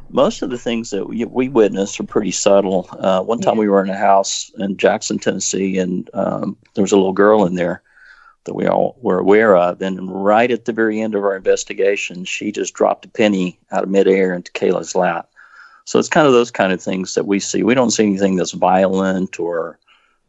most 0.10 0.42
of 0.42 0.50
the 0.50 0.58
things 0.58 0.92
that 0.92 1.08
we, 1.08 1.26
we 1.26 1.50
witnessed 1.50 2.00
are 2.00 2.04
pretty 2.04 2.32
subtle. 2.32 2.88
Uh, 2.92 3.22
one 3.22 3.40
time 3.40 3.56
yeah. 3.56 3.62
we 3.62 3.70
were 3.70 3.84
in 3.84 3.90
a 3.90 3.98
house 3.98 4.52
in 4.60 4.78
Jackson, 4.78 5.18
Tennessee, 5.18 5.78
and 5.78 6.10
um, 6.14 6.58
there 6.76 6.84
was 6.84 6.92
a 6.92 6.98
little 6.98 7.14
girl 7.14 7.46
in 7.46 7.56
there 7.56 7.82
that 8.44 8.54
we 8.54 8.68
all 8.68 8.98
were 9.02 9.20
aware 9.20 9.56
of. 9.56 9.82
And 9.82 10.24
right 10.24 10.52
at 10.52 10.66
the 10.66 10.74
very 10.74 11.02
end 11.02 11.16
of 11.16 11.24
our 11.24 11.36
investigation, 11.36 12.26
she 12.26 12.52
just 12.52 12.74
dropped 12.74 13.06
a 13.06 13.10
penny 13.10 13.60
out 13.72 13.84
of 13.84 13.90
midair 13.90 14.34
into 14.34 14.52
Kayla's 14.52 14.96
lap. 14.96 15.30
So 15.86 16.00
it's 16.00 16.10
kind 16.10 16.28
of 16.28 16.34
those 16.34 16.52
kind 16.52 16.72
of 16.72 16.82
things 16.82 17.16
that 17.16 17.28
we 17.28 17.40
see. 17.40 17.64
We 17.64 17.76
don't 17.76 17.92
see 17.92 18.06
anything 18.06 18.36
that's 18.36 18.52
violent 18.52 19.40
or, 19.40 19.80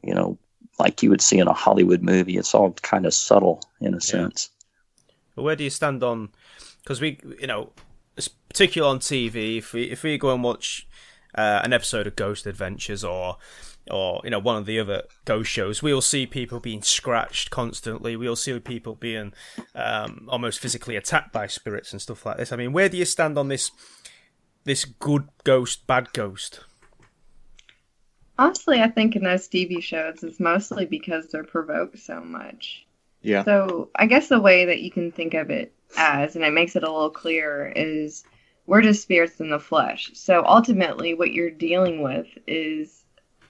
you 0.02 0.14
know, 0.14 0.36
like 0.78 1.02
you 1.02 1.10
would 1.10 1.20
see 1.20 1.38
in 1.38 1.46
a 1.46 1.52
Hollywood 1.52 2.02
movie. 2.02 2.36
It's 2.36 2.54
all 2.54 2.72
kind 2.82 3.06
of 3.06 3.14
subtle 3.14 3.62
in 3.80 3.94
a 3.94 4.00
sense. 4.00 4.50
But 5.36 5.42
where 5.42 5.56
do 5.56 5.64
you 5.64 5.70
stand 5.70 6.02
on? 6.02 6.30
Because 6.82 7.00
we, 7.00 7.18
you 7.40 7.46
know, 7.46 7.70
particularly 8.48 8.94
on 8.94 9.00
TV, 9.00 9.58
if 9.58 9.72
we 9.72 9.84
if 9.84 10.02
we 10.02 10.16
go 10.18 10.32
and 10.32 10.42
watch 10.42 10.86
uh, 11.34 11.60
an 11.64 11.72
episode 11.72 12.06
of 12.06 12.16
Ghost 12.16 12.46
Adventures 12.46 13.04
or 13.04 13.36
or 13.90 14.20
you 14.24 14.30
know 14.30 14.38
one 14.38 14.56
of 14.56 14.66
the 14.66 14.78
other 14.78 15.02
ghost 15.24 15.50
shows, 15.50 15.82
we'll 15.82 16.00
see 16.00 16.26
people 16.26 16.60
being 16.60 16.82
scratched 16.82 17.50
constantly. 17.50 18.16
We'll 18.16 18.36
see 18.36 18.58
people 18.60 18.94
being 18.94 19.32
um, 19.74 20.26
almost 20.28 20.60
physically 20.60 20.96
attacked 20.96 21.32
by 21.32 21.46
spirits 21.46 21.92
and 21.92 22.00
stuff 22.00 22.24
like 22.24 22.38
this. 22.38 22.52
I 22.52 22.56
mean, 22.56 22.72
where 22.72 22.88
do 22.88 22.96
you 22.96 23.04
stand 23.04 23.36
on 23.36 23.48
this 23.48 23.70
this 24.64 24.84
good 24.84 25.28
ghost, 25.44 25.86
bad 25.86 26.12
ghost? 26.12 26.60
Honestly, 28.38 28.80
I 28.80 28.88
think 28.88 29.14
in 29.14 29.22
those 29.22 29.48
TV 29.48 29.80
shows, 29.82 30.22
it's 30.24 30.40
mostly 30.40 30.86
because 30.86 31.28
they're 31.28 31.44
provoked 31.44 31.98
so 31.98 32.20
much. 32.20 32.84
Yeah. 33.22 33.44
So 33.44 33.90
I 33.94 34.06
guess 34.06 34.28
the 34.28 34.40
way 34.40 34.66
that 34.66 34.80
you 34.80 34.90
can 34.90 35.12
think 35.12 35.34
of 35.34 35.50
it 35.50 35.72
as, 35.96 36.34
and 36.34 36.44
it 36.44 36.52
makes 36.52 36.76
it 36.76 36.82
a 36.82 36.90
little 36.90 37.10
clearer, 37.10 37.72
is 37.74 38.24
we're 38.66 38.82
just 38.82 39.02
spirits 39.02 39.40
in 39.40 39.50
the 39.50 39.60
flesh. 39.60 40.10
So 40.14 40.42
ultimately, 40.44 41.14
what 41.14 41.32
you're 41.32 41.50
dealing 41.50 42.02
with 42.02 42.26
is 42.46 43.04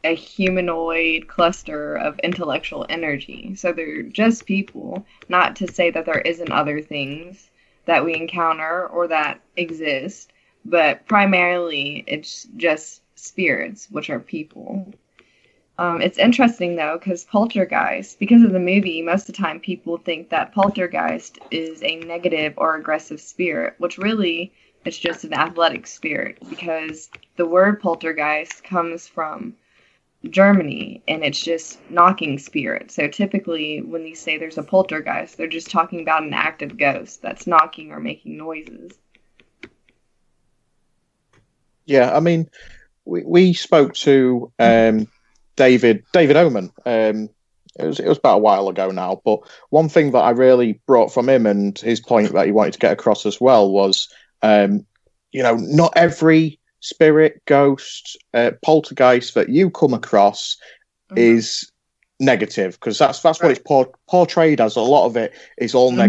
a 0.04 0.14
humanoid 0.14 1.28
cluster 1.28 1.96
of 1.96 2.18
intellectual 2.18 2.84
energy. 2.88 3.54
So 3.54 3.72
they're 3.72 4.02
just 4.02 4.44
people, 4.44 5.06
not 5.28 5.56
to 5.56 5.72
say 5.72 5.90
that 5.90 6.04
there 6.04 6.20
isn't 6.20 6.50
other 6.52 6.82
things 6.82 7.48
that 7.86 8.04
we 8.04 8.14
encounter 8.14 8.86
or 8.86 9.08
that 9.08 9.40
exist, 9.56 10.30
but 10.64 11.06
primarily 11.06 12.04
it's 12.06 12.46
just 12.56 13.02
spirits, 13.16 13.88
which 13.90 14.10
are 14.10 14.20
people. 14.20 14.92
Um, 15.76 16.00
it's 16.00 16.18
interesting 16.18 16.76
though, 16.76 16.98
because 16.98 17.24
poltergeist, 17.24 18.18
because 18.18 18.42
of 18.42 18.52
the 18.52 18.60
movie, 18.60 19.02
most 19.02 19.28
of 19.28 19.34
the 19.34 19.42
time 19.42 19.58
people 19.58 19.98
think 19.98 20.30
that 20.30 20.54
poltergeist 20.54 21.38
is 21.50 21.82
a 21.82 21.96
negative 21.96 22.54
or 22.56 22.76
aggressive 22.76 23.20
spirit, 23.20 23.74
which 23.78 23.98
really 23.98 24.52
it's 24.84 24.98
just 24.98 25.24
an 25.24 25.34
athletic 25.34 25.86
spirit 25.86 26.38
because 26.48 27.10
the 27.36 27.46
word 27.46 27.80
poltergeist 27.80 28.62
comes 28.62 29.08
from 29.08 29.54
Germany 30.30 31.02
and 31.08 31.24
it's 31.24 31.40
just 31.40 31.78
knocking 31.90 32.38
spirit. 32.38 32.90
So 32.90 33.08
typically, 33.08 33.80
when 33.80 34.04
they 34.04 34.14
say 34.14 34.38
there's 34.38 34.58
a 34.58 34.62
poltergeist, 34.62 35.36
they're 35.36 35.46
just 35.48 35.70
talking 35.70 36.00
about 36.00 36.22
an 36.22 36.34
active 36.34 36.76
ghost 36.76 37.20
that's 37.22 37.46
knocking 37.46 37.90
or 37.92 38.00
making 38.00 38.36
noises. 38.36 38.92
Yeah, 41.86 42.14
I 42.14 42.20
mean, 42.20 42.48
we, 43.04 43.22
we 43.24 43.52
spoke 43.52 43.94
to 43.94 44.52
um, 44.58 45.08
David 45.56 46.04
David 46.12 46.36
Oman. 46.36 46.72
Um, 46.86 47.28
it 47.78 47.86
was 47.86 47.98
it 47.98 48.08
was 48.08 48.18
about 48.18 48.36
a 48.36 48.42
while 48.42 48.68
ago 48.68 48.90
now, 48.90 49.20
but 49.24 49.40
one 49.70 49.88
thing 49.88 50.12
that 50.12 50.20
I 50.20 50.30
really 50.30 50.80
brought 50.86 51.12
from 51.12 51.28
him 51.28 51.46
and 51.46 51.78
his 51.78 52.00
point 52.00 52.32
that 52.32 52.46
he 52.46 52.52
wanted 52.52 52.74
to 52.74 52.78
get 52.78 52.92
across 52.92 53.26
as 53.26 53.40
well 53.40 53.70
was, 53.70 54.08
um, 54.42 54.86
you 55.32 55.42
know, 55.42 55.56
not 55.56 55.92
every 55.96 56.60
spirit, 56.80 57.42
ghost, 57.46 58.16
uh, 58.32 58.52
poltergeist 58.62 59.34
that 59.34 59.48
you 59.48 59.70
come 59.70 59.92
across 59.92 60.56
mm-hmm. 61.10 61.18
is 61.18 61.70
negative 62.20 62.74
because 62.74 62.98
that's 62.98 63.20
that's 63.20 63.40
right. 63.40 63.48
what 63.48 63.56
it's 63.56 63.66
por- 63.66 63.92
portrayed 64.08 64.60
as. 64.60 64.76
A 64.76 64.80
lot 64.80 65.06
of 65.06 65.16
it 65.16 65.32
is 65.58 65.74
all 65.74 65.90
mm-hmm. 65.90 66.00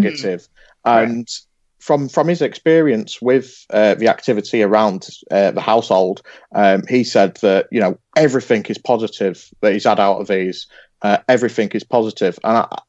and. 0.86 1.18
Right 1.18 1.40
from 1.86 2.10
from 2.10 2.28
his 2.28 2.42
experience 2.42 3.22
with 3.22 3.64
uh, 3.70 3.94
the 3.94 4.08
activity 4.08 4.64
around 4.64 5.08
uh, 5.30 5.52
the 5.52 5.62
household, 5.62 6.24
um, 6.56 6.82
he 6.90 7.04
said 7.04 7.36
that 7.38 7.68
you 7.72 7.80
know 7.80 7.96
everything 8.18 8.66
is 8.66 8.80
positive 8.80 9.48
that 9.62 9.74
he's 9.74 9.84
had 9.84 10.00
out 10.00 10.20
of 10.20 10.28
these. 10.28 10.66
Uh, 11.04 11.18
everything 11.30 11.70
is 11.74 11.84
positive. 11.84 12.40
and 12.44 12.58
I, 12.58 12.80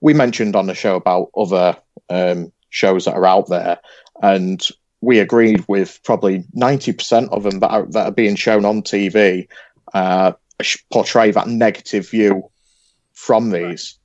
we 0.00 0.14
mentioned 0.14 0.56
on 0.56 0.68
the 0.68 0.74
show 0.74 0.96
about 0.96 1.30
other 1.36 1.76
um, 2.08 2.50
shows 2.70 3.04
that 3.04 3.12
are 3.12 3.26
out 3.26 3.50
there, 3.50 3.78
and 4.22 4.66
we 5.02 5.18
agreed 5.18 5.62
with 5.68 6.00
probably 6.02 6.42
ninety 6.54 6.94
percent 6.94 7.30
of 7.32 7.42
them 7.42 7.60
that 7.60 7.70
are, 7.70 7.86
that 7.90 8.06
are 8.06 8.12
being 8.22 8.36
shown 8.36 8.64
on 8.64 8.80
TV 8.80 9.48
uh, 9.92 10.32
portray 10.90 11.30
that 11.30 11.46
negative 11.46 12.08
view 12.08 12.50
from 13.12 13.50
these. 13.50 13.98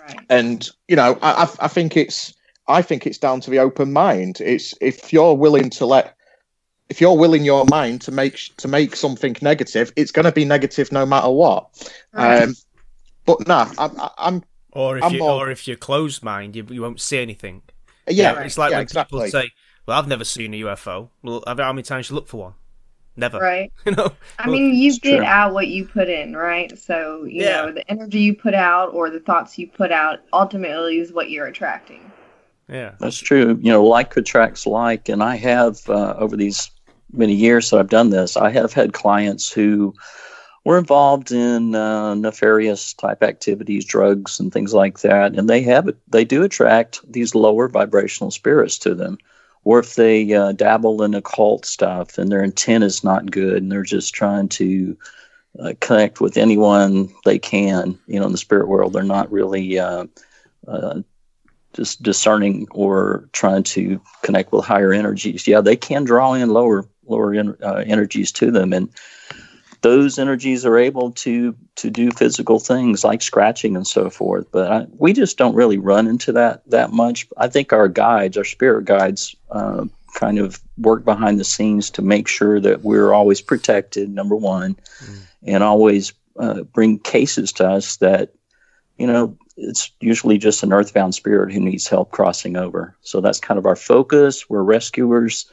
Right. 0.00 0.16
Right. 0.16 0.26
And 0.30 0.66
you 0.88 0.96
know, 0.96 1.18
I, 1.20 1.50
I 1.60 1.68
think 1.68 1.98
it's 1.98 2.34
I 2.66 2.82
think 2.82 3.06
it's 3.06 3.18
down 3.18 3.40
to 3.42 3.50
the 3.50 3.58
open 3.58 3.92
mind. 3.92 4.40
It's 4.40 4.74
if 4.80 5.12
you're 5.12 5.34
willing 5.34 5.70
to 5.70 5.86
let, 5.86 6.16
if 6.88 7.00
you're 7.00 7.16
willing 7.16 7.44
your 7.44 7.64
mind 7.66 8.00
to 8.02 8.12
make 8.12 8.38
to 8.58 8.68
make 8.68 8.96
something 8.96 9.36
negative, 9.42 9.92
it's 9.96 10.10
going 10.10 10.24
to 10.24 10.32
be 10.32 10.44
negative 10.44 10.90
no 10.90 11.04
matter 11.04 11.30
what. 11.30 11.68
Right. 12.12 12.42
Um, 12.42 12.54
but 13.26 13.46
nah, 13.46 13.70
I'm, 13.78 13.92
I'm 14.18 14.42
or 14.72 14.98
if 14.98 15.04
I'm 15.04 15.12
you 15.12 15.18
more... 15.20 15.46
or 15.46 15.50
if 15.50 15.68
you're 15.68 15.76
closed 15.76 16.22
mind, 16.22 16.56
you, 16.56 16.66
you 16.70 16.82
won't 16.82 17.00
see 17.00 17.18
anything. 17.18 17.62
Yeah, 18.08 18.40
it's 18.40 18.58
like 18.58 18.70
yeah, 18.70 18.78
when 18.78 18.82
exactly. 18.82 19.18
people 19.18 19.30
say, 19.30 19.50
"Well, 19.86 19.98
I've 19.98 20.08
never 20.08 20.24
seen 20.24 20.52
a 20.54 20.60
UFO." 20.60 21.08
Well, 21.22 21.42
how 21.46 21.72
many 21.72 21.82
times 21.82 22.10
you 22.10 22.16
look 22.16 22.28
for 22.28 22.36
one? 22.38 22.54
Never. 23.16 23.38
Right. 23.38 23.72
you 23.86 23.92
know. 23.92 24.12
I 24.38 24.48
mean, 24.48 24.74
you 24.74 24.98
get 24.98 25.18
true. 25.18 25.24
out 25.24 25.54
what 25.54 25.68
you 25.68 25.86
put 25.86 26.08
in, 26.08 26.36
right? 26.36 26.76
So 26.78 27.24
you 27.24 27.44
yeah. 27.44 27.62
know, 27.62 27.72
the 27.72 27.90
energy 27.90 28.20
you 28.20 28.34
put 28.34 28.54
out 28.54 28.92
or 28.92 29.10
the 29.10 29.20
thoughts 29.20 29.58
you 29.58 29.68
put 29.68 29.92
out 29.92 30.20
ultimately 30.32 30.98
is 30.98 31.12
what 31.12 31.30
you're 31.30 31.46
attracting. 31.46 32.10
Yeah, 32.68 32.92
that's 32.98 33.18
true. 33.18 33.58
You 33.60 33.70
know, 33.70 33.84
like 33.84 34.16
attracts 34.16 34.66
like, 34.66 35.08
and 35.08 35.22
I 35.22 35.36
have 35.36 35.88
uh, 35.88 36.14
over 36.18 36.36
these 36.36 36.70
many 37.12 37.34
years 37.34 37.70
that 37.70 37.78
I've 37.78 37.90
done 37.90 38.10
this, 38.10 38.36
I 38.36 38.50
have 38.50 38.72
had 38.72 38.92
clients 38.92 39.52
who 39.52 39.94
were 40.64 40.78
involved 40.78 41.30
in 41.30 41.74
uh, 41.74 42.14
nefarious 42.14 42.94
type 42.94 43.22
activities, 43.22 43.84
drugs, 43.84 44.40
and 44.40 44.52
things 44.52 44.72
like 44.72 45.00
that, 45.00 45.36
and 45.36 45.48
they 45.48 45.62
have 45.62 45.90
they 46.08 46.24
do 46.24 46.42
attract 46.42 47.00
these 47.10 47.34
lower 47.34 47.68
vibrational 47.68 48.30
spirits 48.30 48.78
to 48.78 48.94
them. 48.94 49.18
Or 49.64 49.78
if 49.78 49.94
they 49.94 50.32
uh, 50.34 50.52
dabble 50.52 51.02
in 51.02 51.14
occult 51.14 51.64
stuff 51.64 52.18
and 52.18 52.30
their 52.30 52.44
intent 52.44 52.84
is 52.84 53.02
not 53.02 53.30
good, 53.30 53.62
and 53.62 53.72
they're 53.72 53.82
just 53.82 54.14
trying 54.14 54.48
to 54.50 54.96
uh, 55.58 55.72
connect 55.80 56.20
with 56.20 56.36
anyone 56.36 57.08
they 57.24 57.38
can, 57.38 57.98
you 58.06 58.18
know, 58.20 58.26
in 58.26 58.32
the 58.32 58.38
spirit 58.38 58.68
world, 58.68 58.92
they're 58.92 59.02
not 59.02 59.30
really 59.32 59.78
uh, 59.78 60.04
uh, 60.68 61.00
just 61.74 62.02
discerning 62.02 62.66
or 62.70 63.28
trying 63.32 63.62
to 63.62 64.00
connect 64.22 64.52
with 64.52 64.64
higher 64.64 64.92
energies, 64.92 65.46
yeah, 65.46 65.60
they 65.60 65.76
can 65.76 66.04
draw 66.04 66.32
in 66.34 66.50
lower 66.50 66.88
lower 67.06 67.56
uh, 67.62 67.84
energies 67.86 68.32
to 68.32 68.50
them, 68.50 68.72
and 68.72 68.88
those 69.82 70.18
energies 70.18 70.64
are 70.64 70.78
able 70.78 71.10
to 71.10 71.54
to 71.76 71.90
do 71.90 72.10
physical 72.10 72.58
things 72.58 73.04
like 73.04 73.20
scratching 73.20 73.76
and 73.76 73.86
so 73.86 74.08
forth. 74.08 74.46
But 74.50 74.72
I, 74.72 74.86
we 74.96 75.12
just 75.12 75.36
don't 75.36 75.54
really 75.54 75.78
run 75.78 76.06
into 76.06 76.32
that 76.32 76.62
that 76.70 76.92
much. 76.92 77.28
I 77.36 77.48
think 77.48 77.72
our 77.72 77.88
guides, 77.88 78.38
our 78.38 78.44
spirit 78.44 78.86
guides, 78.86 79.36
uh, 79.50 79.84
kind 80.14 80.38
of 80.38 80.60
work 80.78 81.04
behind 81.04 81.38
the 81.38 81.44
scenes 81.44 81.90
to 81.90 82.02
make 82.02 82.28
sure 82.28 82.60
that 82.60 82.82
we're 82.82 83.12
always 83.12 83.42
protected. 83.42 84.08
Number 84.08 84.36
one, 84.36 84.76
mm. 85.04 85.18
and 85.42 85.62
always 85.62 86.14
uh, 86.38 86.62
bring 86.62 86.98
cases 86.98 87.52
to 87.52 87.68
us 87.68 87.96
that 87.98 88.32
you 88.96 89.06
know 89.06 89.36
it's 89.56 89.90
usually 90.00 90.38
just 90.38 90.62
an 90.62 90.72
earthbound 90.72 91.14
spirit 91.14 91.52
who 91.52 91.60
needs 91.60 91.86
help 91.86 92.10
crossing 92.10 92.56
over. 92.56 92.96
So 93.02 93.20
that's 93.20 93.40
kind 93.40 93.58
of 93.58 93.66
our 93.66 93.76
focus. 93.76 94.48
We're 94.48 94.62
rescuers. 94.62 95.50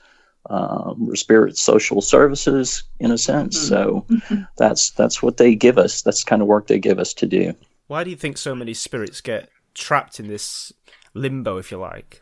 Um, 0.49 1.05
we're 1.05 1.15
spirit 1.15 1.55
social 1.57 2.01
services 2.01 2.83
in 2.99 3.11
a 3.11 3.17
sense. 3.17 3.57
Mm-hmm. 3.69 4.35
So 4.37 4.45
that's 4.57 4.89
that's 4.91 5.21
what 5.21 5.37
they 5.37 5.53
give 5.55 5.77
us. 5.77 6.01
That's 6.01 6.23
the 6.23 6.29
kind 6.29 6.41
of 6.41 6.47
work 6.47 6.67
they 6.67 6.79
give 6.79 6.99
us 6.99 7.13
to 7.15 7.27
do. 7.27 7.53
Why 7.87 8.03
do 8.03 8.09
you 8.09 8.15
think 8.15 8.37
so 8.37 8.55
many 8.55 8.73
spirits 8.73 9.21
get 9.21 9.49
trapped 9.73 10.19
in 10.19 10.27
this 10.27 10.73
limbo, 11.13 11.57
if 11.57 11.71
you 11.71 11.77
like? 11.77 12.21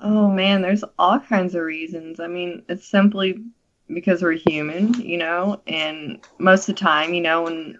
Oh 0.00 0.28
man, 0.28 0.62
there's 0.62 0.84
all 0.98 1.18
kinds 1.18 1.54
of 1.54 1.62
reasons. 1.62 2.20
I 2.20 2.28
mean, 2.28 2.62
it's 2.68 2.86
simply 2.86 3.42
because 3.88 4.22
we're 4.22 4.32
human, 4.32 4.94
you 4.94 5.18
know, 5.18 5.60
and 5.66 6.20
most 6.38 6.68
of 6.68 6.76
the 6.76 6.80
time, 6.80 7.14
you 7.14 7.20
know, 7.20 7.42
when 7.42 7.78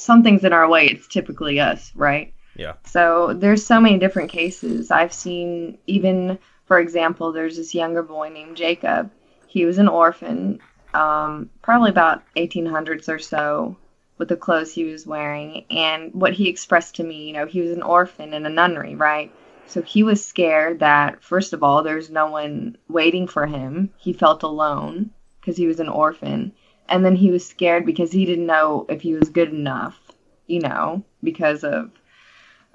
something's 0.00 0.44
in 0.44 0.52
our 0.52 0.68
way, 0.68 0.86
it's 0.86 1.06
typically 1.06 1.60
us, 1.60 1.92
right? 1.94 2.32
Yeah. 2.56 2.74
So 2.84 3.34
there's 3.34 3.64
so 3.64 3.80
many 3.80 3.98
different 3.98 4.30
cases. 4.30 4.90
I've 4.90 5.12
seen 5.12 5.78
even, 5.86 6.38
for 6.66 6.80
example, 6.80 7.32
there's 7.32 7.56
this 7.56 7.74
younger 7.74 8.02
boy 8.02 8.28
named 8.30 8.56
Jacob. 8.56 9.10
He 9.46 9.64
was 9.64 9.78
an 9.78 9.88
orphan, 9.88 10.60
um, 10.94 11.50
probably 11.62 11.90
about 11.90 12.22
1800s 12.36 13.08
or 13.08 13.18
so, 13.18 13.76
with 14.18 14.28
the 14.28 14.36
clothes 14.36 14.72
he 14.72 14.84
was 14.84 15.06
wearing. 15.06 15.64
And 15.70 16.12
what 16.12 16.34
he 16.34 16.48
expressed 16.48 16.96
to 16.96 17.04
me, 17.04 17.26
you 17.26 17.32
know, 17.32 17.46
he 17.46 17.60
was 17.60 17.70
an 17.70 17.82
orphan 17.82 18.34
in 18.34 18.46
a 18.46 18.50
nunnery, 18.50 18.94
right? 18.94 19.32
So 19.66 19.82
he 19.82 20.02
was 20.02 20.24
scared 20.24 20.80
that, 20.80 21.22
first 21.22 21.52
of 21.52 21.62
all, 21.62 21.82
there's 21.82 22.10
no 22.10 22.26
one 22.26 22.76
waiting 22.88 23.28
for 23.28 23.46
him. 23.46 23.90
He 23.96 24.12
felt 24.12 24.42
alone 24.42 25.10
because 25.40 25.56
he 25.56 25.66
was 25.66 25.80
an 25.80 25.88
orphan 25.88 26.52
and 26.90 27.04
then 27.04 27.16
he 27.16 27.30
was 27.30 27.46
scared 27.46 27.86
because 27.86 28.12
he 28.12 28.26
didn't 28.26 28.46
know 28.46 28.84
if 28.88 29.00
he 29.00 29.14
was 29.14 29.30
good 29.30 29.50
enough, 29.50 29.98
you 30.46 30.60
know, 30.60 31.02
because 31.22 31.64
of 31.64 31.90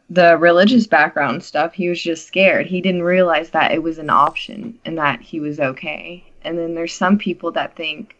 the 0.09 0.37
religious 0.37 0.87
background 0.87 1.43
stuff, 1.43 1.73
he 1.73 1.89
was 1.89 2.01
just 2.01 2.25
scared. 2.25 2.67
He 2.67 2.81
didn't 2.81 3.03
realize 3.03 3.49
that 3.51 3.71
it 3.71 3.83
was 3.83 3.97
an 3.97 4.09
option 4.09 4.79
and 4.85 4.97
that 4.97 5.21
he 5.21 5.39
was 5.39 5.59
okay. 5.59 6.23
And 6.43 6.57
then 6.57 6.75
there's 6.75 6.93
some 6.93 7.17
people 7.17 7.51
that 7.53 7.75
think 7.75 8.15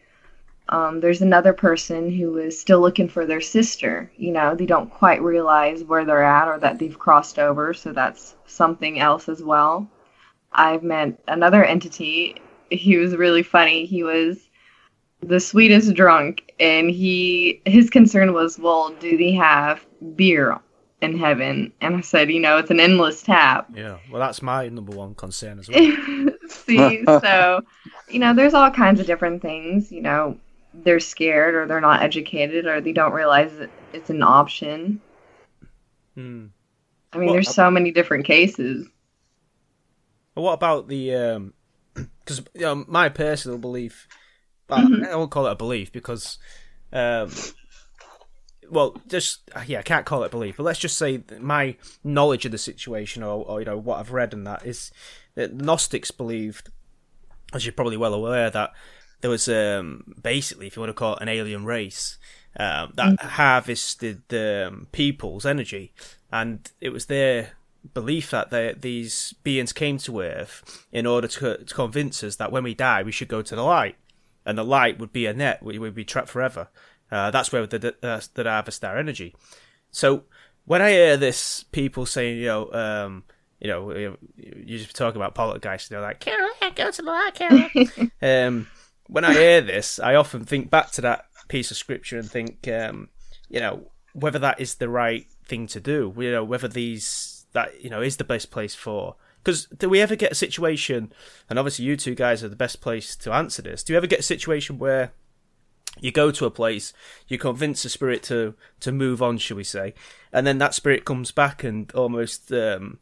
um, 0.68 1.00
there's 1.00 1.22
another 1.22 1.52
person 1.52 2.10
who 2.10 2.38
is 2.38 2.60
still 2.60 2.80
looking 2.80 3.08
for 3.08 3.24
their 3.24 3.40
sister. 3.40 4.10
You 4.16 4.32
know, 4.32 4.54
they 4.54 4.66
don't 4.66 4.90
quite 4.90 5.22
realize 5.22 5.84
where 5.84 6.04
they're 6.04 6.24
at 6.24 6.48
or 6.48 6.58
that 6.58 6.78
they've 6.78 6.98
crossed 6.98 7.38
over, 7.38 7.72
so 7.72 7.92
that's 7.92 8.34
something 8.46 8.98
else 8.98 9.28
as 9.28 9.42
well. 9.42 9.88
I've 10.52 10.82
met 10.82 11.20
another 11.28 11.64
entity. 11.64 12.42
He 12.70 12.96
was 12.96 13.14
really 13.14 13.44
funny. 13.44 13.86
He 13.86 14.02
was 14.02 14.45
the 15.22 15.40
sweetest 15.40 15.94
drunk, 15.94 16.52
and 16.60 16.90
he 16.90 17.60
his 17.64 17.90
concern 17.90 18.32
was, 18.32 18.58
well, 18.58 18.94
do 19.00 19.16
they 19.16 19.32
have 19.32 19.84
beer 20.14 20.58
in 21.00 21.16
heaven? 21.18 21.72
And 21.80 21.96
I 21.96 22.00
said, 22.00 22.30
you 22.30 22.40
know, 22.40 22.58
it's 22.58 22.70
an 22.70 22.80
endless 22.80 23.22
tap. 23.22 23.68
Yeah, 23.74 23.98
well, 24.10 24.20
that's 24.20 24.42
my 24.42 24.68
number 24.68 24.92
one 24.92 25.14
concern 25.14 25.58
as 25.58 25.68
well. 25.68 25.78
See, 26.48 27.04
so 27.04 27.62
you 28.08 28.18
know, 28.18 28.34
there's 28.34 28.54
all 28.54 28.70
kinds 28.70 29.00
of 29.00 29.06
different 29.06 29.42
things. 29.42 29.90
You 29.90 30.02
know, 30.02 30.38
they're 30.74 31.00
scared, 31.00 31.54
or 31.54 31.66
they're 31.66 31.80
not 31.80 32.02
educated, 32.02 32.66
or 32.66 32.80
they 32.80 32.92
don't 32.92 33.12
realize 33.12 33.52
it's 33.92 34.10
an 34.10 34.22
option. 34.22 35.00
Hmm. 36.14 36.46
I 37.12 37.18
mean, 37.18 37.26
Well, 37.26 37.34
there's 37.34 37.54
so 37.54 37.70
many 37.70 37.90
different 37.92 38.26
cases. 38.26 38.86
But 40.34 40.42
what 40.42 40.52
about 40.52 40.88
the? 40.88 41.52
Because 41.94 42.42
you 42.54 42.62
know, 42.62 42.84
my 42.88 43.08
personal 43.08 43.56
belief. 43.56 44.06
I 44.70 45.14
won't 45.16 45.30
call 45.30 45.46
it 45.46 45.52
a 45.52 45.56
belief 45.56 45.92
because, 45.92 46.38
um, 46.92 47.30
well, 48.70 48.96
just 49.08 49.48
yeah, 49.66 49.78
I 49.78 49.82
can't 49.82 50.06
call 50.06 50.22
it 50.22 50.26
a 50.26 50.30
belief. 50.30 50.56
But 50.56 50.64
let's 50.64 50.78
just 50.78 50.98
say 50.98 51.22
my 51.40 51.76
knowledge 52.02 52.44
of 52.44 52.52
the 52.52 52.58
situation, 52.58 53.22
or, 53.22 53.44
or 53.44 53.60
you 53.60 53.66
know 53.66 53.78
what 53.78 53.98
I've 53.98 54.12
read, 54.12 54.34
and 54.34 54.46
that 54.46 54.66
is 54.66 54.90
that 55.34 55.56
the 55.56 55.64
Gnostics 55.64 56.10
believed, 56.10 56.70
as 57.52 57.64
you're 57.64 57.72
probably 57.72 57.96
well 57.96 58.14
aware, 58.14 58.50
that 58.50 58.72
there 59.20 59.30
was 59.30 59.48
um, 59.48 60.14
basically, 60.22 60.66
if 60.66 60.76
you 60.76 60.80
want 60.80 60.90
to 60.90 60.94
call 60.94 61.16
it, 61.16 61.22
an 61.22 61.28
alien 61.28 61.64
race 61.64 62.18
um, 62.58 62.92
that 62.96 63.20
harvested 63.20 64.22
um, 64.34 64.88
people's 64.92 65.46
energy, 65.46 65.92
and 66.32 66.70
it 66.80 66.90
was 66.90 67.06
their 67.06 67.52
belief 67.94 68.30
that 68.30 68.50
they, 68.50 68.74
these 68.78 69.34
beings 69.42 69.72
came 69.72 69.98
to 69.98 70.20
Earth 70.20 70.86
in 70.92 71.06
order 71.06 71.28
to, 71.28 71.64
to 71.64 71.74
convince 71.74 72.22
us 72.24 72.36
that 72.36 72.50
when 72.50 72.64
we 72.64 72.74
die, 72.74 73.02
we 73.02 73.12
should 73.12 73.28
go 73.28 73.42
to 73.42 73.54
the 73.54 73.62
light, 73.62 73.96
and 74.46 74.56
the 74.56 74.64
light 74.64 74.98
would 74.98 75.12
be 75.12 75.26
a 75.26 75.34
net, 75.34 75.62
we 75.62 75.78
would 75.78 75.94
be 75.94 76.04
trapped 76.04 76.28
forever. 76.28 76.68
Uh, 77.10 77.30
that's 77.30 77.52
where 77.52 77.66
they 77.66 77.92
uh, 78.02 78.20
that 78.34 78.46
harvest 78.46 78.84
our 78.84 78.96
energy. 78.96 79.34
So 79.90 80.24
when 80.64 80.80
I 80.80 80.90
hear 80.90 81.16
this, 81.16 81.64
people 81.64 82.06
saying, 82.06 82.38
you 82.38 82.46
know, 82.46 82.72
um, 82.72 83.24
you 83.60 83.68
know, 83.68 84.16
you 84.36 84.78
just 84.78 84.96
talk 84.96 85.14
about 85.14 85.34
poltergeist, 85.34 85.90
they're 85.90 86.00
like, 86.00 86.20
Carol, 86.20 86.50
go 86.74 86.90
to 86.90 87.02
the 87.02 87.10
light, 87.10 87.34
Carol. 87.34 87.68
um, 88.22 88.66
when 89.08 89.24
I 89.24 89.32
hear 89.32 89.60
this, 89.60 89.98
I 89.98 90.14
often 90.14 90.44
think 90.44 90.70
back 90.70 90.90
to 90.92 91.00
that 91.02 91.26
piece 91.48 91.70
of 91.70 91.76
scripture 91.76 92.18
and 92.18 92.30
think, 92.30 92.68
um, 92.68 93.08
you 93.48 93.60
know, 93.60 93.90
whether 94.12 94.38
that 94.40 94.60
is 94.60 94.76
the 94.76 94.88
right 94.88 95.26
thing 95.46 95.66
to 95.68 95.80
do. 95.80 96.12
You 96.18 96.32
know, 96.32 96.44
whether 96.44 96.68
these 96.68 97.46
that 97.52 97.82
you 97.82 97.90
know 97.90 98.02
is 98.02 98.16
the 98.16 98.24
best 98.24 98.50
place 98.50 98.74
for. 98.74 99.16
Because 99.46 99.66
do 99.66 99.88
we 99.88 100.00
ever 100.00 100.16
get 100.16 100.32
a 100.32 100.34
situation? 100.34 101.12
And 101.48 101.56
obviously, 101.56 101.84
you 101.84 101.96
two 101.96 102.16
guys 102.16 102.42
are 102.42 102.48
the 102.48 102.56
best 102.56 102.80
place 102.80 103.14
to 103.14 103.32
answer 103.32 103.62
this. 103.62 103.84
Do 103.84 103.92
you 103.92 103.96
ever 103.96 104.08
get 104.08 104.18
a 104.18 104.24
situation 104.24 104.76
where 104.76 105.12
you 106.00 106.10
go 106.10 106.32
to 106.32 106.46
a 106.46 106.50
place, 106.50 106.92
you 107.28 107.38
convince 107.38 107.84
the 107.84 107.88
spirit 107.88 108.24
to 108.24 108.54
to 108.80 108.90
move 108.90 109.22
on, 109.22 109.38
shall 109.38 109.56
we 109.56 109.62
say, 109.62 109.94
and 110.32 110.44
then 110.48 110.58
that 110.58 110.74
spirit 110.74 111.04
comes 111.04 111.30
back 111.30 111.62
and 111.62 111.92
almost. 111.92 112.50
Um, 112.50 112.98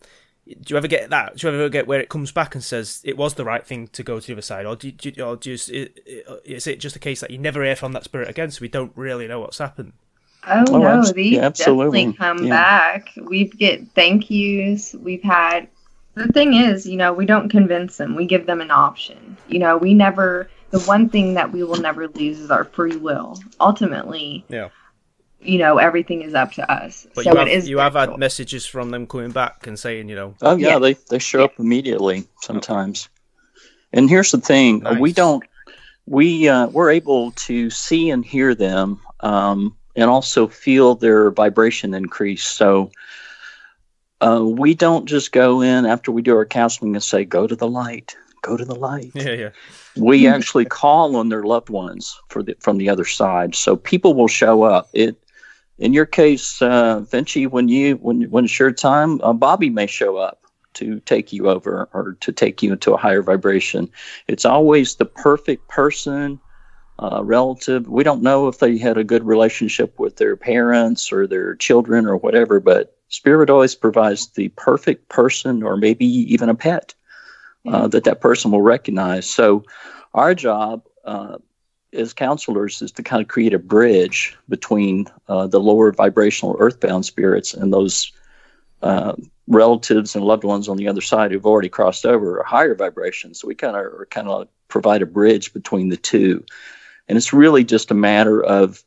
do 0.46 0.74
you 0.74 0.76
ever 0.76 0.86
get 0.86 1.08
that? 1.08 1.36
Do 1.38 1.46
you 1.48 1.54
ever 1.54 1.70
get 1.70 1.86
where 1.86 1.98
it 2.00 2.10
comes 2.10 2.30
back 2.30 2.54
and 2.54 2.62
says 2.62 3.00
it 3.04 3.16
was 3.16 3.32
the 3.32 3.46
right 3.46 3.66
thing 3.66 3.88
to 3.88 4.02
go 4.02 4.20
to 4.20 4.26
the 4.26 4.34
other 4.34 4.42
side, 4.42 4.66
or 4.66 4.76
do 4.76 4.88
you, 4.88 4.92
do 4.92 5.12
you, 5.16 5.24
or 5.24 5.36
do 5.36 5.48
you, 5.48 5.54
is 6.44 6.66
it 6.66 6.78
just 6.78 6.94
a 6.94 6.98
case 6.98 7.20
that 7.20 7.30
you 7.30 7.38
never 7.38 7.64
hear 7.64 7.74
from 7.74 7.92
that 7.92 8.04
spirit 8.04 8.28
again, 8.28 8.50
so 8.50 8.60
we 8.60 8.68
don't 8.68 8.92
really 8.94 9.26
know 9.26 9.40
what's 9.40 9.56
happened? 9.56 9.94
Oh, 10.46 10.64
Oh, 10.68 10.78
no, 10.78 10.86
abs- 10.98 11.14
these 11.14 11.32
yeah, 11.36 11.46
absolutely. 11.46 12.12
definitely 12.12 12.18
come 12.18 12.44
Yeah. 12.44 12.50
back. 12.50 13.08
We 13.16 13.44
get 13.46 13.88
thank 13.94 14.28
yous. 14.28 14.92
We've 14.92 15.22
had 15.22 15.68
the 16.14 16.28
thing 16.28 16.54
is, 16.54 16.86
you 16.86 16.96
know, 16.96 17.12
we 17.12 17.26
don't 17.26 17.48
convince 17.48 17.96
them. 17.96 18.14
We 18.14 18.26
give 18.26 18.46
them 18.46 18.60
an 18.60 18.70
option. 18.70 19.36
You 19.48 19.58
know, 19.58 19.76
we 19.76 19.94
never 19.94 20.48
the 20.70 20.80
one 20.80 21.08
thing 21.08 21.34
that 21.34 21.52
we 21.52 21.62
will 21.62 21.76
never 21.76 22.08
lose 22.08 22.40
is 22.40 22.50
our 22.50 22.64
free 22.64 22.96
will. 22.96 23.38
Ultimately, 23.60 24.44
Yeah. 24.48 24.70
you 25.40 25.58
know, 25.58 25.78
everything 25.78 26.22
is 26.22 26.34
up 26.34 26.52
to 26.52 26.68
us. 26.70 27.06
But 27.14 27.24
so 27.24 27.30
you 27.30 27.36
have 27.36 27.48
it 27.48 27.52
is 27.52 27.68
you 27.68 27.78
have 27.78 27.94
had 27.94 28.18
messages 28.18 28.66
from 28.66 28.90
them 28.90 29.06
coming 29.06 29.30
back 29.30 29.66
and 29.66 29.78
saying, 29.78 30.08
you 30.08 30.16
know, 30.16 30.34
Oh 30.42 30.56
yeah, 30.56 30.70
Yeah. 30.70 30.78
they 30.78 30.92
they 31.10 31.18
show 31.18 31.44
up 31.44 31.58
immediately 31.58 32.26
sometimes. 32.40 33.08
And 33.92 34.10
here's 34.10 34.32
the 34.32 34.40
thing: 34.40 34.84
uh, 34.84 34.96
we 34.98 35.12
don't 35.12 35.44
we 36.06 36.48
uh, 36.48 36.66
we're 36.68 36.90
able 36.90 37.32
to 37.32 37.70
see 37.70 38.10
and 38.10 38.24
hear 38.24 38.54
them, 38.54 39.00
um, 39.20 39.76
and 39.96 40.10
also 40.10 40.48
feel 40.48 40.94
their 40.96 41.30
vibration 41.30 41.94
increase. 41.94 42.44
So 42.44 42.90
uh, 44.20 44.42
we 44.44 44.74
don't 44.74 45.06
just 45.06 45.32
go 45.32 45.60
in 45.60 45.86
after 45.86 46.12
we 46.12 46.22
do 46.22 46.36
our 46.36 46.46
counseling 46.46 46.94
and 46.94 47.02
say, 47.02 47.24
"Go 47.24 47.46
to 47.46 47.56
the 47.56 47.68
light, 47.68 48.16
go 48.42 48.56
to 48.56 48.64
the 48.64 48.74
light." 48.74 49.12
yeah, 49.14 49.32
yeah, 49.32 49.50
we 49.96 50.26
actually 50.26 50.64
call 50.64 51.16
on 51.16 51.28
their 51.28 51.44
loved 51.44 51.70
ones 51.70 52.18
for 52.28 52.42
the, 52.42 52.56
from 52.60 52.78
the 52.78 52.88
other 52.88 53.04
side. 53.04 53.54
So 53.54 53.76
people 53.76 54.14
will 54.14 54.28
show 54.28 54.62
up. 54.62 54.88
It, 54.92 55.16
in 55.78 55.92
your 55.92 56.06
case, 56.06 56.62
uh, 56.62 57.00
Vinci, 57.00 57.46
when 57.46 57.68
you 57.68 57.96
when 57.96 58.22
when 58.30 58.44
it's 58.44 58.58
your 58.58 58.72
time, 58.72 59.20
uh, 59.22 59.32
Bobby 59.32 59.70
may 59.70 59.86
show 59.86 60.16
up 60.16 60.40
to 60.74 61.00
take 61.00 61.32
you 61.32 61.48
over 61.48 61.88
or 61.92 62.16
to 62.20 62.32
take 62.32 62.62
you 62.62 62.72
into 62.72 62.92
a 62.94 62.96
higher 62.96 63.22
vibration. 63.22 63.90
It's 64.26 64.44
always 64.44 64.96
the 64.96 65.04
perfect 65.04 65.68
person, 65.68 66.40
uh, 66.98 67.22
relative. 67.24 67.88
We 67.88 68.04
don't 68.04 68.22
know 68.22 68.48
if 68.48 68.58
they 68.58 68.78
had 68.78 68.98
a 68.98 69.04
good 69.04 69.24
relationship 69.24 69.98
with 69.98 70.16
their 70.16 70.36
parents 70.36 71.12
or 71.12 71.26
their 71.26 71.54
children 71.56 72.06
or 72.06 72.16
whatever, 72.16 72.60
but 72.60 72.93
Spirit 73.08 73.50
always 73.50 73.74
provides 73.74 74.28
the 74.28 74.48
perfect 74.50 75.08
person 75.08 75.62
or 75.62 75.76
maybe 75.76 76.06
even 76.06 76.48
a 76.48 76.54
pet 76.54 76.94
uh, 77.66 77.88
that 77.88 78.04
that 78.04 78.20
person 78.20 78.50
will 78.50 78.62
recognize. 78.62 79.28
So 79.28 79.64
our 80.14 80.34
job 80.34 80.82
uh, 81.04 81.38
as 81.92 82.12
counselors 82.12 82.82
is 82.82 82.92
to 82.92 83.02
kind 83.02 83.22
of 83.22 83.28
create 83.28 83.54
a 83.54 83.58
bridge 83.58 84.36
between 84.48 85.06
uh, 85.28 85.46
the 85.46 85.60
lower 85.60 85.92
vibrational 85.92 86.56
earthbound 86.58 87.04
spirits 87.06 87.54
and 87.54 87.72
those 87.72 88.12
uh, 88.82 89.14
relatives 89.46 90.14
and 90.14 90.24
loved 90.24 90.44
ones 90.44 90.68
on 90.68 90.76
the 90.76 90.88
other 90.88 91.00
side 91.00 91.30
who've 91.30 91.46
already 91.46 91.68
crossed 91.68 92.04
over 92.04 92.38
a 92.38 92.46
higher 92.46 92.74
vibration. 92.74 93.34
So 93.34 93.48
we 93.48 93.54
kind 93.54 93.76
of 93.76 94.10
kind 94.10 94.28
of 94.28 94.48
provide 94.68 95.02
a 95.02 95.06
bridge 95.06 95.52
between 95.52 95.88
the 95.88 95.96
two, 95.96 96.44
and 97.08 97.16
it's 97.16 97.32
really 97.32 97.64
just 97.64 97.90
a 97.90 97.94
matter 97.94 98.42
of 98.42 98.82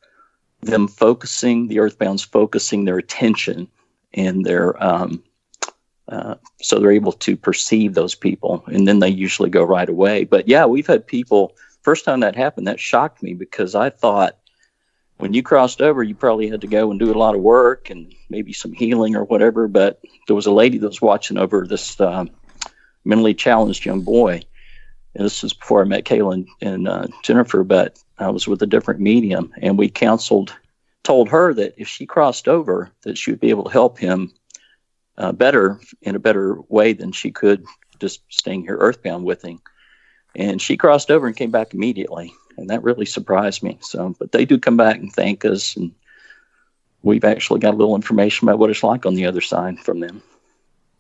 them 0.62 0.88
focusing 0.88 1.68
the 1.68 1.78
earthbounds 1.78 2.26
focusing 2.26 2.86
their 2.86 2.98
attention 2.98 3.68
and 4.14 4.46
their 4.46 4.82
um, 4.84 5.24
uh, 6.08 6.36
so 6.62 6.80
they're 6.80 6.92
able 6.92 7.12
to 7.12 7.36
perceive 7.36 7.94
those 7.94 8.16
people 8.16 8.64
and 8.68 8.88
then 8.88 9.00
they 9.00 9.10
usually 9.10 9.50
go 9.50 9.64
right 9.64 9.90
away. 9.90 10.24
But 10.24 10.48
yeah 10.48 10.66
we've 10.66 10.88
had 10.88 11.06
people 11.06 11.56
first 11.88 12.04
time 12.04 12.20
that 12.20 12.36
happened 12.36 12.68
that 12.68 12.82
shocked 12.82 13.24
me 13.24 13.34
because 13.34 13.74
i 13.74 13.90
thought 13.90 14.38
when 15.20 15.34
you 15.34 15.42
crossed 15.42 15.82
over 15.82 16.04
you 16.04 16.14
probably 16.14 16.50
had 16.50 16.60
to 16.60 16.68
go 16.68 16.92
and 16.92 17.00
do 17.00 17.10
a 17.10 17.16
lot 17.18 17.34
of 17.34 17.40
work 17.40 17.90
and 17.90 18.14
maybe 18.30 18.52
some 18.52 18.74
healing 18.74 19.16
or 19.16 19.24
whatever 19.24 19.70
but 19.70 20.02
there 20.28 20.36
was 20.36 20.48
a 20.48 20.52
lady 20.52 20.78
that 20.78 20.90
was 20.90 21.02
watching 21.02 21.38
over 21.38 21.66
this 21.66 21.98
um, 22.02 22.30
mentally 23.06 23.34
challenged 23.34 23.86
young 23.86 24.02
boy. 24.02 24.42
And 25.16 25.24
this 25.24 25.42
was 25.44 25.54
before 25.54 25.80
i 25.82 25.86
met 25.86 26.04
kayla 26.04 26.34
and, 26.34 26.48
and 26.60 26.88
uh, 26.90 27.08
jennifer 27.24 27.64
but 27.64 27.98
i 28.20 28.30
was 28.30 28.50
with 28.50 28.62
a 28.62 28.68
different 28.68 29.00
medium 29.00 29.54
and 29.62 29.78
we 29.78 29.90
counseled 29.90 30.54
told 31.04 31.30
her 31.30 31.54
that 31.54 31.76
if 31.78 31.88
she 31.88 32.06
crossed 32.06 32.48
over 32.48 32.92
that 33.04 33.18
she 33.18 33.32
would 33.32 33.40
be 33.40 33.50
able 33.50 33.64
to 33.64 33.70
help 33.70 33.98
him 33.98 34.32
uh, 35.18 35.32
better 35.32 35.80
in 36.02 36.16
a 36.16 36.20
better 36.20 36.60
way 36.70 36.94
than 36.94 37.12
she 37.12 37.32
could 37.32 37.66
just 38.00 38.22
staying 38.30 38.62
here 38.62 38.78
earthbound 38.78 39.26
with 39.26 39.44
him. 39.44 39.60
And 40.36 40.62
she 40.62 40.78
crossed 40.78 41.10
over 41.10 41.26
and 41.26 41.36
came 41.36 41.50
back 41.50 41.74
immediately, 41.74 42.34
and 42.58 42.70
that 42.70 42.84
really 42.84 43.06
surprised 43.06 43.64
me. 43.64 43.80
So, 43.82 44.16
but 44.20 44.32
they 44.32 44.46
do 44.46 44.60
come 44.60 44.78
back 44.78 44.98
and 44.98 45.12
thank 45.12 45.44
us, 45.46 45.76
and 45.76 45.92
we've 47.02 47.24
actually 47.24 47.60
got 47.60 47.74
a 47.74 47.78
little 47.78 47.96
information 47.96 48.48
about 48.48 48.60
what 48.60 48.70
it's 48.70 48.84
like 48.84 49.06
on 49.08 49.16
the 49.16 49.26
other 49.26 49.42
side 49.42 49.80
from 49.80 50.00
them. 50.02 50.22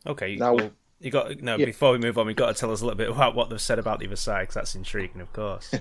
okay. 0.08 0.36
Now- 0.38 0.56
well, 0.56 0.72
you 1.00 1.12
got 1.12 1.39
no. 1.41 1.58
Yeah. 1.58 1.66
Before 1.66 1.91
we 1.91 2.00
move 2.00 2.18
on, 2.18 2.26
we've 2.26 2.36
got 2.36 2.48
to 2.48 2.60
tell 2.60 2.72
us 2.72 2.82
a 2.82 2.86
little 2.86 2.98
bit 2.98 3.12
about 3.12 3.36
what 3.36 3.52
they've 3.52 3.62
said 3.62 3.78
about 3.78 4.00
the 4.00 4.08
other 4.08 4.16
side, 4.16 4.43
because 4.43 4.56
that's 4.56 4.74
intriguing, 4.74 5.22
of 5.22 5.32
course. 5.34 5.72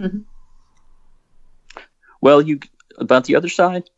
Well, 2.20 2.40
you 2.40 2.58
about 2.98 3.24
the 3.24 3.36
other 3.36 3.48
side, 3.48 3.88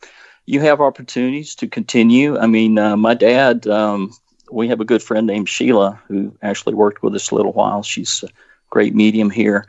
you 0.47 0.61
have 0.61 0.80
opportunities 0.80 1.55
to 1.57 1.66
continue. 1.66 2.38
I 2.38 2.47
mean, 2.47 2.78
uh, 2.78 2.97
my 2.97 3.14
dad, 3.14 3.66
um, 3.66 4.12
we 4.51 4.68
have 4.68 4.80
a 4.80 4.84
good 4.84 5.03
friend 5.03 5.26
named 5.26 5.49
Sheila 5.49 6.01
who 6.07 6.36
actually 6.42 6.74
worked 6.74 7.03
with 7.03 7.14
us 7.14 7.30
a 7.30 7.34
little 7.34 7.53
while. 7.53 7.82
She's 7.82 8.22
a 8.22 8.28
great 8.70 8.94
medium 8.94 9.30
here. 9.30 9.66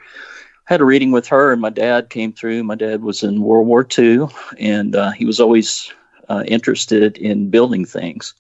Had 0.65 0.81
a 0.81 0.85
reading 0.85 1.11
with 1.11 1.27
her, 1.27 1.51
and 1.51 1.61
my 1.61 1.69
dad 1.69 2.09
came 2.09 2.33
through. 2.33 2.63
My 2.63 2.75
dad 2.75 3.01
was 3.01 3.23
in 3.23 3.41
World 3.41 3.67
War 3.67 3.87
II, 3.97 4.27
and 4.59 4.95
uh, 4.95 5.11
he 5.11 5.25
was 5.25 5.39
always 5.39 5.91
uh, 6.29 6.43
interested 6.45 7.17
in 7.17 7.49
building 7.49 7.85
things. 7.85 8.33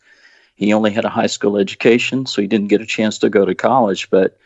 He 0.55 0.73
only 0.73 0.91
had 0.91 1.05
a 1.05 1.09
high 1.09 1.27
school 1.27 1.57
education, 1.57 2.25
so 2.25 2.41
he 2.41 2.47
didn't 2.47 2.67
get 2.67 2.81
a 2.81 2.85
chance 2.85 3.17
to 3.19 3.29
go 3.29 3.45
to 3.45 3.55
college. 3.55 4.09
But 4.09 4.37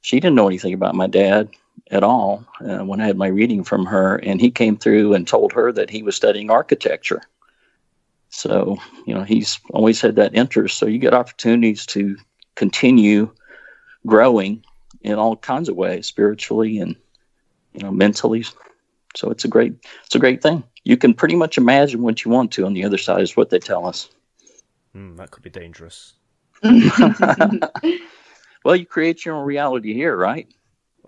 she 0.00 0.18
didn't 0.18 0.36
know 0.36 0.46
anything 0.46 0.72
about 0.72 0.94
my 0.94 1.06
dad 1.06 1.50
at 1.90 2.02
all 2.02 2.44
uh, 2.60 2.78
when 2.78 3.00
I 3.00 3.06
had 3.06 3.16
my 3.16 3.28
reading 3.28 3.64
from 3.64 3.86
her. 3.86 4.16
And 4.16 4.40
he 4.40 4.50
came 4.50 4.76
through 4.76 5.14
and 5.14 5.26
told 5.26 5.52
her 5.52 5.72
that 5.72 5.90
he 5.90 6.02
was 6.02 6.16
studying 6.16 6.50
architecture. 6.50 7.22
So, 8.30 8.76
you 9.06 9.14
know, 9.14 9.22
he's 9.22 9.60
always 9.70 10.00
had 10.00 10.16
that 10.16 10.34
interest. 10.34 10.78
So 10.78 10.86
you 10.86 10.98
get 10.98 11.14
opportunities 11.14 11.86
to 11.86 12.16
continue 12.54 13.32
growing 14.06 14.64
in 15.02 15.14
all 15.14 15.36
kinds 15.36 15.68
of 15.68 15.76
ways, 15.76 16.06
spiritually 16.06 16.78
and, 16.78 16.96
you 17.72 17.82
know, 17.82 17.92
mentally. 17.92 18.44
So 19.14 19.30
it's 19.30 19.44
a 19.44 19.48
great, 19.48 19.74
it's 20.04 20.14
a 20.14 20.18
great 20.18 20.42
thing. 20.42 20.64
You 20.84 20.96
can 20.96 21.14
pretty 21.14 21.36
much 21.36 21.56
imagine 21.56 22.02
what 22.02 22.24
you 22.24 22.30
want 22.30 22.52
to 22.52 22.66
on 22.66 22.74
the 22.74 22.84
other 22.84 22.98
side 22.98 23.22
is 23.22 23.36
what 23.36 23.50
they 23.50 23.58
tell 23.58 23.86
us. 23.86 24.08
Mm, 24.94 25.16
that 25.16 25.30
could 25.30 25.42
be 25.42 25.50
dangerous. 25.50 26.14
well, 28.64 28.76
you 28.76 28.86
create 28.86 29.24
your 29.24 29.36
own 29.36 29.46
reality 29.46 29.94
here, 29.94 30.16
right? 30.16 30.48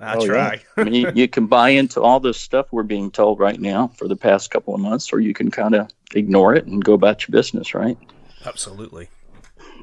I 0.01 0.15
oh, 0.17 0.27
try. 0.27 0.53
Yeah. 0.55 0.61
I 0.77 0.85
mean, 0.85 0.95
you, 0.95 1.13
you, 1.15 1.29
can 1.29 1.47
buy 1.47 1.71
into 1.71 2.01
all 2.01 2.21
this 2.21 2.39
stuff 2.39 2.67
we're 2.71 2.83
being 2.83 3.11
told 3.11 3.41
right 3.41 3.61
now 3.61 3.89
for 3.89 4.07
the 4.07 4.17
past 4.17 4.51
couple 4.51 4.75
of 4.75 4.81
months, 4.81 5.13
or 5.13 5.21
you 5.21 5.35
can 5.35 5.51
kind 5.51 5.75
of 5.75 5.91
ignore 6.15 6.55
it 6.55 6.67
and 6.67 6.85
go 6.85 6.93
about 6.93 7.27
your 7.27 7.33
business, 7.33 7.75
right? 7.75 7.99
Absolutely. 8.45 9.09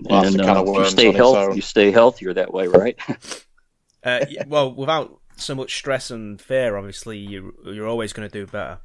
and 0.10 0.42
uh, 0.42 0.64
you 0.66 0.86
stay 0.86 1.12
healthy. 1.12 1.56
You 1.56 1.62
stay 1.62 1.92
healthier 1.92 2.34
that 2.34 2.54
way, 2.54 2.68
right? 2.68 2.98
uh, 4.04 4.26
well, 4.48 4.74
without 4.74 5.20
so 5.38 5.56
much 5.56 5.76
stress 5.76 6.12
and 6.12 6.42
fear, 6.42 6.78
obviously, 6.78 7.18
you 7.18 7.54
you're 7.66 7.88
always 7.88 8.14
going 8.14 8.30
to 8.30 8.34
do 8.34 8.50
better. 8.50 8.80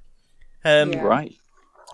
Um, 0.64 0.93
yeah. 0.93 1.03
Right. 1.03 1.35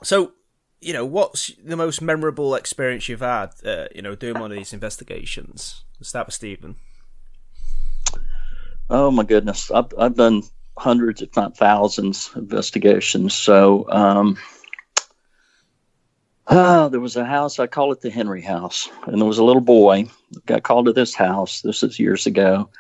So, 0.03 0.33
you 0.81 0.93
know, 0.93 1.05
what's 1.05 1.53
the 1.63 1.77
most 1.77 2.03
memorable 2.03 2.55
experience 2.55 3.09
you've 3.09 3.21
had? 3.21 3.51
Uh, 3.65 3.87
you 3.95 4.03
know, 4.03 4.15
doing 4.15 4.41
one 4.41 4.51
of 4.51 4.57
these 4.57 4.73
investigations. 4.73 5.85
Let's 5.99 6.11
start 6.11 6.27
with 6.27 6.35
Stephen. 6.35 6.77
Oh 8.89 9.11
my 9.11 9.25
goodness, 9.25 9.71
I've 9.71 9.93
I've 9.99 10.15
done 10.15 10.43
hundreds, 10.79 11.21
if 11.21 11.35
not 11.35 11.57
thousands, 11.57 12.31
investigations. 12.37 13.35
So, 13.35 13.91
um, 13.91 14.37
uh, 16.47 16.89
there 16.89 17.01
was 17.01 17.17
a 17.17 17.25
house. 17.25 17.59
I 17.59 17.67
call 17.67 17.91
it 17.91 18.01
the 18.01 18.11
Henry 18.11 18.43
House, 18.43 18.89
and 19.07 19.21
there 19.21 19.27
was 19.27 19.39
a 19.39 19.45
little 19.45 19.63
boy 19.63 20.07
got 20.47 20.63
called 20.63 20.87
to 20.87 20.93
this 20.93 21.15
house. 21.15 21.63
This 21.63 21.83
is 21.83 21.99
years 21.99 22.27
ago. 22.27 22.71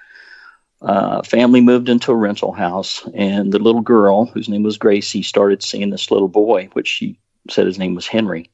Uh, 0.80 1.22
family 1.22 1.60
moved 1.60 1.88
into 1.88 2.12
a 2.12 2.16
rental 2.16 2.52
house, 2.52 3.04
and 3.14 3.52
the 3.52 3.58
little 3.58 3.80
girl, 3.80 4.26
whose 4.26 4.48
name 4.48 4.62
was 4.62 4.78
Gracie, 4.78 5.22
started 5.22 5.62
seeing 5.62 5.90
this 5.90 6.12
little 6.12 6.28
boy, 6.28 6.68
which 6.74 6.86
she 6.86 7.18
said 7.50 7.66
his 7.66 7.78
name 7.78 7.96
was 7.96 8.06
Henry, 8.06 8.48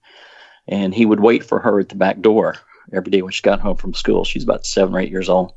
and 0.68 0.94
he 0.94 1.04
would 1.04 1.20
wait 1.20 1.44
for 1.44 1.58
her 1.58 1.80
at 1.80 1.90
the 1.90 1.96
back 1.96 2.20
door 2.20 2.56
every 2.94 3.10
day 3.10 3.20
when 3.20 3.32
she 3.32 3.42
got 3.42 3.60
home 3.60 3.76
from 3.76 3.92
school. 3.92 4.24
She's 4.24 4.44
about 4.44 4.64
seven 4.64 4.94
or 4.94 5.00
eight 5.00 5.10
years 5.10 5.28
old 5.28 5.52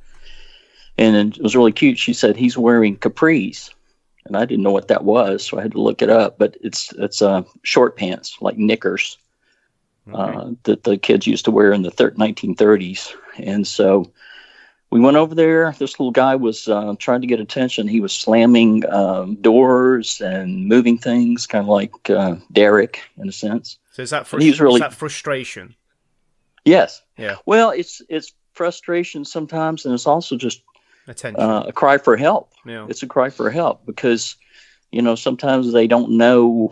and 0.98 1.36
it 1.36 1.42
was 1.42 1.56
really 1.56 1.72
cute. 1.72 1.98
She 1.98 2.14
said 2.14 2.36
he's 2.36 2.58
wearing 2.58 2.98
capris, 2.98 3.72
and 4.26 4.38
I 4.38 4.46
didn't 4.46 4.64
know 4.64 4.72
what 4.72 4.88
that 4.88 5.04
was, 5.04 5.46
so 5.46 5.60
I 5.60 5.62
had 5.62 5.74
to 5.74 5.82
look 5.82 6.02
it 6.02 6.10
up. 6.10 6.38
But 6.38 6.58
it's 6.62 6.94
it's 6.94 7.22
uh, 7.22 7.44
short 7.64 7.98
pants 7.98 8.38
like 8.42 8.58
knickers 8.58 9.18
okay. 10.08 10.38
uh, 10.38 10.52
that 10.64 10.84
the 10.84 10.98
kids 10.98 11.28
used 11.28 11.46
to 11.46 11.52
wear 11.52 11.72
in 11.72 11.84
the 11.84 11.92
thir- 11.92 12.12
1930s, 12.12 13.14
and 13.38 13.68
so 13.68 14.12
we 14.90 15.00
went 15.00 15.18
over 15.18 15.36
there. 15.36 15.76
This 15.78 16.00
little 16.00 16.12
guy 16.12 16.36
was 16.36 16.68
uh, 16.68 16.96
trying 17.00 17.22
to 17.22 17.28
get 17.28 17.40
attention. 17.40 17.88
He 17.88 18.00
was 18.00 18.14
slamming 18.14 18.90
um, 18.90 19.36
doors 19.36 20.22
and 20.22 20.68
moving 20.68 20.98
things, 20.98 21.48
kind 21.48 21.64
of 21.64 21.70
like 21.70 22.10
uh, 22.10 22.36
Derek 22.52 23.02
in 23.18 23.28
a 23.28 23.32
sense. 23.32 23.78
So 23.92 24.04
is 24.04 24.12
that, 24.12 24.24
frust- 24.24 24.60
really... 24.60 24.76
is 24.76 24.82
that 24.82 24.94
frustration? 24.94 25.76
Yes. 26.64 27.02
Yeah. 27.18 27.36
Well, 27.46 27.72
it's 27.72 28.02
it's 28.10 28.34
frustration 28.54 29.26
sometimes, 29.26 29.86
and 29.86 29.94
it's 29.94 30.08
also 30.08 30.36
just 30.38 30.64
attention, 31.08 31.42
uh, 31.42 31.66
a 31.68 31.74
cry 31.74 31.98
for 31.98 32.18
help. 32.18 32.52
Yeah. 32.66 32.88
It's 32.90 33.04
a 33.04 33.08
cry 33.08 33.30
for 33.30 33.50
help 33.50 33.86
because 33.86 34.36
you 34.92 35.02
know 35.02 35.16
sometimes 35.16 35.72
they 35.72 35.88
don't 35.88 36.12
know 36.12 36.72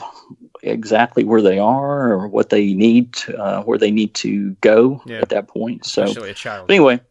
exactly 0.64 1.24
where 1.24 1.42
they 1.42 1.60
are 1.60 2.14
or 2.14 2.28
what 2.28 2.50
they 2.50 2.74
need, 2.74 3.14
to, 3.14 3.38
uh, 3.38 3.64
where 3.64 3.78
they 3.78 3.92
need 3.92 4.14
to 4.16 4.52
go 4.62 5.02
yeah. 5.06 5.20
at 5.20 5.30
that 5.30 5.48
point. 5.48 5.86
So, 5.86 6.04
Especially 6.04 6.30
a 6.30 6.34
child. 6.34 6.72
anyway, 6.72 7.02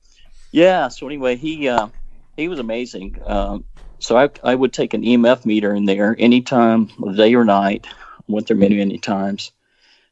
yeah. 0.51 0.89
So 0.89 1.07
anyway, 1.07 1.37
he 1.37 1.69
uh, 1.69 1.89
he 2.37 2.49
was 2.49 2.59
amazing. 2.59 3.21
Um, 3.27 3.65
so 3.99 4.17
I 4.17 4.31
I 4.43 4.55
would 4.55 4.73
take 4.73 4.95
an 4.95 5.03
EMF 5.03 5.45
meter 5.45 5.75
in 5.75 5.85
there 5.85 6.17
anytime, 6.19 6.91
day 7.15 7.35
or 7.35 7.45
night. 7.45 7.87
Went 8.29 8.47
there 8.47 8.57
many 8.57 8.77
many 8.77 8.99
times, 8.99 9.53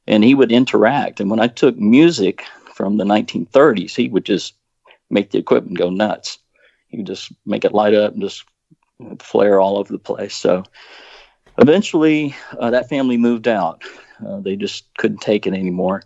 and 0.07 0.23
he 0.23 0.35
would 0.35 0.53
interact. 0.53 1.21
And 1.21 1.31
when 1.31 1.41
I 1.41 1.47
took 1.47 1.77
music 1.79 2.45
from 2.75 2.97
the 2.97 3.05
1930s, 3.05 3.95
he 3.95 4.09
would 4.09 4.25
just 4.25 4.55
make 5.11 5.31
the 5.31 5.39
equipment 5.39 5.79
go 5.79 5.91
nuts 5.91 6.39
you 6.91 7.03
just 7.03 7.33
make 7.47 7.65
it 7.65 7.75
light 7.75 7.95
up 7.95 8.13
and 8.13 8.23
just 8.23 8.45
flare 9.21 9.61
all 9.61 9.79
over 9.79 9.93
the 9.93 9.99
place. 9.99 10.35
So 10.35 10.65
eventually, 11.59 12.35
uh, 12.59 12.71
that 12.71 12.89
family 12.89 13.17
moved 13.17 13.49
out. 13.49 13.83
Uh, 14.25 14.41
they 14.41 14.57
just 14.57 14.85
couldn't 14.99 15.21
take 15.21 15.47
it 15.47 15.55
anymore. 15.55 16.03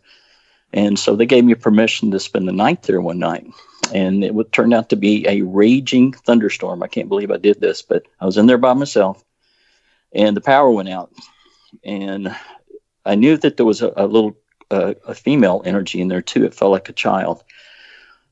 And 0.73 0.99
so 0.99 1.15
they 1.15 1.27
gave 1.27 1.45
me 1.45 1.55
permission 1.55 2.11
to 2.11 2.21
spend 2.21 2.49
the 2.49 2.53
night 2.53 2.83
there 2.83 3.01
one 3.01 3.19
night. 3.19 3.47
And 3.93 4.25
it 4.25 4.35
would 4.35 4.53
turn 4.53 4.73
out 4.73 4.89
to 4.91 4.97
be 4.97 5.27
a 5.29 5.43
raging 5.43 6.13
thunderstorm. 6.13 6.83
I 6.83 6.89
can't 6.89 7.09
believe 7.09 7.31
I 7.31 7.37
did 7.37 7.61
this, 7.61 7.83
but 7.83 8.05
I 8.21 8.27
was 8.27 8.37
in 8.37 8.47
there 8.47 8.59
by 8.59 8.73
myself 8.75 9.25
and 10.15 10.37
the 10.37 10.41
power 10.41 10.71
went 10.71 10.89
out. 10.89 11.13
And 11.85 12.35
I 13.05 13.15
knew 13.15 13.37
that 13.37 13.57
there 13.57 13.67
was 13.67 13.83
a, 13.83 13.93
a 13.97 14.07
little 14.07 14.37
uh, 14.71 14.95
a 15.07 15.15
female 15.15 15.63
energy 15.65 16.01
in 16.01 16.09
there 16.09 16.23
too. 16.23 16.45
It 16.45 16.55
felt 16.55 16.73
like 16.73 16.89
a 16.89 16.95
child. 16.95 17.45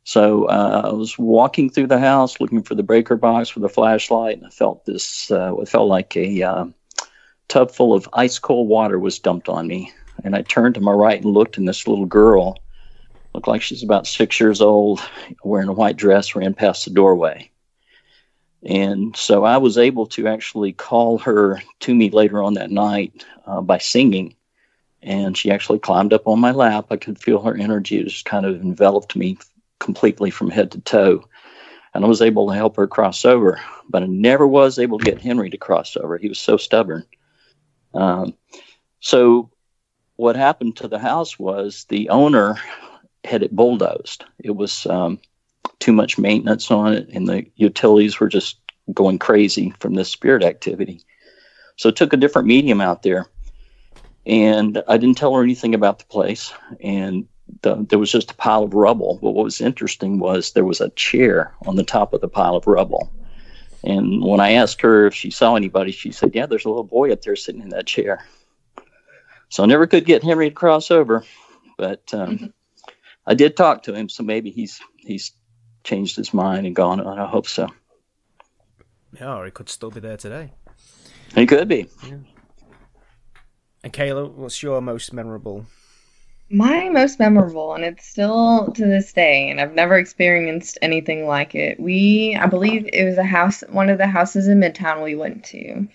So 0.05 0.46
uh, 0.46 0.82
I 0.86 0.92
was 0.92 1.16
walking 1.18 1.70
through 1.70 1.86
the 1.86 1.98
house 1.98 2.40
looking 2.40 2.62
for 2.62 2.74
the 2.74 2.82
breaker 2.82 3.16
box 3.16 3.55
with 3.55 3.64
a 3.64 3.68
flashlight, 3.68 4.38
and 4.38 4.46
I 4.46 4.50
felt 4.50 4.84
this. 4.84 5.30
Uh, 5.30 5.55
it 5.57 5.68
felt 5.68 5.88
like 5.88 6.16
a 6.16 6.42
uh, 6.42 6.64
tub 7.48 7.70
full 7.70 7.94
of 7.94 8.09
ice 8.12 8.38
cold 8.38 8.68
water 8.68 8.98
was 8.98 9.18
dumped 9.18 9.48
on 9.48 9.66
me. 9.66 9.92
And 10.24 10.34
I 10.34 10.42
turned 10.42 10.74
to 10.74 10.80
my 10.80 10.92
right 10.92 11.22
and 11.22 11.32
looked, 11.32 11.57
and 11.57 11.68
this 11.68 11.86
little 11.86 12.07
girl 12.07 12.59
looked 13.34 13.48
like 13.48 13.62
she's 13.62 13.82
about 13.82 14.07
six 14.07 14.38
years 14.40 14.61
old, 14.61 15.00
wearing 15.42 15.68
a 15.68 15.72
white 15.72 15.96
dress, 15.96 16.34
ran 16.34 16.55
past 16.55 16.84
the 16.84 16.90
doorway. 16.90 17.50
And 18.64 19.16
so 19.16 19.44
I 19.44 19.57
was 19.57 19.78
able 19.78 20.07
to 20.09 20.28
actually 20.28 20.72
call 20.72 21.18
her 21.18 21.61
to 21.80 21.94
me 21.94 22.11
later 22.11 22.42
on 22.42 22.55
that 22.55 22.70
night 22.70 23.24
uh, 23.46 23.61
by 23.61 23.78
singing. 23.78 24.36
And 25.03 25.36
she 25.36 25.50
actually 25.50 25.80
climbed 25.80 26.12
up 26.12 26.28
on 26.28 26.38
my 26.38 26.53
lap. 26.53 26.86
I 26.90 26.96
could 26.96 27.18
feel 27.18 27.42
her 27.42 27.57
energy. 27.57 27.98
It 27.98 28.07
just 28.07 28.24
kind 28.24 28.46
of 28.46 28.61
enveloped 28.61 29.16
me 29.16 29.36
completely 29.83 30.30
from 30.30 30.51
head 30.51 30.70
to 30.70 30.80
toe. 30.80 31.24
And 31.93 32.05
I 32.05 32.09
was 32.09 32.22
able 32.22 32.49
to 32.49 32.55
help 32.55 32.76
her 32.76 32.87
cross 32.87 33.24
over, 33.24 33.61
but 33.91 34.03
I 34.03 34.07
never 34.07 34.47
was 34.47 34.78
able 34.78 34.99
to 34.99 35.05
get 35.05 35.20
Henry 35.20 35.51
to 35.51 35.59
cross 35.59 35.97
over. 35.97 36.16
He 36.16 36.28
was 36.28 36.39
so 36.39 36.57
stubborn. 36.57 37.05
Um, 37.93 38.35
so, 39.01 39.51
what 40.16 40.37
happened 40.37 40.76
to 40.76 40.89
the 40.89 40.99
house 40.99 41.39
was 41.39 41.85
the 41.89 42.09
owner 42.09 42.57
had 43.24 43.43
it 43.43 43.55
bulldozed. 43.55 44.24
It 44.39 44.53
was 44.53 44.87
um, 44.87 45.20
too 45.80 45.93
much 45.93 46.18
maintenance 46.18 46.70
on 46.70 46.95
it, 46.95 47.09
and 47.12 47.28
the 47.28 47.45
utilities 47.57 48.18
were 48.20 48.28
just 48.28 48.59
going 48.95 49.18
crazy 49.18 49.74
from 49.80 49.95
this 49.95 50.09
spirit 50.09 50.45
activity. 50.45 51.03
So, 51.76 51.91
it 51.91 51.97
took 51.97 52.14
a 52.14 52.18
different 52.18 52.49
medium 52.49 52.80
out 52.80 53.03
there. 53.03 53.26
And 54.24 54.83
I 54.87 54.97
didn't 54.99 55.18
tell 55.18 55.35
her 55.35 55.43
anything 55.43 55.74
about 55.74 55.99
the 55.99 56.05
place. 56.07 56.53
And 56.80 57.26
the, 57.61 57.86
there 57.88 57.98
was 57.98 58.11
just 58.11 58.32
a 58.32 58.36
pile 58.36 58.62
of 58.62 58.74
rubble. 58.74 59.18
But 59.22 59.32
what 59.32 59.44
was 59.44 59.61
interesting 59.61 60.18
was 60.18 60.53
there 60.53 60.64
was 60.64 60.80
a 60.80 60.90
chair 60.90 61.55
on 61.66 61.76
the 61.76 61.84
top 61.84 62.12
of 62.12 62.20
the 62.20 62.28
pile 62.28 62.57
of 62.57 62.66
rubble. 62.66 63.12
And 63.84 64.24
when 64.24 64.40
I 64.40 64.53
asked 64.53 64.80
her 64.80 65.07
if 65.07 65.14
she 65.14 65.30
saw 65.30 65.57
anybody, 65.57 65.92
she 65.92 66.12
said, 66.12 66.34
Yeah, 66.34 66.46
there's 66.46 66.64
a 66.64 66.68
little 66.68 66.84
boy 66.84 67.12
up 67.12 67.22
there 67.22 67.36
sitting 67.36 67.62
in 67.62 67.70
that 67.70 67.86
chair. 67.86 68.24
So 69.48 69.62
I 69.62 69.66
never 69.66 69.86
could 69.86 70.07
get 70.07 70.22
Henry 70.22 70.48
to 70.48 70.55
cross 70.55 70.90
over, 70.90 71.24
but 71.76 72.03
um, 72.14 72.38
mm-hmm. 72.38 72.46
I 73.26 73.34
did 73.34 73.57
talk 73.57 73.82
to 73.82 73.94
him, 73.94 74.09
so 74.09 74.22
maybe 74.22 74.50
he's 74.50 74.80
he's 74.96 75.32
changed 75.84 76.16
his 76.16 76.32
mind 76.32 76.66
and 76.66 76.74
gone 76.74 77.00
on. 77.00 77.18
I 77.18 77.26
hope 77.26 77.46
so. 77.46 77.68
Yeah, 79.20 79.36
or 79.36 79.44
he 79.44 79.50
could 79.50 79.68
still 79.68 79.90
be 79.90 80.00
there 80.00 80.16
today. 80.16 80.53
He 81.34 81.44
could 81.44 81.68
be. 81.68 81.86
Yeah. 82.07 82.16
And 83.84 83.92
Kayla, 83.92 84.32
what's 84.32 84.62
your 84.62 84.80
most 84.80 85.12
memorable 85.12 85.66
my 86.53 86.90
most 86.90 87.18
memorable, 87.18 87.74
and 87.74 87.84
it's 87.84 88.07
still 88.07 88.70
to 88.72 88.84
this 88.84 89.12
day, 89.12 89.48
and 89.48 89.61
I've 89.61 89.74
never 89.74 89.96
experienced 89.96 90.76
anything 90.82 91.26
like 91.26 91.55
it. 91.55 91.80
We, 91.80 92.36
I 92.38 92.46
believe 92.46 92.88
it 92.92 93.05
was 93.05 93.16
a 93.16 93.24
house, 93.24 93.64
one 93.70 93.88
of 93.88 93.98
the 93.98 94.07
houses 94.07 94.48
in 94.48 94.61
Midtown 94.61 95.03
we 95.03 95.14
went 95.14 95.44
to. 95.46 95.88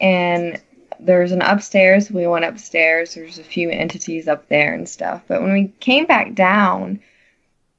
And 0.00 0.62
there's 1.00 1.32
an 1.32 1.42
upstairs. 1.42 2.10
We 2.10 2.26
went 2.26 2.44
upstairs. 2.44 3.14
There's 3.14 3.38
a 3.38 3.44
few 3.44 3.68
entities 3.68 4.28
up 4.28 4.48
there 4.48 4.72
and 4.74 4.88
stuff. 4.88 5.22
But 5.26 5.42
when 5.42 5.52
we 5.52 5.68
came 5.80 6.06
back 6.06 6.34
down, 6.34 7.00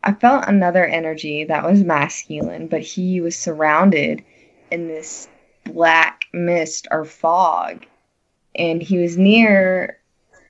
I 0.04 0.14
felt 0.14 0.48
another 0.48 0.86
energy 0.86 1.46
that 1.46 1.64
was 1.64 1.84
masculine, 1.84 2.68
but 2.68 2.82
he 2.82 3.22
was 3.22 3.38
surrounded 3.38 4.24
in 4.70 4.88
this 4.88 5.30
black 5.64 6.26
mist 6.34 6.88
or 6.92 7.06
fog. 7.06 7.86
And 8.56 8.82
he 8.82 8.98
was 8.98 9.18
near 9.18 9.97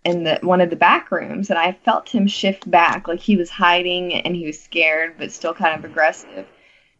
in 0.07 0.23
the 0.23 0.39
one 0.41 0.61
of 0.61 0.69
the 0.69 0.75
back 0.77 1.11
rooms, 1.11 1.49
and 1.49 1.59
I 1.59 1.73
felt 1.73 2.07
him 2.07 2.27
shift 2.27 2.69
back, 2.71 3.09
like 3.09 3.19
he 3.19 3.35
was 3.35 3.49
hiding 3.49 4.13
and 4.13 4.35
he 4.35 4.45
was 4.45 4.59
scared, 4.59 5.15
but 5.17 5.33
still 5.33 5.53
kind 5.53 5.77
of 5.77 5.83
aggressive. 5.89 6.47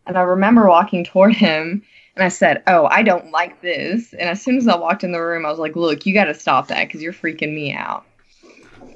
And 0.06 0.18
I 0.18 0.22
remember 0.22 0.68
walking 0.68 1.06
toward 1.06 1.34
him, 1.34 1.84
and 2.16 2.24
I 2.24 2.28
said, 2.28 2.64
"Oh, 2.68 2.86
I 2.92 3.04
don't 3.04 3.32
like 3.32 3.62
this." 3.62 4.14
And 4.14 4.30
as 4.30 4.42
soon 4.42 4.58
as 4.58 4.68
I 4.68 4.76
walked 4.76 5.06
in 5.06 5.14
the 5.14 5.22
room, 5.22 5.46
I 5.46 5.50
was 5.50 5.60
like, 5.60 5.78
"Look, 5.78 6.06
you 6.06 6.14
got 6.14 6.26
to 6.26 6.34
stop 6.34 6.68
that 6.68 6.88
because 6.88 7.02
you're 7.02 7.14
freaking 7.14 7.54
me 7.54 7.74
out." 7.74 8.06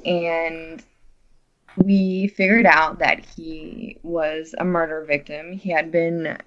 And 0.06 0.84
we 1.78 2.28
figured 2.28 2.66
out 2.66 3.00
that 3.00 3.26
he 3.26 3.98
was 4.04 4.54
a 4.58 4.66
murder 4.66 5.06
victim. 5.06 5.54
He 5.54 5.70
had 5.70 5.90
been 5.90 6.38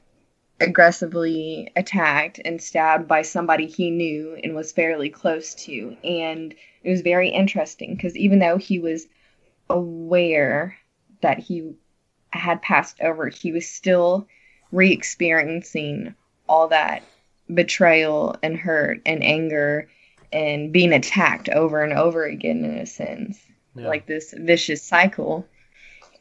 aggressively 0.61 1.71
attacked 1.77 2.41
and 2.45 2.61
stabbed 2.63 3.09
by 3.09 3.23
somebody 3.23 3.67
he 3.67 3.91
knew 3.91 4.39
and 4.43 4.55
was 4.55 4.73
fairly 4.73 5.11
close 5.11 5.55
to. 5.55 5.97
And 6.05 6.55
it 6.83 6.91
was 6.91 7.01
very 7.01 7.29
interesting 7.29 7.95
because 7.95 8.17
even 8.17 8.39
though 8.39 8.57
he 8.57 8.79
was 8.79 9.07
aware 9.69 10.77
that 11.23 11.39
he 11.39 11.75
had 12.31 12.63
passed 12.63 13.01
over, 13.01 13.29
he 13.29 13.53
was 13.53 13.67
still 13.67 14.27
re 14.71 14.93
experiencing 14.93 16.15
all 16.49 16.69
that 16.69 17.03
betrayal 17.53 18.37
and 18.43 18.57
hurt 18.57 19.01
and 19.07 19.23
anger 19.23 19.89
and 20.33 20.73
being 20.73 20.93
attacked 20.93 21.49
over 21.49 21.83
and 21.83 21.93
over 21.93 22.25
again 22.25 22.65
in 22.65 22.79
a 22.79 22.87
sense. 22.87 23.41
Yeah. 23.75 23.89
Like 23.89 24.07
this 24.07 24.35
vicious 24.37 24.83
cycle 24.83 25.47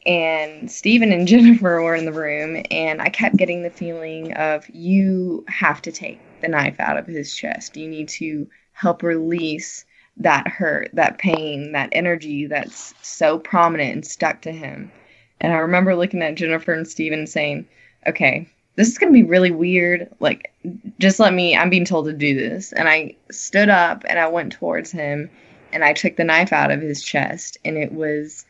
and 0.06 0.70
Stephen 0.70 1.12
and 1.12 1.26
Jennifer 1.28 1.82
were 1.82 1.94
in 1.94 2.04
the 2.04 2.12
room, 2.12 2.62
and 2.70 3.00
I 3.00 3.08
kept 3.08 3.36
getting 3.36 3.62
the 3.62 3.70
feeling 3.70 4.32
of 4.34 4.68
you 4.70 5.44
have 5.48 5.82
to 5.82 5.92
take 5.92 6.20
the 6.40 6.48
knife 6.48 6.78
out 6.80 6.98
of 6.98 7.06
his 7.06 7.34
chest. 7.34 7.76
You 7.76 7.88
need 7.88 8.08
to 8.10 8.48
help 8.72 9.02
release 9.02 9.84
that 10.16 10.46
hurt, 10.46 10.90
that 10.92 11.18
pain, 11.18 11.72
that 11.72 11.88
energy 11.92 12.46
that's 12.46 12.94
so 13.02 13.38
prominent 13.38 13.92
and 13.92 14.06
stuck 14.06 14.42
to 14.42 14.52
him. 14.52 14.92
And 15.40 15.52
I 15.52 15.56
remember 15.56 15.96
looking 15.96 16.22
at 16.22 16.36
Jennifer 16.36 16.72
and 16.72 16.86
Stephen 16.86 17.26
saying, 17.26 17.66
okay, 18.06 18.48
this 18.76 18.88
is 18.88 18.98
going 18.98 19.12
to 19.12 19.18
be 19.18 19.28
really 19.28 19.50
weird. 19.50 20.08
Like, 20.20 20.52
just 20.98 21.18
let 21.18 21.32
me, 21.32 21.56
I'm 21.56 21.70
being 21.70 21.84
told 21.84 22.06
to 22.06 22.12
do 22.12 22.34
this. 22.34 22.72
And 22.72 22.88
I 22.88 23.16
stood 23.30 23.68
up 23.68 24.04
and 24.08 24.18
I 24.18 24.28
went 24.28 24.52
towards 24.52 24.90
him 24.90 25.30
and 25.72 25.84
I 25.84 25.92
took 25.92 26.16
the 26.16 26.24
knife 26.24 26.52
out 26.52 26.70
of 26.70 26.80
his 26.80 27.02
chest. 27.02 27.58
And 27.64 27.76
it 27.76 27.92
was 27.92 28.44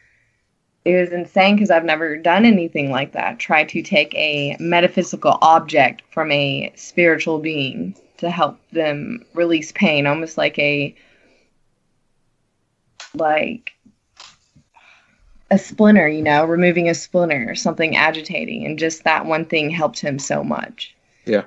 it 0.85 1.01
was 1.01 1.12
insane 1.12 1.57
because 1.57 1.70
I've 1.70 1.85
never 1.85 2.16
done 2.16 2.45
anything 2.45 2.91
like 2.91 3.12
that. 3.12 3.39
Try 3.39 3.64
to 3.64 3.82
take 3.82 4.14
a 4.14 4.57
metaphysical 4.61 5.39
object 5.41 6.03
from 6.11 6.30
a 6.30 6.72
spiritual 6.76 7.39
being 7.39 7.97
to 8.18 8.30
help 8.30 8.59
them 8.70 9.24
release 9.32 9.72
pain, 9.72 10.07
almost 10.07 10.37
like 10.37 10.59
a 10.59 10.95
like 13.14 13.72
a 15.51 15.59
splinter, 15.59 16.09
you 16.09 16.22
know, 16.22 16.45
removing 16.45 16.89
a 16.89 16.95
splinter 16.95 17.47
or 17.49 17.55
something 17.55 17.97
agitating, 17.97 18.66
and 18.66 18.78
just 18.78 19.05
that 19.05 19.24
one 19.24 19.45
thing 19.47 19.70
helped 19.70 20.01
him 20.01 20.18
so 20.18 20.45
much. 20.45 20.95
Yeah, 21.24 21.45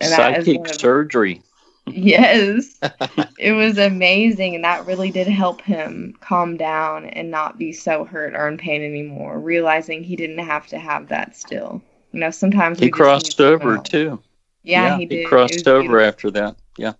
and 0.00 0.10
psychic 0.10 0.68
surgery. 0.68 1.42
Yes. 1.86 2.78
it 3.38 3.52
was 3.52 3.78
amazing. 3.78 4.54
And 4.54 4.64
that 4.64 4.86
really 4.86 5.10
did 5.10 5.26
help 5.28 5.60
him 5.62 6.14
calm 6.20 6.56
down 6.56 7.06
and 7.06 7.30
not 7.30 7.58
be 7.58 7.72
so 7.72 8.04
hurt 8.04 8.34
or 8.34 8.48
in 8.48 8.58
pain 8.58 8.82
anymore, 8.82 9.38
realizing 9.38 10.02
he 10.02 10.16
didn't 10.16 10.38
have 10.38 10.66
to 10.68 10.78
have 10.78 11.08
that 11.08 11.36
still. 11.36 11.80
You 12.12 12.20
know, 12.20 12.30
sometimes 12.30 12.78
he 12.78 12.90
crossed 12.90 13.40
over 13.40 13.78
too. 13.78 14.22
Yeah, 14.62 14.86
yeah, 14.86 14.98
he 14.98 15.06
did. 15.06 15.18
He 15.20 15.24
crossed 15.26 15.68
over 15.68 15.82
beautiful. 15.82 16.06
after 16.06 16.30
that. 16.32 16.56
Yeah. 16.76 16.92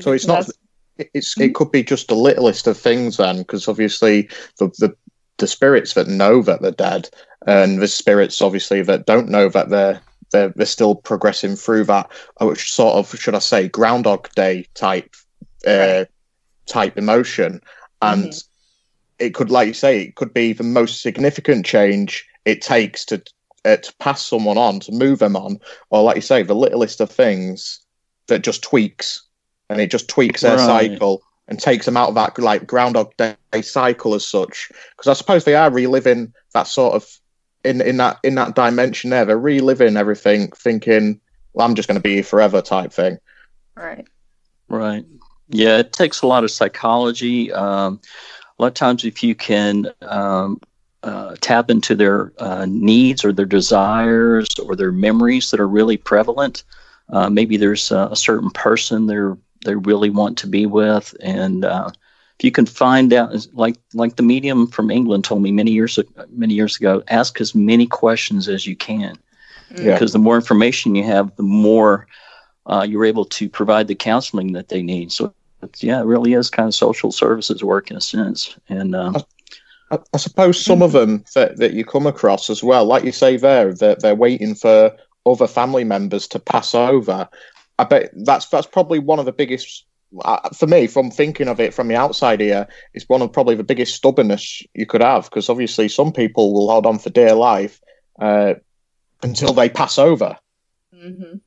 So 0.00 0.12
it's 0.12 0.26
not. 0.26 0.48
It's 0.96 1.38
it 1.40 1.54
could 1.54 1.72
be 1.72 1.82
just 1.82 2.08
the 2.08 2.14
littlest 2.14 2.66
of 2.66 2.78
things 2.78 3.16
then, 3.16 3.38
because 3.38 3.66
obviously 3.66 4.28
the, 4.58 4.68
the 4.78 4.96
the 5.38 5.46
spirits 5.46 5.94
that 5.94 6.06
know 6.06 6.42
that 6.42 6.62
they're 6.62 6.70
dead, 6.70 7.10
and 7.46 7.82
the 7.82 7.88
spirits 7.88 8.40
obviously 8.40 8.82
that 8.82 9.06
don't 9.06 9.28
know 9.28 9.48
that 9.48 9.70
they're 9.70 10.00
they're, 10.34 10.52
they're 10.56 10.66
still 10.66 10.96
progressing 10.96 11.56
through 11.56 11.84
that, 11.84 12.10
uh, 12.40 12.46
which 12.46 12.72
sort 12.72 12.96
of 12.96 13.18
should 13.18 13.34
I 13.34 13.38
say 13.38 13.68
Groundhog 13.68 14.28
Day 14.34 14.66
type 14.74 15.14
uh, 15.66 16.04
type 16.66 16.98
emotion, 16.98 17.60
and 18.02 18.24
mm-hmm. 18.24 19.24
it 19.24 19.34
could, 19.34 19.50
like 19.50 19.68
you 19.68 19.74
say, 19.74 20.02
it 20.02 20.16
could 20.16 20.34
be 20.34 20.52
the 20.52 20.64
most 20.64 21.00
significant 21.00 21.64
change 21.64 22.26
it 22.44 22.60
takes 22.60 23.04
to 23.06 23.22
uh, 23.64 23.76
to 23.76 23.94
pass 24.00 24.26
someone 24.26 24.58
on, 24.58 24.80
to 24.80 24.92
move 24.92 25.20
them 25.20 25.36
on, 25.36 25.60
or 25.90 26.02
like 26.02 26.16
you 26.16 26.22
say, 26.22 26.42
the 26.42 26.54
littlest 26.54 27.00
of 27.00 27.10
things 27.10 27.80
that 28.26 28.42
just 28.42 28.62
tweaks, 28.62 29.22
and 29.70 29.80
it 29.80 29.90
just 29.90 30.08
tweaks 30.08 30.40
their 30.42 30.56
right. 30.56 30.90
cycle 30.90 31.22
and 31.46 31.60
takes 31.60 31.86
them 31.86 31.96
out 31.96 32.08
of 32.08 32.14
that 32.14 32.38
like 32.38 32.66
Groundhog 32.66 33.12
Day 33.16 33.36
cycle 33.62 34.14
as 34.14 34.26
such. 34.26 34.70
Because 34.96 35.08
I 35.08 35.14
suppose 35.14 35.44
they 35.44 35.54
are 35.54 35.70
reliving 35.70 36.32
that 36.54 36.66
sort 36.66 36.94
of 36.94 37.06
in 37.64 37.80
in 37.80 37.96
that 37.98 38.18
in 38.22 38.34
that 38.36 38.54
dimension 38.54 39.10
there. 39.10 39.24
They're 39.24 39.38
reliving 39.38 39.96
everything, 39.96 40.48
thinking, 40.52 41.20
"Well, 41.52 41.66
I'm 41.66 41.74
just 41.74 41.88
going 41.88 41.98
to 41.98 42.02
be 42.02 42.14
here 42.14 42.22
forever," 42.22 42.60
type 42.60 42.92
thing. 42.92 43.18
Right. 43.76 44.06
Right. 44.68 45.04
Yeah, 45.48 45.78
it 45.78 45.92
takes 45.92 46.22
a 46.22 46.26
lot 46.26 46.44
of 46.44 46.50
psychology. 46.50 47.52
Um, 47.52 48.00
a 48.58 48.62
lot 48.62 48.68
of 48.68 48.74
times, 48.74 49.04
if 49.04 49.22
you 49.22 49.34
can 49.34 49.92
um, 50.02 50.60
uh, 51.02 51.36
tap 51.40 51.70
into 51.70 51.94
their 51.94 52.32
uh, 52.38 52.66
needs 52.68 53.24
or 53.24 53.32
their 53.32 53.46
desires 53.46 54.48
or 54.58 54.74
their 54.76 54.92
memories 54.92 55.50
that 55.50 55.60
are 55.60 55.68
really 55.68 55.96
prevalent, 55.96 56.64
uh, 57.10 57.28
maybe 57.28 57.56
there's 57.56 57.90
a, 57.90 58.08
a, 58.10 58.16
certain 58.16 58.50
person 58.50 59.06
they're 59.06 59.36
they 59.64 59.74
really 59.74 60.10
want 60.10 60.38
to 60.38 60.46
be 60.46 60.66
with, 60.66 61.14
and 61.20 61.64
uh, 61.64 61.90
if 62.38 62.44
you 62.44 62.50
can 62.50 62.66
find 62.66 63.12
out, 63.12 63.46
like 63.52 63.76
like 63.92 64.16
the 64.16 64.22
medium 64.22 64.66
from 64.66 64.90
England 64.90 65.24
told 65.24 65.42
me 65.42 65.52
many 65.52 65.70
years 65.70 65.98
many 66.30 66.54
years 66.54 66.76
ago, 66.76 67.02
ask 67.08 67.40
as 67.40 67.54
many 67.54 67.86
questions 67.86 68.48
as 68.48 68.66
you 68.66 68.76
can, 68.76 69.16
yeah. 69.70 69.92
because 69.92 70.12
the 70.12 70.18
more 70.18 70.36
information 70.36 70.94
you 70.94 71.04
have, 71.04 71.34
the 71.36 71.42
more 71.44 72.06
uh, 72.66 72.84
you're 72.88 73.04
able 73.04 73.24
to 73.26 73.48
provide 73.48 73.86
the 73.86 73.94
counseling 73.94 74.52
that 74.52 74.68
they 74.68 74.82
need. 74.82 75.12
So 75.12 75.32
yeah, 75.78 76.00
it 76.00 76.06
really 76.06 76.34
is 76.34 76.50
kind 76.50 76.66
of 76.66 76.74
social 76.74 77.12
services 77.12 77.62
work 77.62 77.90
in 77.90 77.96
a 77.96 78.00
sense, 78.00 78.56
and. 78.68 78.94
Uh, 78.94 79.20
I, 79.90 79.98
I 80.14 80.16
suppose 80.16 80.64
some 80.64 80.80
of 80.80 80.92
them 80.92 81.24
that, 81.34 81.58
that 81.58 81.74
you 81.74 81.84
come 81.84 82.06
across 82.06 82.48
as 82.48 82.64
well, 82.64 82.86
like 82.86 83.04
you 83.04 83.12
say 83.12 83.36
there, 83.36 83.74
that 83.74 84.00
they're 84.00 84.14
waiting 84.14 84.54
for 84.54 84.96
other 85.26 85.46
family 85.46 85.84
members 85.84 86.26
to 86.28 86.38
pass 86.38 86.74
over. 86.74 87.28
I 87.78 87.84
bet 87.84 88.10
that's 88.24 88.46
that's 88.48 88.66
probably 88.66 88.98
one 88.98 89.18
of 89.18 89.26
the 89.26 89.32
biggest 89.32 89.84
for 90.52 90.66
me, 90.66 90.86
from 90.86 91.10
thinking 91.10 91.48
of 91.48 91.60
it 91.60 91.74
from 91.74 91.88
the 91.88 91.96
outside 91.96 92.40
here, 92.40 92.68
it's 92.92 93.08
one 93.08 93.22
of 93.22 93.32
probably 93.32 93.54
the 93.54 93.64
biggest 93.64 93.94
stubbornness 93.94 94.62
you 94.74 94.86
could 94.86 95.02
have 95.02 95.24
because 95.24 95.48
obviously 95.48 95.88
some 95.88 96.12
people 96.12 96.52
will 96.52 96.70
hold 96.70 96.86
on 96.86 96.98
for 96.98 97.10
dear 97.10 97.34
life 97.34 97.80
uh, 98.20 98.54
until 99.22 99.52
they 99.52 99.68
pass 99.68 99.98
over. 99.98 100.36
Mm-hmm. 100.94 101.38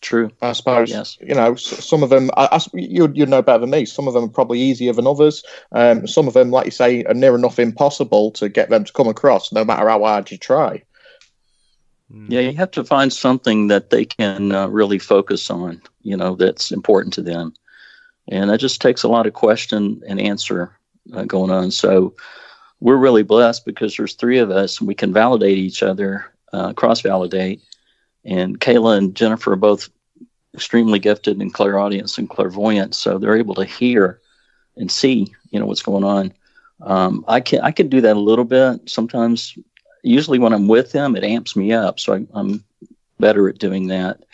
True. 0.00 0.30
I 0.40 0.52
suppose. 0.52 0.90
Yes. 0.90 1.18
You 1.20 1.34
know, 1.34 1.54
some 1.56 2.02
of 2.02 2.08
them, 2.08 2.30
I, 2.36 2.48
I, 2.52 2.60
you 2.72 3.12
you 3.14 3.26
know 3.26 3.42
better 3.42 3.58
than 3.58 3.70
me. 3.70 3.84
Some 3.84 4.08
of 4.08 4.14
them 4.14 4.24
are 4.24 4.28
probably 4.28 4.58
easier 4.58 4.94
than 4.94 5.06
others. 5.06 5.44
Um, 5.72 6.06
some 6.06 6.26
of 6.26 6.32
them, 6.32 6.50
like 6.50 6.64
you 6.64 6.70
say, 6.70 7.04
are 7.04 7.14
near 7.14 7.34
enough 7.34 7.58
impossible 7.58 8.30
to 8.32 8.48
get 8.48 8.70
them 8.70 8.84
to 8.84 8.92
come 8.92 9.08
across, 9.08 9.52
no 9.52 9.62
matter 9.64 9.88
how 9.88 10.02
hard 10.02 10.30
you 10.30 10.38
try. 10.38 10.82
Yeah, 12.28 12.40
you 12.40 12.56
have 12.56 12.72
to 12.72 12.82
find 12.82 13.12
something 13.12 13.68
that 13.68 13.90
they 13.90 14.04
can 14.04 14.52
uh, 14.52 14.66
really 14.68 14.98
focus 14.98 15.48
on. 15.50 15.80
You 16.02 16.16
know, 16.16 16.34
that's 16.34 16.72
important 16.72 17.14
to 17.14 17.22
them 17.22 17.52
and 18.30 18.48
that 18.48 18.60
just 18.60 18.80
takes 18.80 19.02
a 19.02 19.08
lot 19.08 19.26
of 19.26 19.34
question 19.34 20.02
and 20.06 20.20
answer 20.20 20.72
uh, 21.12 21.24
going 21.24 21.50
on. 21.50 21.70
So 21.70 22.14
we're 22.80 22.96
really 22.96 23.24
blessed 23.24 23.66
because 23.66 23.96
there's 23.96 24.14
three 24.14 24.38
of 24.38 24.50
us 24.50 24.78
and 24.78 24.88
we 24.88 24.94
can 24.94 25.12
validate 25.12 25.58
each 25.58 25.82
other, 25.82 26.32
uh, 26.52 26.72
cross 26.72 27.00
validate. 27.02 27.60
And 28.24 28.58
Kayla 28.60 28.96
and 28.96 29.14
Jennifer 29.14 29.52
are 29.52 29.56
both 29.56 29.90
extremely 30.54 30.98
gifted 30.98 31.40
in 31.40 31.50
clairaudience 31.50 32.18
and 32.18 32.28
clairvoyance, 32.28 32.98
so 32.98 33.18
they're 33.18 33.36
able 33.36 33.54
to 33.56 33.64
hear 33.64 34.20
and 34.76 34.90
see, 34.90 35.32
you 35.50 35.60
know, 35.60 35.66
what's 35.66 35.82
going 35.82 36.04
on. 36.04 36.32
Um, 36.82 37.24
I 37.28 37.40
can 37.40 37.60
I 37.60 37.70
can 37.70 37.88
do 37.88 38.00
that 38.00 38.16
a 38.16 38.20
little 38.20 38.44
bit 38.44 38.88
sometimes. 38.88 39.56
Usually, 40.02 40.38
when 40.38 40.52
I'm 40.52 40.66
with 40.68 40.92
them, 40.92 41.14
it 41.14 41.24
amps 41.24 41.56
me 41.56 41.72
up, 41.72 42.00
so 42.00 42.14
I, 42.14 42.26
I'm 42.32 42.64
better 43.18 43.48
at 43.48 43.58
doing 43.58 43.88
that. 43.88 44.24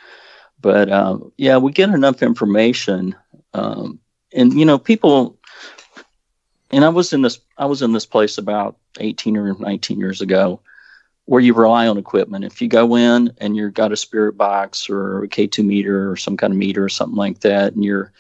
But 0.60 0.88
uh, 0.88 1.18
yeah, 1.36 1.58
we 1.58 1.72
get 1.72 1.90
enough 1.90 2.22
information 2.22 3.14
um, 3.56 3.98
and 4.32 4.52
you 4.52 4.66
know, 4.66 4.78
people, 4.78 5.38
and 6.70 6.84
I 6.84 6.90
was 6.90 7.12
in 7.12 7.22
this, 7.22 7.40
I 7.56 7.64
was 7.64 7.80
in 7.82 7.92
this 7.92 8.06
place 8.06 8.38
about 8.38 8.76
18 9.00 9.36
or 9.36 9.54
19 9.54 9.98
years 9.98 10.20
ago, 10.20 10.60
where 11.24 11.40
you 11.40 11.54
rely 11.54 11.88
on 11.88 11.96
equipment. 11.96 12.44
If 12.44 12.60
you 12.60 12.68
go 12.68 12.96
in 12.96 13.32
and 13.38 13.56
you've 13.56 13.74
got 13.74 13.92
a 13.92 13.96
spirit 13.96 14.36
box 14.36 14.90
or 14.90 15.24
a 15.24 15.28
K2 15.28 15.64
meter 15.64 16.10
or 16.10 16.16
some 16.16 16.36
kind 16.36 16.52
of 16.52 16.58
meter 16.58 16.84
or 16.84 16.90
something 16.90 17.16
like 17.16 17.40
that, 17.40 17.72
and 17.72 17.82
you're 17.82 18.12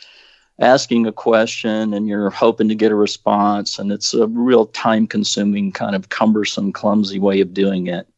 asking 0.58 1.06
a 1.06 1.12
question 1.12 1.92
and 1.92 2.08
you're 2.08 2.30
hoping 2.30 2.68
to 2.68 2.74
get 2.74 2.92
a 2.92 2.96
response, 2.96 3.78
and 3.78 3.92
it's 3.92 4.14
a 4.14 4.26
real 4.26 4.66
time 4.66 5.06
consuming, 5.06 5.70
kind 5.70 5.94
of 5.94 6.08
cumbersome, 6.08 6.72
clumsy 6.72 7.18
way 7.18 7.42
of 7.42 7.52
doing 7.52 7.88
it. 7.88 8.08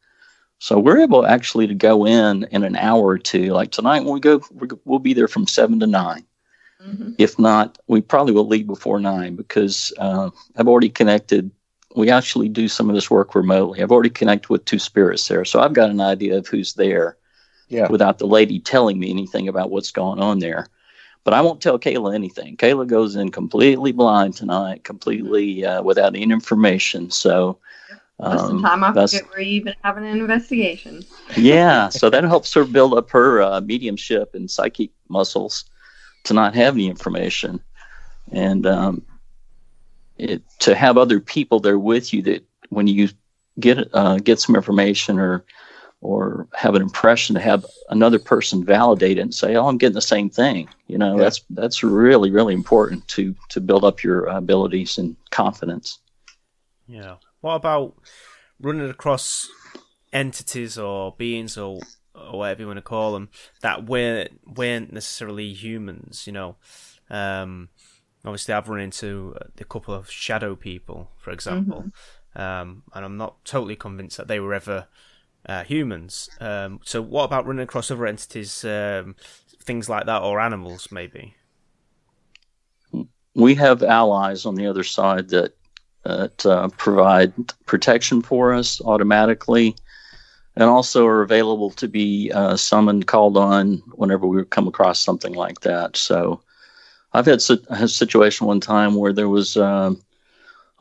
So 0.59 0.79
we're 0.79 1.01
able 1.01 1.25
actually 1.25 1.67
to 1.67 1.75
go 1.75 2.05
in 2.05 2.45
in 2.51 2.63
an 2.63 2.77
hour 2.77 3.05
or 3.05 3.17
two. 3.17 3.51
Like 3.51 3.71
tonight, 3.71 4.03
when 4.03 4.13
we 4.13 4.19
go, 4.21 4.41
we'll 4.85 4.99
be 4.99 5.13
there 5.13 5.27
from 5.27 5.47
seven 5.47 5.79
to 5.81 5.87
nine 5.87 6.25
Mm-hmm. 6.85 7.11
If 7.17 7.37
not, 7.37 7.77
we 7.87 8.01
probably 8.01 8.33
will 8.33 8.47
leave 8.47 8.67
before 8.67 8.99
nine 8.99 9.35
because 9.35 9.93
uh, 9.97 10.29
I've 10.55 10.67
already 10.67 10.89
connected. 10.89 11.51
We 11.95 12.09
actually 12.09 12.49
do 12.49 12.67
some 12.67 12.89
of 12.89 12.95
this 12.95 13.09
work 13.09 13.35
remotely. 13.35 13.81
I've 13.81 13.91
already 13.91 14.09
connected 14.09 14.49
with 14.49 14.65
two 14.65 14.79
spirits 14.79 15.27
there, 15.27 15.43
so 15.43 15.59
I've 15.59 15.73
got 15.73 15.89
an 15.89 16.01
idea 16.01 16.37
of 16.37 16.47
who's 16.47 16.73
there. 16.73 17.17
Yeah. 17.67 17.87
Without 17.87 18.17
the 18.17 18.25
lady 18.25 18.59
telling 18.59 18.97
me 18.97 19.11
anything 19.11 19.47
about 19.47 19.69
what's 19.69 19.91
going 19.91 20.19
on 20.19 20.39
there. 20.39 20.69
But 21.23 21.35
I 21.35 21.41
won't 21.41 21.61
tell 21.61 21.77
Kayla 21.77 22.15
anything. 22.15 22.57
Kayla 22.57 22.87
goes 22.87 23.15
in 23.15 23.29
completely 23.29 23.91
blind 23.91 24.33
tonight, 24.33 24.83
completely 24.83 25.63
uh, 25.63 25.83
without 25.83 26.15
any 26.15 26.23
information. 26.23 27.11
So 27.11 27.59
most 28.19 28.43
of 28.45 28.61
the 28.61 28.67
time, 28.67 28.83
I 28.83 28.91
forget 28.91 29.29
we're 29.29 29.39
even 29.41 29.75
having 29.83 30.05
an 30.05 30.19
investigation. 30.19 31.03
yeah, 31.37 31.89
so 31.89 32.09
that 32.09 32.23
helps 32.25 32.53
her 32.53 32.65
build 32.65 32.93
up 32.93 33.09
her 33.11 33.41
uh, 33.41 33.61
mediumship 33.61 34.35
and 34.35 34.51
psychic 34.51 34.89
muscles 35.07 35.65
to 36.25 36.33
not 36.33 36.55
have 36.55 36.75
any 36.75 36.87
information, 36.87 37.61
and 38.31 38.65
um, 38.65 39.05
it, 40.17 40.43
to 40.59 40.75
have 40.75 40.97
other 40.97 41.19
people 41.19 41.59
there 41.59 41.79
with 41.79 42.13
you 42.13 42.21
that 42.23 42.45
when 42.69 42.87
you 42.87 43.09
get 43.59 43.89
uh, 43.93 44.17
get 44.17 44.39
some 44.39 44.55
information 44.55 45.19
or 45.19 45.45
or 46.01 46.47
have 46.53 46.75
an 46.75 46.81
impression 46.81 47.35
to 47.35 47.41
have 47.41 47.65
another 47.89 48.19
person 48.19 48.63
validate 48.63 49.17
it 49.17 49.21
and 49.21 49.33
say, 49.33 49.55
"Oh, 49.55 49.67
I'm 49.67 49.77
getting 49.77 49.95
the 49.95 50.01
same 50.01 50.29
thing." 50.29 50.69
You 50.87 50.97
know, 50.97 51.17
yeah. 51.17 51.23
that's 51.23 51.41
that's 51.49 51.83
really 51.83 52.31
really 52.31 52.53
important 52.53 53.07
to 53.09 53.35
to 53.49 53.61
build 53.61 53.83
up 53.83 54.03
your 54.03 54.25
abilities 54.25 54.97
and 54.97 55.15
confidence. 55.31 55.99
Yeah. 56.87 57.15
What 57.41 57.55
about 57.55 57.95
running 58.59 58.89
across 58.89 59.49
entities 60.11 60.77
or 60.77 61.15
beings 61.17 61.57
or 61.57 61.79
or 62.29 62.39
whatever 62.39 62.61
you 62.61 62.67
want 62.67 62.77
to 62.77 62.83
call 62.83 63.13
them 63.13 63.29
that 63.61 63.85
weren't 63.85 64.39
weren't 64.45 64.93
necessarily 64.93 65.53
humans? 65.53 66.25
You 66.27 66.33
know, 66.33 66.55
um, 67.09 67.69
obviously 68.25 68.53
I've 68.53 68.69
run 68.69 68.81
into 68.81 69.35
a 69.59 69.65
couple 69.65 69.93
of 69.93 70.09
shadow 70.09 70.55
people, 70.55 71.11
for 71.17 71.31
example, 71.31 71.85
mm-hmm. 72.35 72.41
um, 72.41 72.83
and 72.93 73.05
I'm 73.05 73.17
not 73.17 73.43
totally 73.45 73.75
convinced 73.75 74.17
that 74.17 74.27
they 74.27 74.39
were 74.39 74.53
ever 74.53 74.87
uh, 75.45 75.63
humans. 75.63 76.29
Um, 76.39 76.79
so, 76.83 77.01
what 77.01 77.23
about 77.23 77.45
running 77.45 77.63
across 77.63 77.91
other 77.91 78.05
entities, 78.05 78.63
um, 78.65 79.15
things 79.63 79.89
like 79.89 80.05
that, 80.05 80.21
or 80.21 80.39
animals, 80.39 80.89
maybe? 80.91 81.35
We 83.35 83.55
have 83.55 83.83
allies 83.83 84.45
on 84.45 84.55
the 84.55 84.67
other 84.67 84.83
side 84.83 85.29
that 85.29 85.53
that 86.03 86.45
uh, 86.45 86.69
provide 86.77 87.33
protection 87.65 88.21
for 88.21 88.53
us 88.53 88.81
automatically 88.81 89.75
and 90.59 90.69
also 90.69 91.07
are 91.07 91.21
available 91.21 91.69
to 91.71 91.87
be 91.87 92.31
uh, 92.33 92.57
summoned, 92.57 93.07
called 93.07 93.37
on 93.37 93.77
whenever 93.93 94.27
we 94.27 94.43
come 94.43 94.67
across 94.67 94.99
something 94.99 95.33
like 95.33 95.61
that. 95.61 95.95
So 95.95 96.41
I've 97.13 97.25
had 97.25 97.41
a 97.69 97.87
situation 97.87 98.45
one 98.45 98.59
time 98.59 98.95
where 98.95 99.13
there 99.13 99.29
was 99.29 99.55
um, 99.55 100.03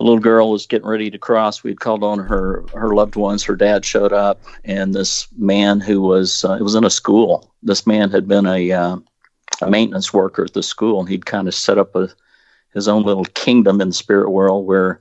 a 0.01 0.03
little 0.03 0.19
girl 0.19 0.51
was 0.51 0.67
getting 0.67 0.89
ready 0.89 1.13
to 1.13 1.19
cross. 1.19 1.63
We'd 1.63 1.79
called 1.79 2.03
on 2.03 2.19
her 2.19 2.65
her 2.75 2.93
loved 2.93 3.15
ones. 3.15 3.45
Her 3.45 3.55
dad 3.55 3.85
showed 3.85 4.13
up, 4.13 4.43
and 4.65 4.95
this 4.95 5.29
man 5.37 5.79
who 5.79 6.03
was 6.03 6.45
uh, 6.45 6.55
it 6.55 6.63
was 6.63 6.75
in 6.75 6.85
a 6.85 6.91
school. 6.91 7.55
This 7.63 7.87
man 7.87 8.11
had 8.11 8.27
been 8.27 8.47
a, 8.47 8.73
uh, 8.73 8.97
a 9.63 9.71
maintenance 9.71 10.13
worker 10.13 10.43
at 10.43 10.55
the 10.55 10.63
school, 10.63 10.99
and 10.99 11.09
he'd 11.09 11.25
kind 11.25 11.47
of 11.47 11.55
set 11.55 11.79
up 11.79 11.95
a 11.95 12.09
his 12.75 12.89
own 12.89 13.05
little 13.05 13.25
kingdom 13.27 13.81
in 13.81 13.89
the 13.89 13.95
spirit 13.95 14.31
world 14.31 14.67
where 14.67 15.01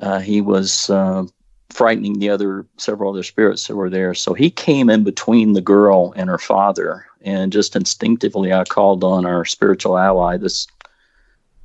uh, 0.00 0.20
he 0.20 0.42
was 0.42 0.90
uh, 0.90 1.24
frightening 1.70 2.18
the 2.18 2.30
other 2.30 2.66
several 2.76 3.12
other 3.12 3.22
spirits 3.22 3.66
that 3.66 3.76
were 3.76 3.90
there. 3.90 4.14
So 4.14 4.34
he 4.34 4.50
came 4.50 4.90
in 4.90 5.04
between 5.04 5.52
the 5.52 5.60
girl 5.60 6.12
and 6.16 6.28
her 6.28 6.38
father, 6.38 7.06
and 7.22 7.52
just 7.52 7.76
instinctively, 7.76 8.52
I 8.52 8.64
called 8.64 9.04
on 9.04 9.26
our 9.26 9.44
spiritual 9.44 9.98
ally, 9.98 10.36
this 10.36 10.66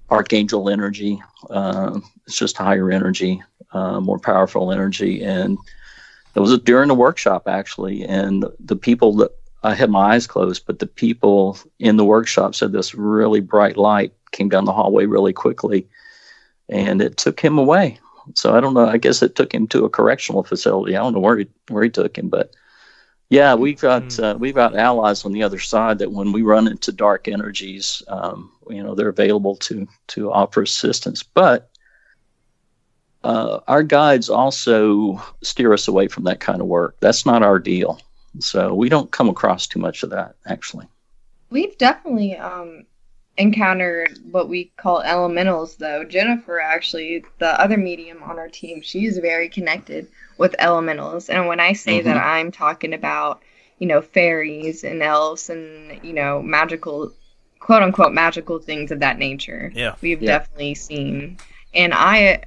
archangel 0.09 0.69
energy. 0.69 1.21
Uh, 1.49 1.99
it's 2.27 2.37
just 2.37 2.57
higher 2.57 2.91
energy, 2.91 3.41
uh, 3.71 3.99
more 3.99 4.19
powerful 4.19 4.71
energy, 4.71 5.23
and 5.23 5.57
it 6.35 6.39
was 6.39 6.57
during 6.59 6.87
the 6.87 6.95
workshop 6.95 7.47
actually, 7.47 8.03
and 8.03 8.45
the 8.59 8.75
people 8.75 9.13
that 9.15 9.31
I 9.63 9.73
had 9.73 9.89
my 9.89 10.13
eyes 10.13 10.27
closed, 10.27 10.65
but 10.67 10.77
the 10.77 10.85
people 10.87 11.57
in 11.79 11.97
the 11.97 12.05
workshop 12.05 12.53
said 12.53 12.71
this 12.71 12.93
really 12.93 13.39
bright 13.39 13.77
light 13.77 14.13
came 14.31 14.49
down 14.49 14.65
the 14.65 14.73
hallway 14.73 15.05
really 15.05 15.33
quickly 15.33 15.87
and 16.69 17.01
it 17.01 17.17
took 17.17 17.39
him 17.39 17.57
away. 17.57 17.99
So 18.33 18.55
I 18.55 18.61
don't 18.61 18.73
know. 18.73 18.87
I 18.87 18.97
guess 18.97 19.21
it 19.21 19.35
took 19.35 19.53
him 19.53 19.67
to 19.67 19.85
a 19.85 19.89
correctional 19.89 20.43
facility. 20.43 20.95
I 20.95 21.01
don't 21.01 21.13
know 21.13 21.19
where 21.19 21.37
he, 21.37 21.47
where 21.69 21.83
he 21.83 21.89
took 21.89 22.17
him, 22.17 22.29
but 22.29 22.55
yeah, 23.29 23.55
we've 23.55 23.79
got 23.79 24.03
mm. 24.03 24.23
uh, 24.23 24.37
we've 24.37 24.55
got 24.55 24.75
allies 24.75 25.25
on 25.25 25.31
the 25.31 25.43
other 25.43 25.59
side 25.59 25.99
that 25.99 26.11
when 26.11 26.31
we 26.31 26.43
run 26.43 26.67
into 26.67 26.91
dark 26.91 27.27
energies, 27.27 28.03
um, 28.07 28.51
you 28.69 28.83
know, 28.83 28.93
they're 28.93 29.09
available 29.09 29.55
to 29.57 29.87
to 30.07 30.31
offer 30.31 30.61
assistance. 30.61 31.23
But 31.23 31.69
uh, 33.23 33.59
our 33.67 33.81
guides 33.81 34.29
also 34.29 35.21
steer 35.41 35.73
us 35.73 35.87
away 35.87 36.07
from 36.07 36.25
that 36.25 36.39
kind 36.39 36.61
of 36.61 36.67
work. 36.67 36.97
That's 36.99 37.25
not 37.25 37.41
our 37.41 37.57
deal. 37.57 37.99
So 38.39 38.73
we 38.75 38.89
don't 38.89 39.11
come 39.11 39.29
across 39.29 39.65
too 39.65 39.79
much 39.79 40.03
of 40.03 40.11
that 40.11 40.35
actually. 40.45 40.87
We've 41.49 41.77
definitely 41.77 42.37
um, 42.37 42.85
encountered 43.37 44.17
what 44.31 44.47
we 44.47 44.71
call 44.77 45.01
elementals 45.01 45.75
though. 45.75 46.03
Jennifer 46.03 46.59
actually 46.59 47.23
the 47.39 47.59
other 47.59 47.77
medium 47.77 48.23
on 48.23 48.39
our 48.39 48.47
team 48.47 48.81
she's 48.81 49.17
very 49.17 49.49
connected 49.49 50.07
with 50.37 50.55
elementals. 50.59 51.29
And 51.29 51.47
when 51.47 51.59
i 51.59 51.73
say 51.73 51.99
mm-hmm. 51.99 52.07
that 52.07 52.17
i'm 52.17 52.51
talking 52.51 52.93
about 52.93 53.41
you 53.79 53.87
know 53.87 54.01
fairies 54.01 54.83
and 54.83 55.01
elves 55.01 55.49
and 55.49 55.99
you 56.03 56.13
know 56.13 56.41
magical 56.41 57.11
quote 57.59 57.81
unquote 57.81 58.13
magical 58.13 58.59
things 58.59 58.91
of 58.91 58.99
that 59.01 59.17
nature 59.17 59.71
yeah. 59.75 59.95
we've 60.01 60.21
yeah. 60.21 60.37
definitely 60.37 60.75
seen. 60.75 61.37
And 61.73 61.93
i 61.93 62.43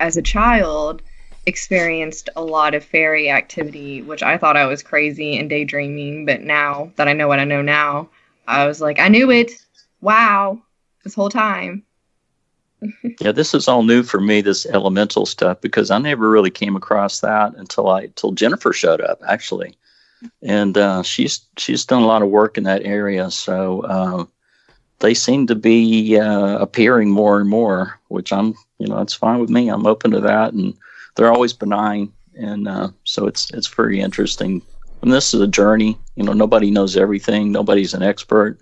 as 0.00 0.16
a 0.16 0.22
child 0.22 1.02
experienced 1.46 2.28
a 2.36 2.42
lot 2.42 2.74
of 2.74 2.84
fairy 2.84 3.30
activity 3.30 4.02
which 4.02 4.22
i 4.22 4.38
thought 4.38 4.56
i 4.56 4.66
was 4.66 4.82
crazy 4.82 5.38
and 5.38 5.48
daydreaming. 5.48 6.26
But 6.26 6.40
now 6.40 6.90
that 6.96 7.06
i 7.06 7.12
know 7.12 7.28
what 7.28 7.38
i 7.38 7.44
know 7.44 7.62
now 7.62 8.08
i 8.48 8.66
was 8.66 8.80
like 8.80 8.98
i 8.98 9.06
knew 9.06 9.30
it 9.30 9.52
wow, 10.02 10.60
this 11.04 11.14
whole 11.14 11.30
time. 11.30 11.84
yeah, 13.20 13.32
this 13.32 13.54
is 13.54 13.68
all 13.68 13.84
new 13.84 14.02
for 14.02 14.20
me, 14.20 14.40
this 14.40 14.66
elemental 14.66 15.24
stuff, 15.24 15.60
because 15.60 15.90
I 15.90 15.98
never 15.98 16.28
really 16.28 16.50
came 16.50 16.76
across 16.76 17.20
that 17.20 17.54
until 17.54 17.88
I 17.88 18.08
till 18.16 18.32
Jennifer 18.32 18.72
showed 18.72 19.00
up 19.00 19.20
actually, 19.26 19.78
and 20.42 20.76
uh, 20.76 21.02
she's 21.02 21.46
she's 21.56 21.86
done 21.86 22.02
a 22.02 22.06
lot 22.06 22.22
of 22.22 22.28
work 22.28 22.58
in 22.58 22.64
that 22.64 22.84
area. 22.84 23.30
So 23.30 23.82
uh, 23.82 24.24
they 24.98 25.14
seem 25.14 25.46
to 25.46 25.54
be 25.54 26.18
uh, 26.18 26.58
appearing 26.58 27.10
more 27.10 27.40
and 27.40 27.48
more, 27.48 28.00
which 28.08 28.32
I'm 28.32 28.54
you 28.78 28.88
know 28.88 28.98
it's 28.98 29.14
fine 29.14 29.38
with 29.38 29.50
me. 29.50 29.68
I'm 29.68 29.86
open 29.86 30.10
to 30.10 30.20
that, 30.20 30.52
and 30.52 30.74
they're 31.14 31.32
always 31.32 31.52
benign, 31.52 32.12
and 32.34 32.66
uh, 32.66 32.88
so 33.04 33.28
it's 33.28 33.48
it's 33.52 33.68
very 33.68 34.00
interesting. 34.00 34.60
And 35.02 35.12
this 35.12 35.34
is 35.34 35.40
a 35.40 35.48
journey. 35.48 35.98
You 36.16 36.24
know, 36.24 36.32
nobody 36.32 36.70
knows 36.70 36.96
everything. 36.96 37.50
Nobody's 37.50 37.94
an 37.94 38.02
expert 38.02 38.60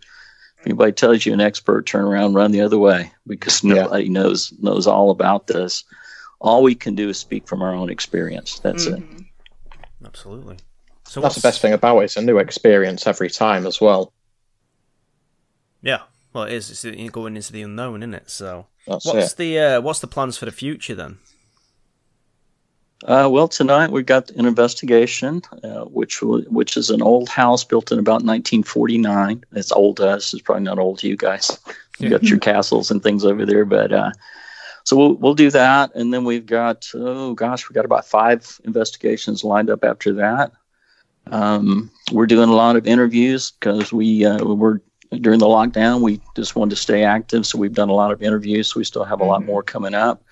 if 0.60 0.66
anybody 0.66 0.92
tells 0.92 1.24
you 1.24 1.32
an 1.32 1.40
expert, 1.40 1.86
turn 1.86 2.04
around, 2.04 2.34
run 2.34 2.52
the 2.52 2.60
other 2.60 2.78
way 2.78 3.10
because 3.26 3.64
nobody 3.64 4.04
yeah. 4.04 4.12
knows 4.12 4.52
knows 4.60 4.86
all 4.86 5.10
about 5.10 5.46
this. 5.46 5.84
All 6.40 6.62
we 6.62 6.74
can 6.74 6.94
do 6.94 7.08
is 7.08 7.18
speak 7.18 7.48
from 7.48 7.62
our 7.62 7.74
own 7.74 7.88
experience. 7.88 8.58
That's 8.58 8.86
mm-hmm. 8.86 9.16
it. 9.16 9.24
Absolutely. 10.04 10.56
So 11.04 11.20
that's 11.20 11.34
the 11.34 11.40
best 11.40 11.62
thing 11.62 11.72
about 11.72 11.98
it. 11.98 12.04
It's 12.04 12.16
a 12.16 12.22
new 12.22 12.38
experience 12.38 13.06
every 13.06 13.30
time 13.30 13.66
as 13.66 13.80
well. 13.80 14.12
Yeah, 15.82 16.02
well, 16.34 16.44
it 16.44 16.52
is. 16.52 16.84
It's 16.84 17.10
going 17.10 17.36
into 17.36 17.52
the 17.52 17.62
unknown, 17.62 18.02
isn't 18.02 18.14
it? 18.14 18.30
So, 18.30 18.66
that's 18.86 19.06
what's 19.06 19.32
it. 19.32 19.36
the 19.36 19.58
uh, 19.58 19.80
what's 19.80 20.00
the 20.00 20.06
plans 20.06 20.36
for 20.36 20.44
the 20.44 20.52
future 20.52 20.94
then? 20.94 21.18
Uh, 23.06 23.28
well, 23.30 23.48
tonight 23.48 23.90
we've 23.90 24.06
got 24.06 24.30
an 24.30 24.44
investigation, 24.44 25.40
uh, 25.64 25.84
which 25.84 26.20
which 26.20 26.76
is 26.76 26.90
an 26.90 27.00
old 27.00 27.30
house 27.30 27.64
built 27.64 27.90
in 27.90 27.98
about 27.98 28.22
1949. 28.22 29.42
It's 29.52 29.72
old 29.72 29.96
to 29.98 30.08
us. 30.08 30.34
It's 30.34 30.42
probably 30.42 30.64
not 30.64 30.78
old 30.78 30.98
to 30.98 31.08
you 31.08 31.16
guys. 31.16 31.58
You 31.98 32.10
got 32.10 32.24
your 32.24 32.38
castles 32.50 32.90
and 32.90 33.02
things 33.02 33.24
over 33.24 33.46
there, 33.46 33.64
but 33.64 33.90
uh, 33.90 34.10
so 34.84 34.96
we'll 34.96 35.14
we'll 35.14 35.34
do 35.34 35.50
that, 35.50 35.94
and 35.94 36.12
then 36.12 36.24
we've 36.24 36.44
got 36.44 36.90
oh 36.94 37.32
gosh, 37.32 37.68
we 37.68 37.74
got 37.74 37.86
about 37.86 38.06
five 38.06 38.60
investigations 38.64 39.44
lined 39.44 39.70
up 39.70 39.82
after 39.82 40.12
that. 40.14 40.52
Um, 41.30 41.90
we're 42.12 42.26
doing 42.26 42.50
a 42.50 42.54
lot 42.54 42.76
of 42.76 42.86
interviews 42.86 43.52
because 43.52 43.94
we 43.94 44.26
uh, 44.26 44.44
we're 44.44 44.80
during 45.10 45.38
the 45.38 45.46
lockdown. 45.46 46.02
We 46.02 46.20
just 46.36 46.54
wanted 46.54 46.70
to 46.70 46.76
stay 46.76 47.02
active, 47.02 47.46
so 47.46 47.58
we've 47.58 47.72
done 47.72 47.88
a 47.88 47.94
lot 47.94 48.12
of 48.12 48.22
interviews. 48.22 48.72
So 48.72 48.80
we 48.80 48.84
still 48.84 49.04
have 49.04 49.20
a 49.20 49.24
lot 49.24 49.40
mm-hmm. 49.40 49.46
more 49.46 49.62
coming 49.62 49.94
up. 49.94 50.22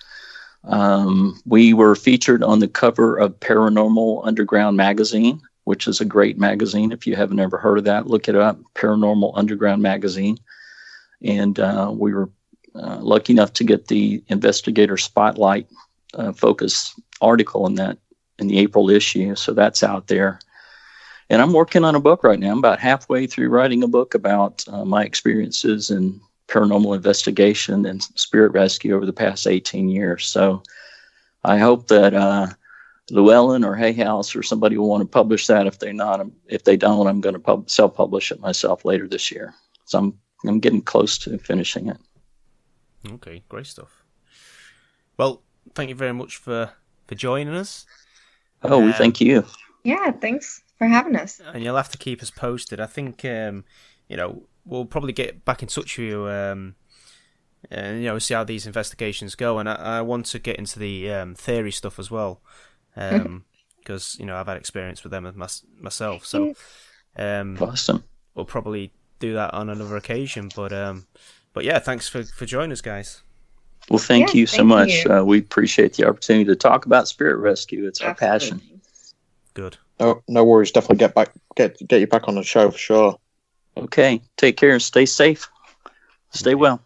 Um, 0.64 1.40
we 1.46 1.72
were 1.72 1.94
featured 1.94 2.42
on 2.42 2.58
the 2.58 2.68
cover 2.68 3.16
of 3.16 3.38
Paranormal 3.40 4.26
Underground 4.26 4.76
magazine, 4.76 5.40
which 5.64 5.86
is 5.86 6.00
a 6.00 6.04
great 6.04 6.38
magazine. 6.38 6.92
If 6.92 7.06
you 7.06 7.16
haven't 7.16 7.40
ever 7.40 7.58
heard 7.58 7.78
of 7.78 7.84
that, 7.84 8.06
look 8.06 8.28
it 8.28 8.36
up 8.36 8.58
Paranormal 8.74 9.32
Underground 9.34 9.82
magazine. 9.82 10.38
And 11.22 11.58
uh, 11.58 11.92
we 11.94 12.12
were 12.12 12.30
uh, 12.74 12.98
lucky 13.00 13.32
enough 13.32 13.52
to 13.54 13.64
get 13.64 13.88
the 13.88 14.22
investigator 14.28 14.96
spotlight 14.96 15.66
uh, 16.14 16.32
focus 16.32 16.94
article 17.20 17.66
in 17.66 17.74
that 17.74 17.98
in 18.38 18.46
the 18.46 18.58
April 18.58 18.88
issue. 18.88 19.34
So 19.34 19.52
that's 19.52 19.82
out 19.82 20.06
there. 20.06 20.38
And 21.30 21.42
I'm 21.42 21.52
working 21.52 21.84
on 21.84 21.94
a 21.94 22.00
book 22.00 22.24
right 22.24 22.38
now. 22.38 22.52
I'm 22.52 22.58
about 22.58 22.78
halfway 22.78 23.26
through 23.26 23.50
writing 23.50 23.82
a 23.82 23.88
book 23.88 24.14
about 24.14 24.64
uh, 24.68 24.84
my 24.84 25.04
experiences 25.04 25.90
in 25.90 26.20
paranormal 26.48 26.96
investigation 26.96 27.86
and 27.86 28.02
spirit 28.02 28.52
rescue 28.52 28.94
over 28.96 29.06
the 29.06 29.12
past 29.12 29.46
18 29.46 29.88
years. 29.88 30.26
So 30.26 30.62
I 31.44 31.58
hope 31.58 31.88
that 31.88 32.14
uh, 32.14 32.48
Llewellyn 33.10 33.64
or 33.64 33.74
Hay 33.76 33.92
House 33.92 34.34
or 34.34 34.42
somebody 34.42 34.76
will 34.76 34.88
want 34.88 35.02
to 35.02 35.06
publish 35.08 35.46
that. 35.46 35.66
If 35.66 35.78
they 35.78 35.92
not, 35.92 36.26
if 36.46 36.64
they 36.64 36.76
don't, 36.76 37.06
I'm 37.06 37.20
going 37.20 37.34
to 37.34 37.40
pub- 37.40 37.70
self-publish 37.70 38.32
it 38.32 38.40
myself 38.40 38.84
later 38.84 39.06
this 39.06 39.30
year. 39.30 39.54
So 39.84 39.98
I'm 39.98 40.18
I'm 40.46 40.60
getting 40.60 40.82
close 40.82 41.18
to 41.18 41.36
finishing 41.38 41.88
it. 41.88 41.98
Okay, 43.08 43.42
great 43.48 43.66
stuff. 43.66 44.04
Well, 45.16 45.42
thank 45.74 45.88
you 45.88 45.94
very 45.94 46.12
much 46.12 46.36
for 46.36 46.70
for 47.06 47.14
joining 47.14 47.54
us. 47.54 47.86
Oh, 48.62 48.78
we 48.80 48.86
Um, 48.88 48.92
thank 48.94 49.20
you. 49.20 49.44
Yeah, 49.84 50.10
thanks 50.12 50.62
for 50.76 50.86
having 50.86 51.16
us. 51.16 51.40
and 51.54 51.62
you'll 51.64 51.76
have 51.76 51.90
to 51.90 51.98
keep 51.98 52.22
us 52.22 52.30
posted. 52.30 52.80
I 52.80 52.86
think 52.86 53.24
um, 53.24 53.64
you 54.08 54.16
know 54.16 54.42
we'll 54.68 54.84
probably 54.84 55.12
get 55.12 55.44
back 55.44 55.62
in 55.62 55.68
touch 55.68 55.96
with 55.98 56.06
you, 56.06 56.28
um, 56.28 56.74
and 57.70 57.98
you 58.02 58.04
know 58.06 58.18
see 58.18 58.34
how 58.34 58.44
these 58.44 58.66
investigations 58.66 59.34
go. 59.34 59.58
And 59.58 59.68
I, 59.68 59.74
I 59.74 60.00
want 60.02 60.26
to 60.26 60.38
get 60.38 60.56
into 60.56 60.78
the 60.78 61.10
um, 61.10 61.34
theory 61.34 61.72
stuff 61.72 61.98
as 61.98 62.10
well, 62.10 62.40
because 62.94 64.16
you 64.18 64.26
know 64.26 64.36
I've 64.36 64.46
had 64.46 64.56
experience 64.56 65.02
with 65.02 65.10
them 65.12 65.26
as 65.26 65.34
mys- 65.34 65.64
myself. 65.80 66.24
So 66.26 66.54
um, 67.16 67.56
Awesome. 67.60 68.04
we'll 68.34 68.44
probably 68.44 68.92
do 69.18 69.34
that 69.34 69.52
on 69.54 69.68
another 69.70 69.96
occasion. 69.96 70.50
But 70.54 70.72
um, 70.72 71.06
but 71.52 71.64
yeah, 71.64 71.78
thanks 71.78 72.08
for 72.08 72.22
for 72.22 72.46
joining 72.46 72.72
us, 72.72 72.80
guys. 72.80 73.22
Well, 73.90 73.98
thank 73.98 74.34
Yeah, 74.34 74.40
you 74.40 74.46
so 74.46 74.56
thank 74.58 74.68
much. 74.68 74.90
you. 74.90 75.10
Uh, 75.12 75.22
we 75.22 75.38
appreciate 75.38 75.94
the 75.94 76.06
opportunity 76.06 76.44
to 76.44 76.56
talk 76.56 76.84
about 76.84 77.08
spirit 77.08 77.36
rescue. 77.38 77.86
It's 77.86 78.02
our 78.02 78.14
passion. 78.14 78.60
Good. 79.54 79.78
No, 79.98 80.22
no 80.28 80.44
worries. 80.44 80.70
Definitely 80.70 80.98
get 80.98 81.14
back, 81.14 81.30
get 81.56 81.78
get 81.88 82.00
you 82.00 82.06
back 82.06 82.28
on 82.28 82.34
the 82.34 82.42
show 82.44 82.70
for 82.70 82.78
sure. 82.78 83.18
Okay, 83.78 84.20
take 84.36 84.56
care 84.56 84.72
and 84.72 84.82
stay 84.82 85.06
safe. 85.06 85.48
Stay 86.30 86.54
well. 86.54 86.80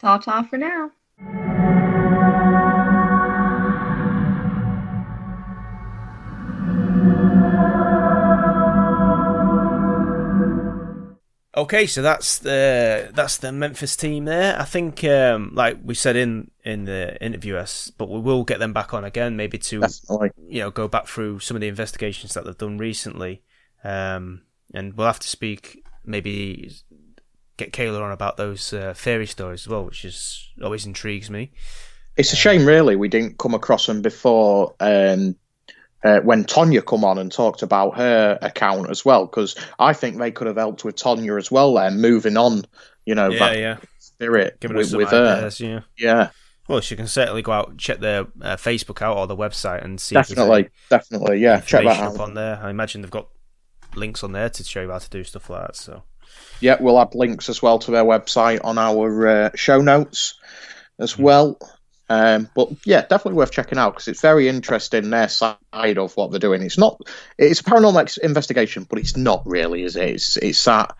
Ta 0.00 0.18
ta 0.18 0.42
for 0.42 0.58
now. 0.58 0.90
Okay, 11.56 11.86
so 11.86 12.00
that's 12.00 12.38
the 12.38 13.10
that's 13.12 13.36
the 13.36 13.52
Memphis 13.52 13.94
team 13.94 14.24
there. 14.24 14.58
I 14.58 14.64
think, 14.64 15.04
um, 15.04 15.50
like 15.52 15.78
we 15.84 15.94
said 15.94 16.16
in 16.16 16.50
in 16.64 16.86
the 16.86 17.22
interview, 17.22 17.56
us, 17.56 17.90
but 17.96 18.08
we 18.08 18.18
will 18.18 18.44
get 18.44 18.60
them 18.60 18.72
back 18.72 18.94
on 18.94 19.04
again, 19.04 19.36
maybe 19.36 19.58
to 19.58 19.80
Definitely. 19.80 20.30
you 20.48 20.60
know 20.60 20.70
go 20.70 20.88
back 20.88 21.06
through 21.06 21.40
some 21.40 21.56
of 21.56 21.60
the 21.60 21.68
investigations 21.68 22.34
that 22.34 22.44
they've 22.44 22.56
done 22.56 22.78
recently, 22.78 23.42
um, 23.84 24.42
and 24.72 24.94
we'll 24.94 25.06
have 25.06 25.20
to 25.20 25.28
speak 25.28 25.84
maybe 26.10 26.70
get 27.56 27.72
Kayla 27.72 28.02
on 28.02 28.12
about 28.12 28.36
those 28.36 28.72
uh, 28.72 28.94
fairy 28.94 29.26
stories 29.26 29.62
as 29.62 29.68
well, 29.68 29.84
which 29.84 30.04
is 30.04 30.48
always 30.62 30.86
intrigues 30.86 31.30
me. 31.30 31.52
It's 32.16 32.32
a 32.32 32.36
shame, 32.36 32.66
really, 32.66 32.96
we 32.96 33.08
didn't 33.08 33.38
come 33.38 33.54
across 33.54 33.86
them 33.86 34.02
before 34.02 34.74
um, 34.80 35.36
uh, 36.02 36.20
when 36.20 36.44
Tonya 36.44 36.84
come 36.84 37.04
on 37.04 37.18
and 37.18 37.30
talked 37.30 37.62
about 37.62 37.96
her 37.96 38.38
account 38.42 38.90
as 38.90 39.04
well, 39.04 39.26
because 39.26 39.54
I 39.78 39.92
think 39.92 40.18
they 40.18 40.30
could 40.30 40.46
have 40.46 40.56
helped 40.56 40.84
with 40.84 40.96
Tonya 40.96 41.38
as 41.38 41.50
well. 41.50 41.74
Then 41.74 42.00
moving 42.00 42.36
on, 42.36 42.64
you 43.06 43.14
know, 43.14 43.30
yeah, 43.30 43.38
that 43.38 43.58
yeah, 43.58 43.76
spirit 43.98 44.58
giving 44.60 44.76
with, 44.76 44.92
with 44.94 45.10
her. 45.10 45.36
ideas. 45.36 45.60
Yeah. 45.60 45.80
Yeah, 45.98 46.30
Well, 46.68 46.80
she 46.80 46.96
can 46.96 47.06
certainly 47.06 47.42
go 47.42 47.52
out 47.52 47.70
and 47.70 47.78
check 47.78 48.00
their 48.00 48.22
uh, 48.42 48.56
Facebook 48.56 49.02
out 49.02 49.16
or 49.16 49.26
the 49.26 49.36
website 49.36 49.84
and 49.84 50.00
see. 50.00 50.14
definitely, 50.14 50.68
definitely. 50.88 51.38
Yeah, 51.38 51.60
check 51.60 51.84
that 51.84 52.00
out. 52.00 52.18
on 52.18 52.34
there. 52.34 52.58
I 52.62 52.70
imagine 52.70 53.02
they've 53.02 53.10
got 53.10 53.28
links 53.96 54.22
on 54.24 54.32
there 54.32 54.48
to 54.50 54.64
show 54.64 54.82
you 54.82 54.90
how 54.90 54.98
to 54.98 55.10
do 55.10 55.24
stuff 55.24 55.48
like 55.50 55.66
that. 55.68 55.76
So. 55.76 56.02
Yeah, 56.60 56.76
we'll 56.80 57.00
add 57.00 57.14
links 57.14 57.48
as 57.48 57.62
well 57.62 57.78
to 57.80 57.90
their 57.90 58.04
website 58.04 58.60
on 58.64 58.78
our 58.78 59.26
uh, 59.26 59.50
show 59.54 59.80
notes 59.80 60.38
as 60.98 61.12
Hmm. 61.12 61.22
well. 61.22 61.58
Um, 62.08 62.48
but 62.56 62.70
yeah, 62.84 63.02
definitely 63.02 63.34
worth 63.34 63.52
checking 63.52 63.78
out 63.78 63.94
because 63.94 64.08
it's 64.08 64.20
very 64.20 64.48
interesting 64.48 65.10
their 65.10 65.28
side 65.28 65.56
of 65.96 66.16
what 66.16 66.30
they're 66.32 66.40
doing. 66.40 66.60
It's 66.62 66.76
not, 66.76 67.00
it's 67.38 67.60
a 67.60 67.64
paranormal 67.64 68.18
investigation, 68.18 68.84
but 68.90 68.98
it's 68.98 69.16
not 69.16 69.42
really, 69.46 69.84
is 69.84 69.94
it? 69.94 70.08
It's 70.10 70.36
it's 70.38 70.64
that 70.64 70.92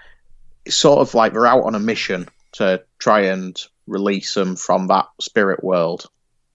it's 0.65 0.77
sort 0.77 1.01
of 1.01 1.13
like 1.15 1.33
they're 1.33 1.49
out 1.49 1.65
on 1.65 1.75
a 1.75 1.81
mission 1.81 2.29
to 2.53 2.85
try 3.01 3.23
and 3.23 3.61
release 3.89 4.35
them 4.35 4.55
from 4.55 4.87
that 4.87 5.09
spirit 5.21 5.65
world. 5.65 6.09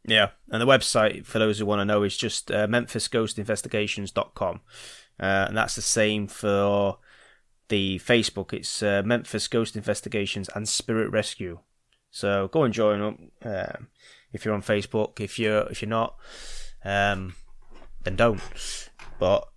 Yeah, 0.08 0.30
and 0.50 0.62
the 0.62 0.66
website 0.68 1.26
for 1.26 1.38
those 1.40 1.60
who 1.60 1.66
want 1.66 1.82
to 1.82 1.86
know 1.86 2.04
is 2.04 2.16
just 2.16 2.50
uh, 2.50 2.66
memphisghostinvestigations.com. 2.68 4.62
Uh, 5.20 5.46
and 5.48 5.58
that's 5.58 5.76
the 5.76 5.82
same 5.82 6.28
for 6.28 6.98
the 7.70 8.00
Facebook. 8.00 8.54
It's 8.54 8.84
uh, 8.84 9.02
Memphis 9.06 9.48
Ghost 9.48 9.76
Investigations 9.76 10.50
and 10.56 10.68
Spirit 10.68 11.12
Rescue. 11.12 11.60
So 12.12 12.48
go 12.48 12.64
and 12.64 12.74
join 12.74 13.00
them 13.00 13.32
um, 13.44 13.88
if 14.32 14.46
you're 14.46 14.54
on 14.54 14.62
Facebook. 14.62 15.20
If 15.20 15.38
you're 15.40 15.68
if 15.68 15.82
you're 15.82 15.90
not, 15.90 16.16
um, 16.84 17.36
then 18.04 18.16
don't. 18.16 18.42
But 19.20 19.48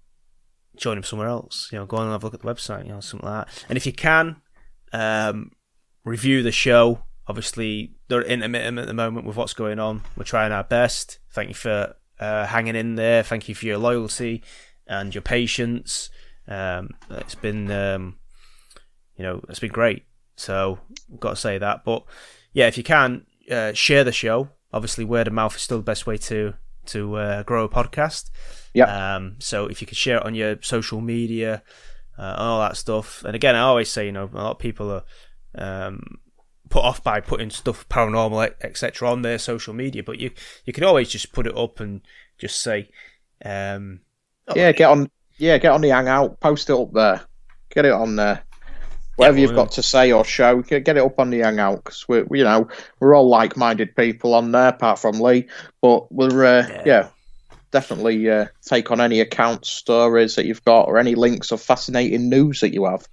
join 0.77 0.97
them 0.97 1.05
somewhere 1.05 1.29
else. 1.29 1.69
You 1.73 1.79
know, 1.79 1.87
go 1.87 1.99
and 1.99 2.11
have 2.11 2.23
a 2.23 2.27
look 2.27 2.35
at 2.35 2.43
the 2.43 2.53
website. 2.53 2.85
You 2.85 2.93
know, 2.93 3.01
something 3.01 3.29
like 3.29 3.47
that. 3.47 3.65
And 3.69 3.77
if 3.77 3.87
you 3.87 3.93
can, 3.93 4.37
um, 4.93 5.53
review 6.05 6.43
the 6.43 6.53
show. 6.53 7.05
Obviously, 7.27 7.95
they're 8.09 8.23
intermittent 8.23 8.79
at 8.79 8.87
the 8.87 8.95
moment 8.95 9.27
with 9.27 9.37
what's 9.37 9.53
going 9.53 9.79
on. 9.79 10.03
We're 10.17 10.25
trying 10.25 10.51
our 10.51 10.65
best. 10.65 11.19
Thank 11.31 11.51
you 11.51 11.55
for 11.55 11.95
uh, 12.19 12.47
hanging 12.47 12.75
in 12.75 12.95
there. 12.95 13.23
Thank 13.23 13.49
you 13.49 13.55
for 13.55 13.67
your 13.67 13.79
loyalty 13.79 14.43
and 14.89 15.15
your 15.15 15.23
patience. 15.23 16.11
Um, 16.47 16.91
it's 17.11 17.35
been, 17.35 17.71
um, 17.71 18.17
you 19.17 19.25
know, 19.25 19.43
it's 19.49 19.61
been 19.61 19.71
great. 19.71 20.05
So, 20.37 20.79
I've 21.13 21.21
got 21.21 21.31
to 21.31 21.37
say 21.37 21.59
that. 21.59 21.85
But 21.85 22.05
yeah, 22.53 22.67
if 22.67 22.79
you 22.79 22.85
can 22.85 23.27
uh, 23.51 23.73
share 23.73 24.05
the 24.05 24.13
show. 24.13 24.51
Obviously, 24.73 25.05
word 25.05 25.27
of 25.27 25.33
mouth 25.33 25.57
is 25.57 25.63
still 25.63 25.79
the 25.79 25.85
best 25.85 26.07
way 26.07 26.19
to 26.19 26.55
to 26.87 27.17
uh, 27.17 27.43
grow 27.43 27.65
a 27.65 27.69
podcast. 27.69 28.31
Yeah. 28.75 29.17
Um, 29.17 29.37
so 29.39 29.67
if 29.67 29.81
you 29.81 29.87
could 29.87 29.97
share 29.97 30.19
it 30.19 30.27
on 30.27 30.35
your 30.35 30.57
social 30.63 31.01
media, 31.01 31.63
uh, 32.19 32.23
and 32.23 32.41
all 32.41 32.61
that 32.61 32.77
stuff. 32.77 33.25
And 33.25 33.35
again, 33.35 33.55
I 33.55 33.61
always 33.61 33.91
say, 33.91 34.07
you 34.07 34.13
know, 34.13 34.29
a 34.33 34.37
lot 34.37 34.51
of 34.53 34.59
people 34.59 34.91
are 34.91 35.05
um, 35.55 36.19
put 36.69 36.85
off 36.85 37.03
by 37.03 37.21
putting 37.21 37.51
stuff 37.51 37.89
paranormal, 37.89 38.53
etc., 38.61 39.11
on 39.11 39.23
their 39.23 39.39
social 39.39 39.73
media, 39.73 40.03
but 40.03 40.19
you 40.19 40.31
you 40.65 40.73
can 40.73 40.85
always 40.85 41.09
just 41.09 41.33
put 41.33 41.47
it 41.47 41.57
up 41.57 41.81
and 41.81 42.03
just 42.37 42.61
say, 42.61 42.91
um, 43.45 44.01
oh, 44.49 44.55
Yeah, 44.57 44.73
get 44.73 44.91
on. 44.91 45.11
Yeah, 45.39 45.59
get 45.59 45.73
on 45.73 45.81
the 45.81 45.91
hangout. 45.91 46.41
Post 46.41 46.69
it 46.71 46.75
up 46.77 46.93
there. 46.93 47.21
Get 47.71 47.85
it 47.85 47.93
on 47.93 48.17
there. 48.17 48.43
Whatever 49.17 49.37
well, 49.37 49.43
you've 49.43 49.55
got 49.57 49.73
to 49.73 49.83
say 49.83 50.13
or 50.13 50.25
show, 50.25 50.63
get 50.63 50.85
get 50.85 50.97
it 50.97 51.03
up 51.03 51.19
on 51.19 51.31
the 51.31 51.41
hangout 51.41 51.83
because 51.85 52.07
we're 52.09 52.27
you 52.31 52.45
know 52.45 52.69
we're 53.01 53.15
all 53.17 53.29
like-minded 53.29 53.97
people 53.97 54.35
on 54.35 54.53
there, 54.53 54.69
apart 54.69 54.99
from 55.01 55.21
Lee. 55.21 55.49
But 55.83 56.11
we're 56.13 56.45
uh, 56.45 56.69
Yeah. 56.69 56.83
yeah. 56.87 57.09
definitely 57.73 58.31
uh, 58.31 58.47
take 58.65 58.91
on 58.91 59.01
any 59.01 59.21
accounts, 59.21 59.71
stories 59.71 60.37
that 60.37 60.47
you've 60.47 60.65
got, 60.65 60.89
or 60.89 60.99
any 60.99 61.15
links 61.17 61.51
of 61.51 61.61
fascinating 61.61 62.29
news 62.29 62.61
that 62.61 62.73
you 62.73 62.85
have. 62.85 63.07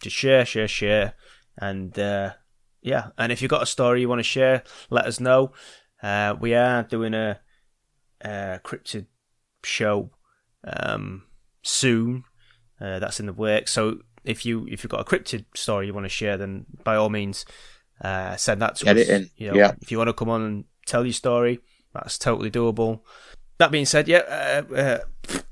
just 0.00 0.14
share, 0.16 0.44
share, 0.44 0.68
share, 0.68 1.14
and 1.58 1.98
uh, 1.98 2.32
yeah. 2.80 3.08
And 3.18 3.32
if 3.32 3.42
you've 3.42 3.50
got 3.50 3.62
a 3.62 3.66
story 3.66 4.00
you 4.00 4.08
want 4.08 4.20
to 4.20 4.24
share, 4.24 4.62
let 4.90 5.06
us 5.06 5.18
know. 5.18 5.52
Uh, 6.02 6.36
we 6.38 6.54
are 6.54 6.82
doing 6.84 7.14
a, 7.14 7.40
a 8.20 8.60
cryptid 8.62 9.06
show 9.64 10.10
um, 10.64 11.24
soon. 11.62 12.24
Uh, 12.80 12.98
that's 12.98 13.20
in 13.20 13.26
the 13.26 13.32
works. 13.32 13.72
So 13.72 13.98
if 14.24 14.44
you 14.44 14.66
if 14.70 14.82
you've 14.82 14.90
got 14.90 15.00
a 15.00 15.04
cryptid 15.04 15.44
story 15.54 15.86
you 15.86 15.94
want 15.94 16.04
to 16.04 16.10
share, 16.10 16.36
then 16.36 16.66
by 16.82 16.96
all 16.96 17.08
means 17.10 17.44
uh, 18.02 18.36
send 18.36 18.60
that 18.62 18.76
to 18.76 18.84
Get 18.84 18.96
us. 18.96 19.02
it 19.02 19.08
in, 19.10 19.30
You 19.36 19.48
know, 19.52 19.56
yeah. 19.56 19.72
If 19.80 19.90
you 19.90 19.98
want 19.98 20.08
to 20.08 20.14
come 20.14 20.28
on 20.28 20.42
and 20.42 20.64
tell 20.86 21.04
your 21.04 21.12
story, 21.12 21.60
that's 21.92 22.18
totally 22.18 22.50
doable. 22.50 23.00
That 23.58 23.70
being 23.70 23.86
said, 23.86 24.08
yeah, 24.08 24.18
uh, 24.70 24.74
uh, 24.74 24.98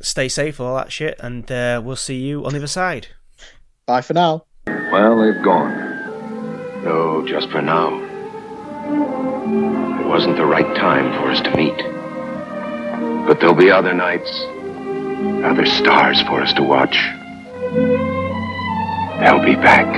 stay 0.01 0.29
safe, 0.29 0.59
all 0.61 0.75
that 0.77 0.91
shit, 0.91 1.19
and 1.21 1.51
uh, 1.53 1.81
we'll 1.85 1.95
see 1.97 2.17
you 2.17 2.45
on 2.45 2.53
the 2.53 2.59
other 2.59 2.67
side. 2.67 3.07
Bye 3.87 4.01
for 4.01 4.15
now. 4.15 4.45
Well, 4.67 5.19
they've 5.21 5.43
gone. 5.43 6.83
No, 6.85 7.25
just 7.27 7.49
for 7.51 7.63
now. 7.63 8.01
It 10.01 10.07
wasn't 10.07 10.37
the 10.37 10.45
right 10.45 10.77
time 10.77 11.13
for 11.13 11.31
us 11.31 11.41
to 11.43 11.57
meet. 11.57 11.79
But 13.27 13.41
there'll 13.41 13.55
be 13.55 13.71
other 13.71 13.95
nights, 13.95 14.31
other 15.45 15.67
stars 15.67 16.21
for 16.23 16.41
us 16.41 16.53
to 16.55 16.63
watch. 16.63 16.97
They'll 19.21 19.45
be 19.45 19.55
back. 19.55 19.89